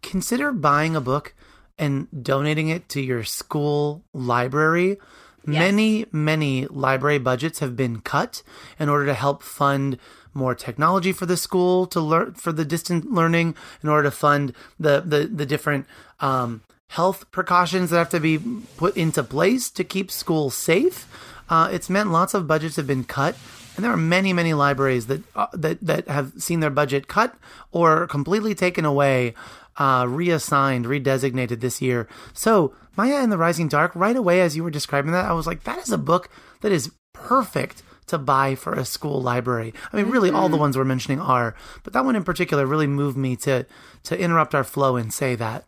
consider 0.03 0.53
buying 0.53 0.95
a 0.95 1.01
book 1.01 1.35
and 1.79 2.07
donating 2.23 2.69
it 2.69 2.89
to 2.91 3.01
your 3.01 3.25
school 3.25 4.05
library 4.13 4.99
Many, 5.45 6.07
many 6.13 6.67
library 6.67 7.19
budgets 7.19 7.59
have 7.59 7.77
been 7.77 8.01
cut 8.01 8.43
in 8.79 8.89
order 8.89 9.07
to 9.07 9.15
help 9.15 9.43
fund 9.43 9.99
more 10.35 10.55
technology 10.55 11.13
for 11.13 11.27
the 11.27 11.37
school 11.37 11.87
to 11.87 12.01
learn 12.01 12.35
for 12.35 12.53
the 12.53 12.65
distant 12.65 13.13
learning, 13.13 13.55
in 13.83 13.89
order 13.89 14.05
to 14.05 14.11
fund 14.11 14.55
the 14.79 15.01
the, 15.01 15.27
the 15.27 15.47
different 15.47 15.87
um, 16.21 16.63
health 16.89 17.31
precautions 17.31 17.91
that 17.91 17.99
have 17.99 18.09
to 18.11 18.21
be 18.21 18.39
put 18.77 18.97
into 18.97 19.23
place 19.23 19.71
to 19.71 19.85
keep 19.85 20.11
schools 20.11 20.55
safe. 20.55 21.07
Uh, 21.49 21.69
it's 21.73 21.91
meant 21.91 22.11
lots 22.11 22.35
of 22.35 22.47
budgets 22.47 22.77
have 22.77 22.87
been 22.87 23.05
cut, 23.05 23.37
and 23.77 23.85
there 23.85 23.93
are 23.93 23.97
many, 23.97 24.33
many 24.33 24.55
libraries 24.55 25.07
that 25.07 25.23
uh, 25.35 25.49
that 25.53 25.79
that 25.81 26.09
have 26.09 26.33
seen 26.39 26.61
their 26.61 26.71
budget 26.71 27.09
cut 27.09 27.35
or 27.73 28.07
completely 28.07 28.55
taken 28.55 28.85
away 28.85 29.35
uh, 29.77 30.07
reassigned, 30.09 30.87
redesignated 30.87 31.61
this 31.61 31.83
year. 31.83 32.09
So, 32.33 32.75
Maya 32.97 33.17
and 33.17 33.33
the 33.33 33.39
Rising 33.39 33.69
Dark, 33.69 33.95
right 33.95 34.17
away 34.17 34.41
as 34.41 34.57
you 34.57 34.65
were 34.65 34.71
describing 34.71 35.13
that, 35.13 35.25
I 35.25 35.33
was 35.33 35.47
like, 35.47 35.65
that 35.65 35.79
is 35.79 35.91
a 35.91 35.99
book 35.99 36.29
that 36.61 36.73
is 36.73 36.93
perfect 37.13 37.83
to 38.07 38.19
buy 38.19 38.55
for 38.55 38.75
a 38.75 38.85
school 38.85 39.23
library. 39.23 39.73
I 39.93 39.97
mean, 39.97 40.11
really, 40.11 40.31
all 40.31 40.49
the 40.49 40.55
mm-hmm. 40.55 40.61
ones 40.61 40.77
we're 40.77 40.85
mentioning 40.85 41.21
are, 41.21 41.55
but 41.83 41.93
that 41.93 42.05
one 42.05 42.17
in 42.17 42.25
particular 42.25 42.67
really 42.67 42.87
moved 42.87 43.17
me 43.17 43.37
to 43.37 43.67
to 44.05 44.19
interrupt 44.19 44.55
our 44.55 44.65
flow 44.65 44.97
and 44.97 45.13
say 45.13 45.35
that. 45.37 45.65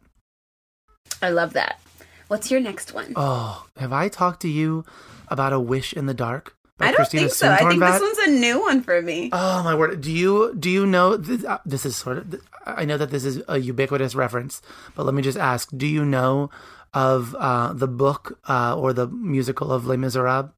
I 1.23 1.31
love 1.31 1.53
that. 1.55 1.81
What's 2.29 2.51
your 2.51 2.61
next 2.61 2.93
one? 2.93 3.13
Oh, 3.17 3.67
have 3.77 3.93
I 3.93 4.09
talked 4.09 4.43
to 4.43 4.49
you 4.49 4.85
about 5.29 5.53
a 5.53 5.61
wish 5.61 5.93
in 5.93 6.07
the 6.07 6.15
dark? 6.15 6.57
I 6.81 6.87
don't 6.87 6.97
Christina 6.97 7.23
think 7.23 7.35
so. 7.35 7.51
I 7.51 7.69
think 7.69 7.81
this 7.81 8.01
one's 8.01 8.19
a 8.19 8.31
new 8.31 8.61
one 8.61 8.83
for 8.83 9.01
me. 9.01 9.31
Oh 9.33 9.63
my 9.63 9.75
word! 9.75 10.01
Do 10.01 10.11
you 10.11 10.55
do 10.59 10.69
you 10.69 10.87
know 10.87 11.17
this, 11.17 11.45
uh, 11.45 11.59
this 11.65 11.87
is 11.87 11.97
sort 11.97 12.19
of 12.19 12.41
I 12.67 12.85
know 12.85 12.97
that 12.97 13.11
this 13.11 13.25
is 13.25 13.43
a 13.47 13.59
ubiquitous 13.59 14.15
reference, 14.15 14.61
but 14.95 15.07
let 15.07 15.15
me 15.15 15.23
just 15.23 15.39
ask: 15.39 15.71
Do 15.75 15.87
you 15.87 16.05
know 16.05 16.51
of 16.95 17.35
uh, 17.35 17.73
the 17.73 17.89
book 17.89 18.39
uh, 18.49 18.79
or 18.79 18.93
the 18.93 19.09
musical 19.09 19.73
of 19.73 19.87
Les 19.87 19.97
Miserables? 19.97 20.51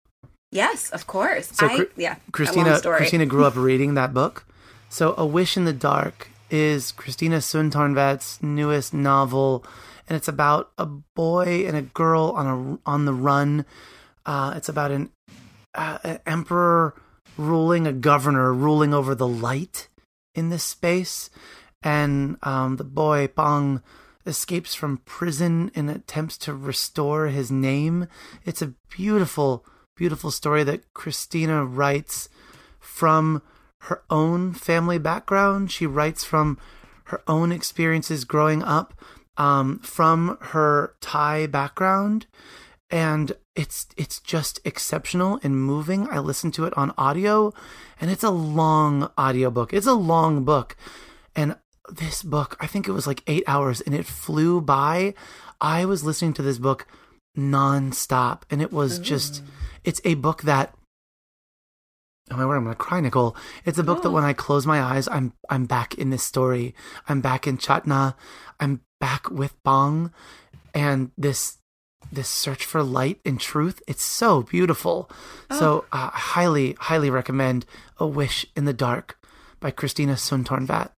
Yes, 0.53 0.91
of 0.91 1.07
course. 1.07 1.49
So, 1.49 1.67
I, 1.67 1.87
yeah, 1.97 2.17
Christina 2.33 2.81
Christina 2.81 3.27
grew 3.27 3.45
up 3.45 3.57
reading 3.57 3.95
that 3.95 4.15
book. 4.15 4.47
So, 4.89 5.15
A 5.19 5.27
Wish 5.27 5.57
in 5.57 5.65
the 5.65 5.73
Dark 5.73 6.29
is 6.51 6.93
Christina 6.93 7.39
Soontornvat's 7.39 8.43
newest 8.43 8.95
novel, 8.95 9.65
and 10.09 10.17
it's 10.17 10.29
about 10.29 10.71
a 10.79 10.87
boy 10.87 11.67
and 11.67 11.77
a 11.77 11.83
girl 11.83 12.33
on 12.37 12.47
a 12.47 12.89
on 12.89 13.05
the 13.05 13.15
run. 13.15 13.67
Uh, 14.25 14.55
it's 14.57 14.69
about 14.69 14.93
an 14.93 15.11
uh, 15.75 15.99
an 16.05 16.21
emperor 16.27 16.95
ruling, 17.37 17.87
a 17.87 17.93
governor 17.93 18.53
ruling 18.53 18.95
over 18.95 19.15
the 19.15 19.29
light 19.29 19.89
in 20.35 20.51
this 20.51 20.63
space, 20.63 21.29
and 21.83 22.37
um, 22.43 22.77
the 22.77 22.85
boy 22.85 23.29
Bang 23.35 23.83
escapes 24.27 24.75
from 24.75 24.99
prison 24.99 25.71
and 25.75 25.89
attempts 25.89 26.37
to 26.39 26.55
restore 26.55 27.27
his 27.29 27.51
name. 27.51 28.09
It's 28.45 28.63
a 28.63 28.75
beautiful, 28.91 29.65
beautiful 29.97 30.31
story 30.31 30.65
that 30.65 30.93
Christina 30.95 31.65
writes 31.65 32.29
from 32.81 33.43
her 33.81 34.03
own 34.11 34.53
family 34.53 34.99
background. 34.99 35.71
She 35.71 35.87
writes 35.87 36.25
from 36.25 36.59
her 37.05 37.23
own 37.29 37.53
experiences 37.53 38.25
growing 38.25 38.63
up, 38.63 38.95
um, 39.37 39.79
from 39.79 40.39
her 40.41 40.95
Thai 41.01 41.47
background, 41.47 42.27
and 42.91 43.33
it's 43.55 43.87
it's 43.97 44.21
just 44.21 44.61
exceptional 44.65 45.41
and 45.43 45.61
moving. 45.61 46.09
I 46.09 46.19
listened 46.19 46.55
to 46.55 46.65
it 46.65 46.77
on 46.77 46.93
audio 46.97 47.53
and 48.01 48.11
it's 48.11 48.23
a 48.23 48.31
long 48.31 49.11
audiobook. 49.19 49.73
It's 49.73 49.87
a 49.87 49.95
long 49.95 50.45
book. 50.45 50.77
And 51.35 51.57
this 51.89 52.23
book, 52.23 52.57
I 52.61 52.67
think 52.67 52.89
it 52.89 52.93
was 52.93 53.07
like 53.07 53.23
8 53.27 53.45
hours 53.47 53.81
and 53.81 53.95
it 53.95 54.07
flew 54.07 54.61
by. 54.61 55.15
I 55.61 55.85
was 55.85 56.05
listening 56.05 56.35
to 56.35 56.43
this 56.43 56.59
book 56.59 56.87
nonstop 57.37 58.43
and 58.51 58.63
it 58.63 58.73
was 58.73 58.99
just 58.99 59.43
it's 59.85 60.01
a 60.05 60.15
book 60.15 60.43
that 60.43 60.75
Oh 62.29 62.37
my 62.37 62.45
word, 62.45 62.57
I'm 62.57 62.65
gonna 62.65 62.75
cry, 62.75 63.01
Nicole. 63.01 63.37
It's 63.65 63.79
a 63.79 63.85
book 63.85 63.99
oh. 63.99 64.03
that 64.03 64.11
when 64.11 64.25
I 64.25 64.33
close 64.33 64.67
my 64.67 64.83
eyes, 64.83 65.07
I'm 65.07 65.33
I'm 65.49 65.67
back 65.67 65.95
in 65.95 66.11
this 66.11 66.25
story. 66.25 66.75
I'm 67.09 67.21
back 67.21 67.47
in 67.47 67.57
Chatna. 67.57 68.15
I'm 68.59 68.81
back 68.99 69.31
with 69.31 69.63
Pong 69.63 70.13
and 70.75 71.13
this 71.17 71.59
this 72.11 72.29
search 72.29 72.65
for 72.65 72.83
light 72.83 73.21
and 73.25 73.41
truth. 73.41 73.83
It's 73.87 74.03
so 74.03 74.43
beautiful. 74.43 75.11
Oh. 75.51 75.59
So, 75.59 75.85
uh, 75.93 76.11
highly, 76.11 76.77
highly 76.79 77.11
recommend 77.11 77.67
A 77.99 78.07
Wish 78.07 78.47
in 78.55 78.65
the 78.65 78.73
Dark 78.73 79.19
by 79.61 79.71
Christina 79.71 80.15
Soontornvat. 80.15 80.91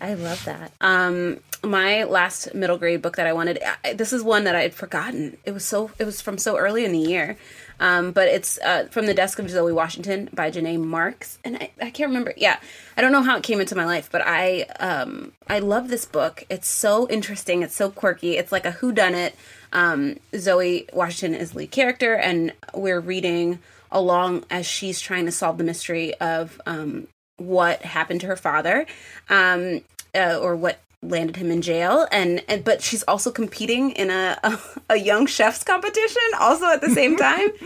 I 0.00 0.14
love 0.14 0.44
that. 0.44 0.72
Um, 0.80 1.38
my 1.62 2.04
last 2.04 2.54
middle 2.54 2.76
grade 2.76 3.02
book 3.02 3.16
that 3.16 3.26
I 3.26 3.32
wanted. 3.32 3.58
This 3.94 4.12
is 4.12 4.22
one 4.22 4.44
that 4.44 4.54
I 4.54 4.62
had 4.62 4.74
forgotten. 4.74 5.36
It 5.44 5.52
was 5.52 5.64
so. 5.64 5.90
It 5.98 6.04
was 6.04 6.20
from 6.20 6.38
so 6.38 6.56
early 6.56 6.84
in 6.84 6.92
the 6.92 6.98
year, 6.98 7.36
um, 7.80 8.12
but 8.12 8.28
it's 8.28 8.58
uh, 8.58 8.86
from 8.90 9.06
the 9.06 9.14
desk 9.14 9.38
of 9.38 9.48
Zoe 9.48 9.72
Washington 9.72 10.28
by 10.32 10.50
Janae 10.50 10.82
Marks, 10.82 11.38
and 11.44 11.56
I, 11.56 11.70
I 11.80 11.90
can't 11.90 12.08
remember. 12.08 12.34
Yeah, 12.36 12.58
I 12.96 13.00
don't 13.00 13.12
know 13.12 13.22
how 13.22 13.36
it 13.36 13.42
came 13.42 13.60
into 13.60 13.76
my 13.76 13.84
life, 13.84 14.08
but 14.12 14.22
I 14.24 14.62
um, 14.80 15.32
I 15.48 15.60
love 15.60 15.88
this 15.88 16.04
book. 16.04 16.44
It's 16.50 16.68
so 16.68 17.08
interesting. 17.08 17.62
It's 17.62 17.74
so 17.74 17.90
quirky. 17.90 18.36
It's 18.36 18.52
like 18.52 18.66
a 18.66 18.72
whodunit. 18.72 19.32
Um, 19.72 20.18
Zoe 20.36 20.86
Washington 20.92 21.38
is 21.40 21.54
lead 21.54 21.70
character, 21.70 22.14
and 22.14 22.52
we're 22.74 23.00
reading 23.00 23.58
along 23.90 24.44
as 24.50 24.66
she's 24.66 25.00
trying 25.00 25.24
to 25.26 25.32
solve 25.32 25.56
the 25.56 25.64
mystery 25.64 26.14
of 26.14 26.60
um, 26.66 27.06
what 27.36 27.82
happened 27.82 28.20
to 28.22 28.26
her 28.26 28.36
father, 28.36 28.86
um, 29.28 29.80
uh, 30.14 30.38
or 30.40 30.56
what 30.56 30.80
landed 31.02 31.36
him 31.36 31.50
in 31.50 31.62
jail. 31.62 32.06
And, 32.10 32.42
and 32.48 32.64
but 32.64 32.82
she's 32.82 33.02
also 33.04 33.30
competing 33.30 33.90
in 33.90 34.10
a, 34.10 34.38
a, 34.42 34.58
a 34.90 34.96
young 34.96 35.26
chefs 35.26 35.62
competition 35.62 36.22
also 36.40 36.66
at 36.66 36.80
the 36.80 36.90
same 36.90 37.16
time. 37.16 37.48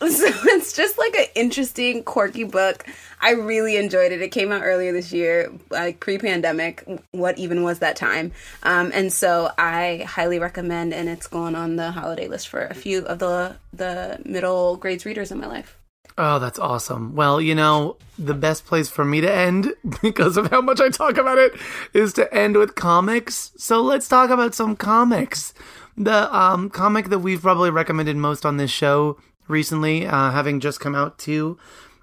So 0.00 0.26
it's 0.26 0.74
just 0.74 0.98
like 0.98 1.14
an 1.14 1.26
interesting 1.34 2.02
quirky 2.02 2.44
book. 2.44 2.84
I 3.22 3.30
really 3.30 3.76
enjoyed 3.76 4.12
it. 4.12 4.20
It 4.20 4.32
came 4.32 4.52
out 4.52 4.62
earlier 4.62 4.92
this 4.92 5.12
year 5.12 5.50
like 5.70 5.98
pre-pandemic 5.98 6.84
what 7.12 7.38
even 7.38 7.62
was 7.62 7.78
that 7.78 7.96
time? 7.96 8.32
Um, 8.64 8.90
and 8.92 9.10
so 9.10 9.50
i 9.56 10.04
highly 10.06 10.38
recommend 10.38 10.92
and 10.92 11.08
it's 11.08 11.26
going 11.26 11.54
on 11.54 11.76
the 11.76 11.90
holiday 11.90 12.28
list 12.28 12.48
for 12.48 12.66
a 12.66 12.74
few 12.74 13.06
of 13.06 13.18
the 13.18 13.56
the 13.72 14.20
middle 14.26 14.76
grades 14.76 15.06
readers 15.06 15.30
in 15.32 15.38
my 15.38 15.46
life 15.46 15.78
Oh, 16.16 16.38
that's 16.38 16.60
awesome. 16.60 17.16
Well, 17.16 17.40
you 17.40 17.56
know, 17.56 17.96
the 18.16 18.34
best 18.34 18.66
place 18.66 18.88
for 18.88 19.04
me 19.04 19.20
to 19.20 19.32
end, 19.32 19.72
because 20.02 20.36
of 20.36 20.50
how 20.50 20.60
much 20.60 20.80
I 20.80 20.88
talk 20.88 21.16
about 21.16 21.38
it, 21.38 21.54
is 21.92 22.12
to 22.14 22.32
end 22.32 22.56
with 22.56 22.76
comics. 22.76 23.52
So 23.56 23.82
let's 23.82 24.08
talk 24.08 24.30
about 24.30 24.54
some 24.54 24.76
comics. 24.76 25.54
The 25.96 26.34
um, 26.34 26.70
comic 26.70 27.08
that 27.08 27.20
we've 27.20 27.42
probably 27.42 27.70
recommended 27.70 28.16
most 28.16 28.46
on 28.46 28.56
this 28.56 28.70
show 28.70 29.18
recently, 29.48 30.06
uh, 30.06 30.30
having 30.30 30.60
just 30.60 30.80
come 30.80 30.94
out 30.94 31.18
too, 31.18 31.58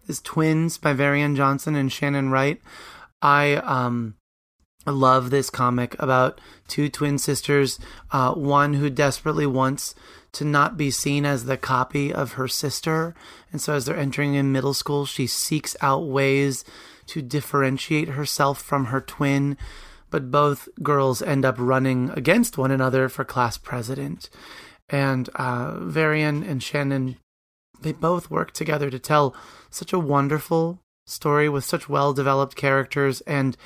is 0.07 0.21
Twins 0.21 0.77
by 0.77 0.93
Varian 0.93 1.35
Johnson 1.35 1.75
and 1.75 1.91
Shannon 1.91 2.31
Wright. 2.31 2.61
I 3.21 3.55
um, 3.55 4.15
love 4.85 5.29
this 5.29 5.49
comic 5.49 5.95
about 5.99 6.41
two 6.67 6.89
twin 6.89 7.17
sisters, 7.17 7.79
uh, 8.11 8.33
one 8.33 8.73
who 8.73 8.89
desperately 8.89 9.45
wants 9.45 9.95
to 10.33 10.45
not 10.45 10.77
be 10.77 10.89
seen 10.91 11.25
as 11.25 11.45
the 11.45 11.57
copy 11.57 12.13
of 12.13 12.33
her 12.33 12.47
sister. 12.47 13.13
And 13.51 13.61
so 13.61 13.73
as 13.73 13.85
they're 13.85 13.97
entering 13.97 14.33
in 14.33 14.51
middle 14.51 14.73
school, 14.73 15.05
she 15.05 15.27
seeks 15.27 15.75
out 15.81 16.07
ways 16.07 16.63
to 17.07 17.21
differentiate 17.21 18.09
herself 18.09 18.61
from 18.61 18.85
her 18.85 19.01
twin. 19.01 19.57
But 20.09 20.31
both 20.31 20.69
girls 20.81 21.21
end 21.21 21.45
up 21.45 21.55
running 21.57 22.09
against 22.11 22.57
one 22.57 22.71
another 22.71 23.09
for 23.09 23.23
class 23.23 23.57
president. 23.57 24.29
And 24.89 25.29
uh, 25.35 25.79
Varian 25.79 26.43
and 26.43 26.61
Shannon, 26.61 27.17
they 27.81 27.93
both 27.93 28.29
work 28.29 28.51
together 28.51 28.89
to 28.89 28.99
tell 28.99 29.35
such 29.69 29.93
a 29.93 29.99
wonderful 29.99 30.79
story 31.05 31.49
with 31.49 31.63
such 31.63 31.89
well 31.89 32.13
developed 32.13 32.55
characters 32.55 33.21
and, 33.21 33.57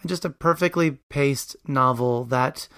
and 0.00 0.08
just 0.08 0.24
a 0.24 0.30
perfectly 0.30 0.98
paced 1.10 1.56
novel 1.66 2.24
that 2.26 2.68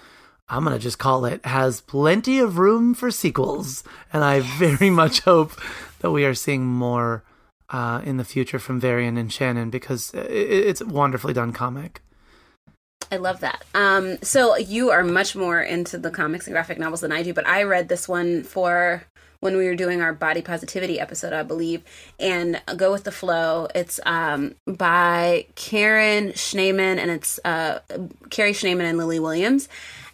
I'm 0.49 0.63
going 0.63 0.75
to 0.75 0.81
just 0.81 0.99
call 0.99 1.25
it, 1.25 1.45
has 1.45 1.81
plenty 1.81 2.39
of 2.39 2.57
room 2.57 2.93
for 2.93 3.11
sequels. 3.11 3.83
And 4.13 4.23
I 4.23 4.39
very 4.39 4.89
much 4.89 5.21
hope 5.21 5.53
that 5.99 6.11
we 6.11 6.25
are 6.25 6.33
seeing 6.33 6.65
more 6.65 7.23
uh, 7.69 8.01
in 8.05 8.17
the 8.17 8.23
future 8.23 8.59
from 8.59 8.79
Varian 8.79 9.17
and 9.17 9.31
Shannon 9.31 9.69
because 9.69 10.11
it's 10.13 10.81
a 10.81 10.85
wonderfully 10.85 11.33
done 11.33 11.51
comic. 11.51 12.01
I 13.11 13.17
love 13.17 13.39
that. 13.41 13.63
Um, 13.73 14.17
so 14.21 14.57
you 14.57 14.89
are 14.89 15.03
much 15.03 15.35
more 15.35 15.61
into 15.61 15.97
the 15.97 16.11
comics 16.11 16.47
and 16.47 16.53
graphic 16.53 16.77
novels 16.77 17.01
than 17.01 17.11
I 17.11 17.23
do, 17.23 17.33
but 17.33 17.47
I 17.47 17.63
read 17.63 17.87
this 17.89 18.07
one 18.07 18.43
for 18.43 19.03
when 19.39 19.55
we 19.55 19.65
were 19.65 19.75
doing 19.75 20.01
our 20.01 20.13
body 20.13 20.41
positivity 20.41 20.99
episode, 20.99 21.31
I 21.31 21.43
believe, 21.43 21.83
and 22.19 22.61
Go 22.75 22.91
with 22.91 23.03
the 23.03 23.11
Flow. 23.11 23.67
It's 23.75 23.99
um, 24.05 24.55
by 24.65 25.45
Karen 25.55 26.29
Schneemann 26.29 26.97
and 26.97 27.11
it's 27.11 27.39
uh, 27.45 27.79
Carrie 28.29 28.53
Schneemann 28.53 28.89
and 28.89 28.97
Lily 28.97 29.19
Williams. 29.19 29.69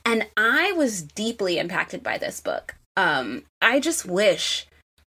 And 0.05 0.27
I 0.35 0.73
was 0.73 1.01
deeply 1.01 1.57
impacted 1.57 2.03
by 2.03 2.17
this 2.17 2.41
book. 2.41 2.75
Um, 2.97 3.43
I 3.61 3.79
just 3.79 4.05
wish 4.05 4.67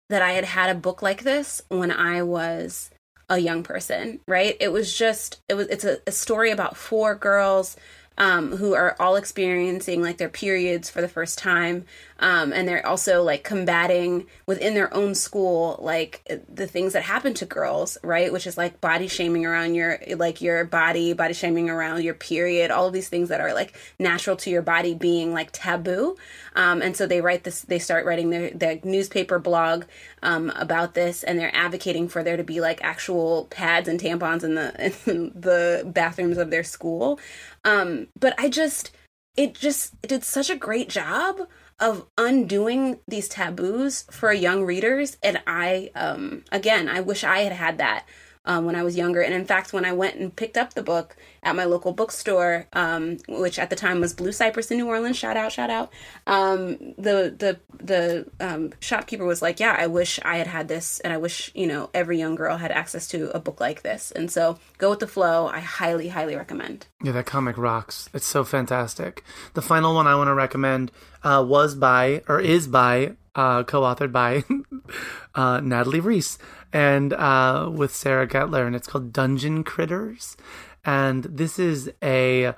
that 0.08 0.22
I 0.22 0.32
had 0.32 0.44
had 0.44 0.70
a 0.70 0.78
book 0.78 1.02
like 1.02 1.22
this 1.22 1.62
when 1.68 1.90
I 1.90 2.22
was 2.22 2.90
a 3.28 3.38
young 3.38 3.62
person, 3.62 4.20
right? 4.28 4.56
It 4.60 4.72
was 4.72 4.96
just, 4.96 5.40
it 5.48 5.54
was, 5.54 5.66
it's 5.68 5.84
a, 5.84 5.98
a 6.06 6.12
story 6.12 6.50
about 6.50 6.76
four 6.76 7.14
girls 7.14 7.76
um, 8.16 8.56
who 8.56 8.74
are 8.74 8.96
all 9.00 9.16
experiencing 9.16 10.00
like 10.00 10.18
their 10.18 10.28
periods 10.28 10.88
for 10.88 11.00
the 11.00 11.08
first 11.08 11.38
time. 11.38 11.84
Um, 12.20 12.52
and 12.52 12.66
they're 12.66 12.86
also 12.86 13.22
like 13.22 13.42
combating 13.42 14.26
within 14.46 14.74
their 14.74 14.94
own 14.94 15.14
school, 15.16 15.78
like 15.82 16.24
the 16.48 16.66
things 16.66 16.92
that 16.92 17.02
happen 17.02 17.34
to 17.34 17.44
girls, 17.44 17.98
right? 18.04 18.32
Which 18.32 18.46
is 18.46 18.56
like 18.56 18.80
body 18.80 19.08
shaming 19.08 19.44
around 19.44 19.74
your, 19.74 19.98
like 20.16 20.40
your 20.40 20.64
body, 20.64 21.12
body 21.12 21.34
shaming 21.34 21.68
around 21.68 22.02
your 22.02 22.14
period, 22.14 22.70
all 22.70 22.86
of 22.86 22.92
these 22.92 23.08
things 23.08 23.30
that 23.30 23.40
are 23.40 23.52
like 23.52 23.76
natural 23.98 24.36
to 24.36 24.50
your 24.50 24.62
body 24.62 24.94
being 24.94 25.32
like 25.32 25.50
taboo. 25.52 26.16
Um, 26.54 26.82
and 26.82 26.96
so 26.96 27.06
they 27.06 27.20
write 27.20 27.42
this, 27.42 27.62
they 27.62 27.80
start 27.80 28.06
writing 28.06 28.30
their, 28.30 28.50
their 28.50 28.78
newspaper 28.84 29.40
blog 29.40 29.84
um, 30.22 30.50
about 30.54 30.94
this 30.94 31.24
and 31.24 31.38
they're 31.38 31.54
advocating 31.54 32.08
for 32.08 32.22
there 32.22 32.36
to 32.36 32.44
be 32.44 32.60
like 32.60 32.82
actual 32.82 33.46
pads 33.50 33.88
and 33.88 34.00
tampons 34.00 34.44
in 34.44 34.54
the, 34.54 34.94
in 35.10 35.32
the 35.34 35.82
bathrooms 35.84 36.38
of 36.38 36.50
their 36.50 36.64
school. 36.64 37.18
Um, 37.64 38.08
but 38.18 38.34
I 38.38 38.48
just, 38.48 38.90
it 39.36 39.54
just 39.54 39.94
it 40.02 40.08
did 40.08 40.24
such 40.24 40.50
a 40.50 40.56
great 40.56 40.88
job 40.88 41.48
of 41.80 42.06
undoing 42.16 43.00
these 43.08 43.28
taboos 43.28 44.04
for 44.10 44.32
young 44.32 44.62
readers. 44.62 45.16
And 45.22 45.42
I, 45.46 45.90
um, 45.94 46.44
again, 46.52 46.88
I 46.88 47.00
wish 47.00 47.24
I 47.24 47.40
had 47.40 47.52
had 47.52 47.78
that 47.78 48.06
um, 48.44 48.64
when 48.64 48.76
I 48.76 48.82
was 48.82 48.96
younger. 48.96 49.22
And 49.22 49.34
in 49.34 49.44
fact, 49.44 49.72
when 49.72 49.84
I 49.84 49.92
went 49.92 50.16
and 50.16 50.34
picked 50.34 50.56
up 50.56 50.74
the 50.74 50.82
book 50.82 51.16
at 51.44 51.54
my 51.54 51.64
local 51.64 51.92
bookstore, 51.92 52.66
um, 52.72 53.18
which 53.28 53.58
at 53.58 53.70
the 53.70 53.76
time 53.76 54.00
was 54.00 54.12
Blue 54.12 54.32
Cypress 54.32 54.70
in 54.70 54.78
New 54.78 54.88
Orleans, 54.88 55.16
shout 55.16 55.36
out, 55.36 55.52
shout 55.52 55.70
out. 55.70 55.92
Um, 56.26 56.94
the 56.96 57.34
the 57.36 57.60
the 57.78 58.26
um, 58.40 58.72
shopkeeper 58.80 59.24
was 59.24 59.42
like, 59.42 59.60
"Yeah, 59.60 59.76
I 59.78 59.86
wish 59.86 60.18
I 60.24 60.36
had 60.38 60.46
had 60.46 60.68
this, 60.68 61.00
and 61.00 61.12
I 61.12 61.18
wish 61.18 61.50
you 61.54 61.66
know 61.66 61.90
every 61.94 62.18
young 62.18 62.34
girl 62.34 62.56
had 62.56 62.72
access 62.72 63.06
to 63.08 63.30
a 63.36 63.38
book 63.38 63.60
like 63.60 63.82
this." 63.82 64.10
And 64.10 64.30
so, 64.30 64.58
go 64.78 64.90
with 64.90 65.00
the 65.00 65.06
flow. 65.06 65.46
I 65.46 65.60
highly, 65.60 66.08
highly 66.08 66.34
recommend. 66.36 66.86
Yeah, 67.02 67.12
that 67.12 67.26
comic 67.26 67.58
rocks. 67.58 68.08
It's 68.14 68.26
so 68.26 68.44
fantastic. 68.44 69.22
The 69.52 69.62
final 69.62 69.94
one 69.94 70.06
I 70.06 70.16
want 70.16 70.28
to 70.28 70.34
recommend 70.34 70.90
uh, 71.22 71.44
was 71.46 71.74
by 71.74 72.22
or 72.28 72.40
is 72.40 72.66
by 72.66 73.16
uh, 73.34 73.64
co-authored 73.64 74.12
by 74.12 74.44
uh, 75.34 75.60
Natalie 75.60 76.00
Riess 76.00 76.38
and 76.72 77.12
uh, 77.12 77.70
with 77.72 77.94
Sara 77.94 78.26
Goetter, 78.26 78.66
and 78.66 78.74
it's 78.74 78.88
called 78.88 79.12
Dungeon 79.12 79.64
Critters. 79.64 80.36
And 80.84 81.24
this 81.24 81.58
is 81.58 81.90
a 82.02 82.54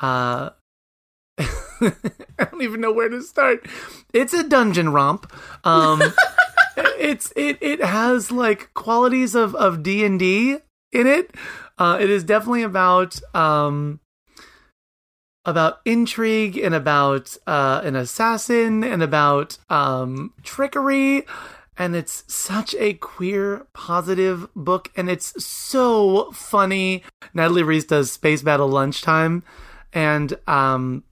uh, 0.00 0.50
I 1.38 2.44
don't 2.50 2.62
even 2.62 2.80
know 2.80 2.92
where 2.92 3.08
to 3.08 3.22
start. 3.22 3.66
It's 4.12 4.34
a 4.34 4.46
dungeon 4.46 4.90
romp. 4.90 5.32
Um, 5.64 6.02
it's 6.76 7.32
it 7.36 7.58
it 7.60 7.82
has 7.82 8.30
like 8.30 8.72
qualities 8.74 9.34
of 9.34 9.54
of 9.54 9.82
D 9.82 10.04
and 10.04 10.18
D 10.18 10.58
in 10.92 11.06
it. 11.06 11.34
Uh, 11.78 11.96
it 12.00 12.10
is 12.10 12.24
definitely 12.24 12.62
about 12.62 13.18
um, 13.34 14.00
about 15.44 15.80
intrigue 15.84 16.58
and 16.58 16.74
about 16.74 17.36
uh, 17.46 17.80
an 17.84 17.96
assassin 17.96 18.84
and 18.84 19.02
about 19.02 19.58
um, 19.70 20.34
trickery 20.42 21.24
and 21.80 21.96
it's 21.96 22.24
such 22.32 22.74
a 22.74 22.92
queer 22.92 23.66
positive 23.72 24.46
book 24.54 24.90
and 24.96 25.08
it's 25.08 25.42
so 25.42 26.30
funny. 26.30 27.02
Natalie 27.32 27.62
riess 27.62 27.86
does 27.86 28.12
space 28.12 28.42
battle 28.42 28.68
lunchtime 28.68 29.42
and 29.94 30.38
um 30.46 31.04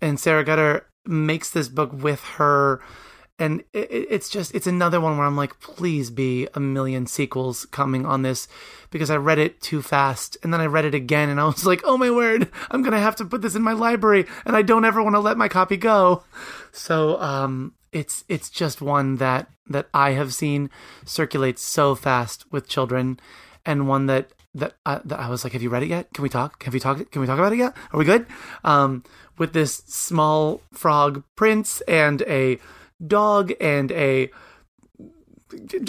and 0.00 0.18
Sara 0.18 0.42
Goetter 0.42 0.84
makes 1.04 1.50
this 1.50 1.68
book 1.68 1.92
with 1.92 2.20
her 2.38 2.80
and 3.38 3.62
it, 3.74 3.90
it's 3.90 4.30
just 4.30 4.54
it's 4.54 4.66
another 4.66 5.00
one 5.00 5.16
where 5.16 5.26
i'm 5.26 5.36
like 5.36 5.60
please 5.60 6.10
be 6.10 6.48
a 6.54 6.58
million 6.58 7.06
sequels 7.06 7.66
coming 7.66 8.04
on 8.06 8.22
this 8.22 8.48
because 8.90 9.10
i 9.10 9.16
read 9.16 9.38
it 9.38 9.60
too 9.60 9.82
fast 9.82 10.36
and 10.42 10.52
then 10.52 10.60
i 10.60 10.66
read 10.66 10.86
it 10.86 10.94
again 10.94 11.28
and 11.28 11.38
i 11.38 11.44
was 11.44 11.66
like 11.66 11.80
oh 11.84 11.98
my 11.98 12.10
word 12.10 12.50
i'm 12.70 12.82
gonna 12.82 12.98
have 12.98 13.14
to 13.14 13.24
put 13.24 13.42
this 13.42 13.54
in 13.54 13.62
my 13.62 13.74
library 13.74 14.26
and 14.46 14.56
i 14.56 14.62
don't 14.62 14.86
ever 14.86 15.02
want 15.02 15.14
to 15.14 15.20
let 15.20 15.36
my 15.36 15.48
copy 15.48 15.76
go. 15.76 16.24
So 16.72 17.20
um 17.20 17.75
it's 17.92 18.24
it's 18.28 18.50
just 18.50 18.80
one 18.80 19.16
that 19.16 19.48
that 19.68 19.88
I 19.92 20.12
have 20.12 20.32
seen 20.34 20.70
circulate 21.04 21.58
so 21.58 21.94
fast 21.94 22.44
with 22.52 22.68
children, 22.68 23.18
and 23.64 23.88
one 23.88 24.06
that 24.06 24.30
that 24.54 24.74
I, 24.84 25.00
that 25.04 25.18
I 25.18 25.28
was 25.28 25.44
like, 25.44 25.52
have 25.52 25.62
you 25.62 25.70
read 25.70 25.82
it 25.82 25.88
yet? 25.88 26.12
Can 26.12 26.22
we 26.22 26.28
talk? 26.28 26.62
Have 26.64 26.74
you 26.74 26.80
talked? 26.80 27.10
Can 27.10 27.20
we 27.20 27.26
talk 27.26 27.38
about 27.38 27.52
it 27.52 27.58
yet? 27.58 27.74
Are 27.92 27.98
we 27.98 28.04
good? 28.04 28.26
Um, 28.64 29.04
with 29.38 29.52
this 29.52 29.82
small 29.86 30.62
frog 30.72 31.22
prince 31.36 31.80
and 31.82 32.22
a 32.22 32.58
dog 33.06 33.52
and 33.60 33.92
a 33.92 34.30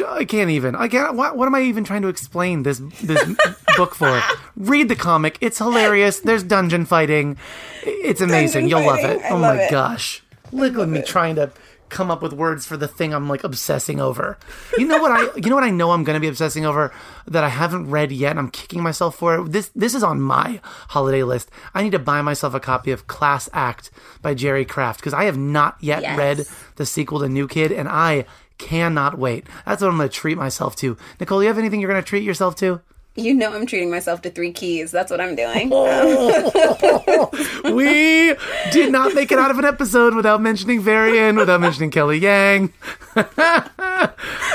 I 0.05 0.25
can't 0.25 0.51
even. 0.51 0.75
I 0.75 0.87
can't. 0.87 1.15
What, 1.15 1.35
what 1.35 1.47
am 1.47 1.55
I 1.55 1.61
even 1.61 1.83
trying 1.83 2.03
to 2.03 2.07
explain 2.09 2.63
this 2.63 2.79
this 3.01 3.35
book 3.77 3.95
for? 3.95 4.21
Read 4.55 4.87
the 4.87 4.95
comic. 4.95 5.37
It's 5.41 5.57
hilarious. 5.57 6.19
There's 6.19 6.43
dungeon 6.43 6.85
fighting. 6.85 7.37
It's 7.83 8.21
amazing. 8.21 8.69
Dungeon 8.69 8.83
You'll 8.83 8.89
fighting. 8.89 9.09
love 9.09 9.17
it. 9.17 9.25
I 9.25 9.29
oh 9.29 9.39
my 9.39 9.61
it. 9.61 9.71
gosh! 9.71 10.23
Look 10.51 10.77
at 10.77 10.89
me 10.89 11.01
trying 11.01 11.35
to 11.35 11.51
come 11.89 12.11
up 12.11 12.21
with 12.21 12.33
words 12.33 12.65
for 12.65 12.75
the 12.75 12.87
thing 12.87 13.13
I'm 13.13 13.29
like 13.29 13.43
obsessing 13.43 13.99
over. 13.99 14.37
You 14.77 14.87
know 14.87 15.01
what 15.01 15.11
I 15.11 15.21
you 15.35 15.49
know 15.49 15.55
what 15.55 15.63
I 15.63 15.69
know 15.69 15.91
I'm 15.91 16.03
going 16.03 16.15
to 16.15 16.19
be 16.19 16.27
obsessing 16.27 16.65
over 16.65 16.93
that 17.27 17.43
I 17.43 17.49
haven't 17.49 17.89
read 17.89 18.11
yet 18.11 18.31
and 18.31 18.39
I'm 18.39 18.51
kicking 18.51 18.83
myself 18.83 19.15
for 19.15 19.35
it. 19.35 19.51
This 19.51 19.69
this 19.69 19.93
is 19.93 20.03
on 20.03 20.21
my 20.21 20.59
holiday 20.89 21.23
list. 21.23 21.49
I 21.73 21.83
need 21.83 21.91
to 21.91 21.99
buy 21.99 22.21
myself 22.21 22.53
a 22.53 22.59
copy 22.59 22.91
of 22.91 23.07
Class 23.07 23.49
Act 23.53 23.91
by 24.21 24.33
Jerry 24.33 24.65
Craft 24.65 24.99
because 24.99 25.13
I 25.13 25.25
have 25.25 25.37
not 25.37 25.77
yet 25.79 26.01
yes. 26.01 26.17
read 26.17 26.45
the 26.75 26.85
sequel 26.85 27.19
to 27.19 27.29
New 27.29 27.47
Kid 27.47 27.71
and 27.71 27.87
I 27.87 28.25
cannot 28.57 29.17
wait. 29.17 29.45
That's 29.65 29.81
what 29.81 29.89
I'm 29.89 29.97
going 29.97 30.09
to 30.09 30.15
treat 30.15 30.37
myself 30.37 30.75
to. 30.77 30.97
Nicole, 31.19 31.41
you 31.41 31.47
have 31.47 31.57
anything 31.57 31.79
you're 31.79 31.91
going 31.91 32.01
to 32.01 32.07
treat 32.07 32.23
yourself 32.23 32.55
to? 32.57 32.81
You 33.17 33.33
know 33.33 33.51
I'm 33.51 33.65
treating 33.65 33.89
myself 33.89 34.21
to 34.21 34.29
three 34.29 34.51
keys. 34.51 34.91
That's 34.91 35.09
what 35.09 35.19
I'm 35.19 35.35
doing. 35.35 35.69
we 37.75 38.35
did 38.71 38.91
not 38.91 39.15
make 39.15 39.31
it 39.31 39.39
out 39.39 39.49
of 39.49 39.57
an 39.57 39.65
episode 39.65 40.13
without 40.13 40.39
mentioning 40.39 40.81
Varian, 40.81 41.35
without 41.35 41.59
mentioning 41.59 41.89
Kelly 41.89 42.19
Yang. 42.19 42.73
I 43.15 44.11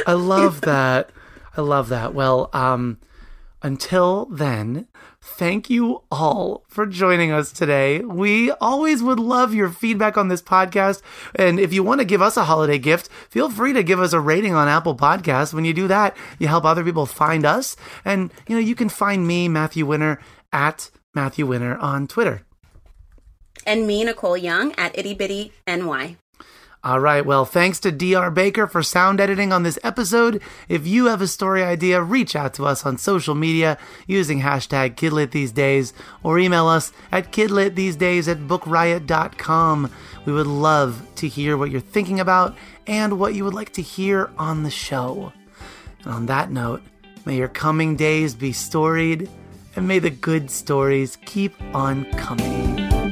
love 0.06 0.60
that. 0.60 1.10
I 1.56 1.60
love 1.60 1.88
that. 1.88 2.14
Well, 2.14 2.50
um, 2.52 2.98
until 3.62 4.26
then, 4.26 4.86
thank 5.22 5.70
you 5.70 6.02
all 6.10 6.64
for 6.68 6.84
joining 6.84 7.30
us 7.30 7.52
today. 7.52 8.00
We 8.00 8.50
always 8.50 9.02
would 9.02 9.20
love 9.20 9.54
your 9.54 9.70
feedback 9.70 10.18
on 10.18 10.28
this 10.28 10.42
podcast. 10.42 11.00
And 11.34 11.60
if 11.60 11.72
you 11.72 11.82
want 11.82 12.00
to 12.00 12.04
give 12.04 12.20
us 12.20 12.36
a 12.36 12.44
holiday 12.44 12.78
gift, 12.78 13.08
feel 13.30 13.48
free 13.48 13.72
to 13.72 13.82
give 13.82 14.00
us 14.00 14.12
a 14.12 14.20
rating 14.20 14.54
on 14.54 14.68
Apple 14.68 14.96
Podcasts. 14.96 15.54
When 15.54 15.64
you 15.64 15.72
do 15.72 15.88
that, 15.88 16.16
you 16.38 16.48
help 16.48 16.64
other 16.64 16.84
people 16.84 17.06
find 17.06 17.46
us. 17.46 17.76
And, 18.04 18.32
you 18.48 18.56
know, 18.56 18.60
you 18.60 18.74
can 18.74 18.88
find 18.88 19.26
me, 19.26 19.48
Matthew 19.48 19.86
Winner, 19.86 20.18
at 20.52 20.90
Matthew 21.14 21.46
Winner 21.46 21.76
on 21.78 22.08
Twitter. 22.08 22.42
And 23.64 23.86
me, 23.86 24.02
Nicole 24.02 24.36
Young, 24.36 24.72
at 24.72 24.98
Itty 24.98 25.14
Bitty 25.14 25.52
NY. 25.68 26.16
All 26.84 26.98
right. 26.98 27.24
Well, 27.24 27.44
thanks 27.44 27.78
to 27.80 27.92
DR 27.92 28.34
Baker 28.34 28.66
for 28.66 28.82
sound 28.82 29.20
editing 29.20 29.52
on 29.52 29.62
this 29.62 29.78
episode. 29.84 30.42
If 30.68 30.84
you 30.84 31.06
have 31.06 31.22
a 31.22 31.28
story 31.28 31.62
idea, 31.62 32.02
reach 32.02 32.34
out 32.34 32.54
to 32.54 32.66
us 32.66 32.84
on 32.84 32.98
social 32.98 33.36
media 33.36 33.78
using 34.08 34.40
hashtag 34.40 34.96
KidLitTheseDays 34.96 35.92
or 36.24 36.40
email 36.40 36.66
us 36.66 36.92
at 37.12 37.30
KidLitTheseDays 37.30 38.26
at 38.26 38.38
BookRiot.com. 38.48 39.92
We 40.26 40.32
would 40.32 40.48
love 40.48 41.06
to 41.16 41.28
hear 41.28 41.56
what 41.56 41.70
you're 41.70 41.80
thinking 41.80 42.18
about 42.18 42.56
and 42.88 43.16
what 43.20 43.34
you 43.34 43.44
would 43.44 43.54
like 43.54 43.72
to 43.74 43.82
hear 43.82 44.32
on 44.36 44.64
the 44.64 44.70
show. 44.70 45.32
And 46.02 46.12
on 46.12 46.26
that 46.26 46.50
note, 46.50 46.82
may 47.24 47.36
your 47.36 47.46
coming 47.46 47.94
days 47.94 48.34
be 48.34 48.52
storied 48.52 49.30
and 49.76 49.86
may 49.86 50.00
the 50.00 50.10
good 50.10 50.50
stories 50.50 51.16
keep 51.24 51.54
on 51.74 52.06
coming. 52.14 53.11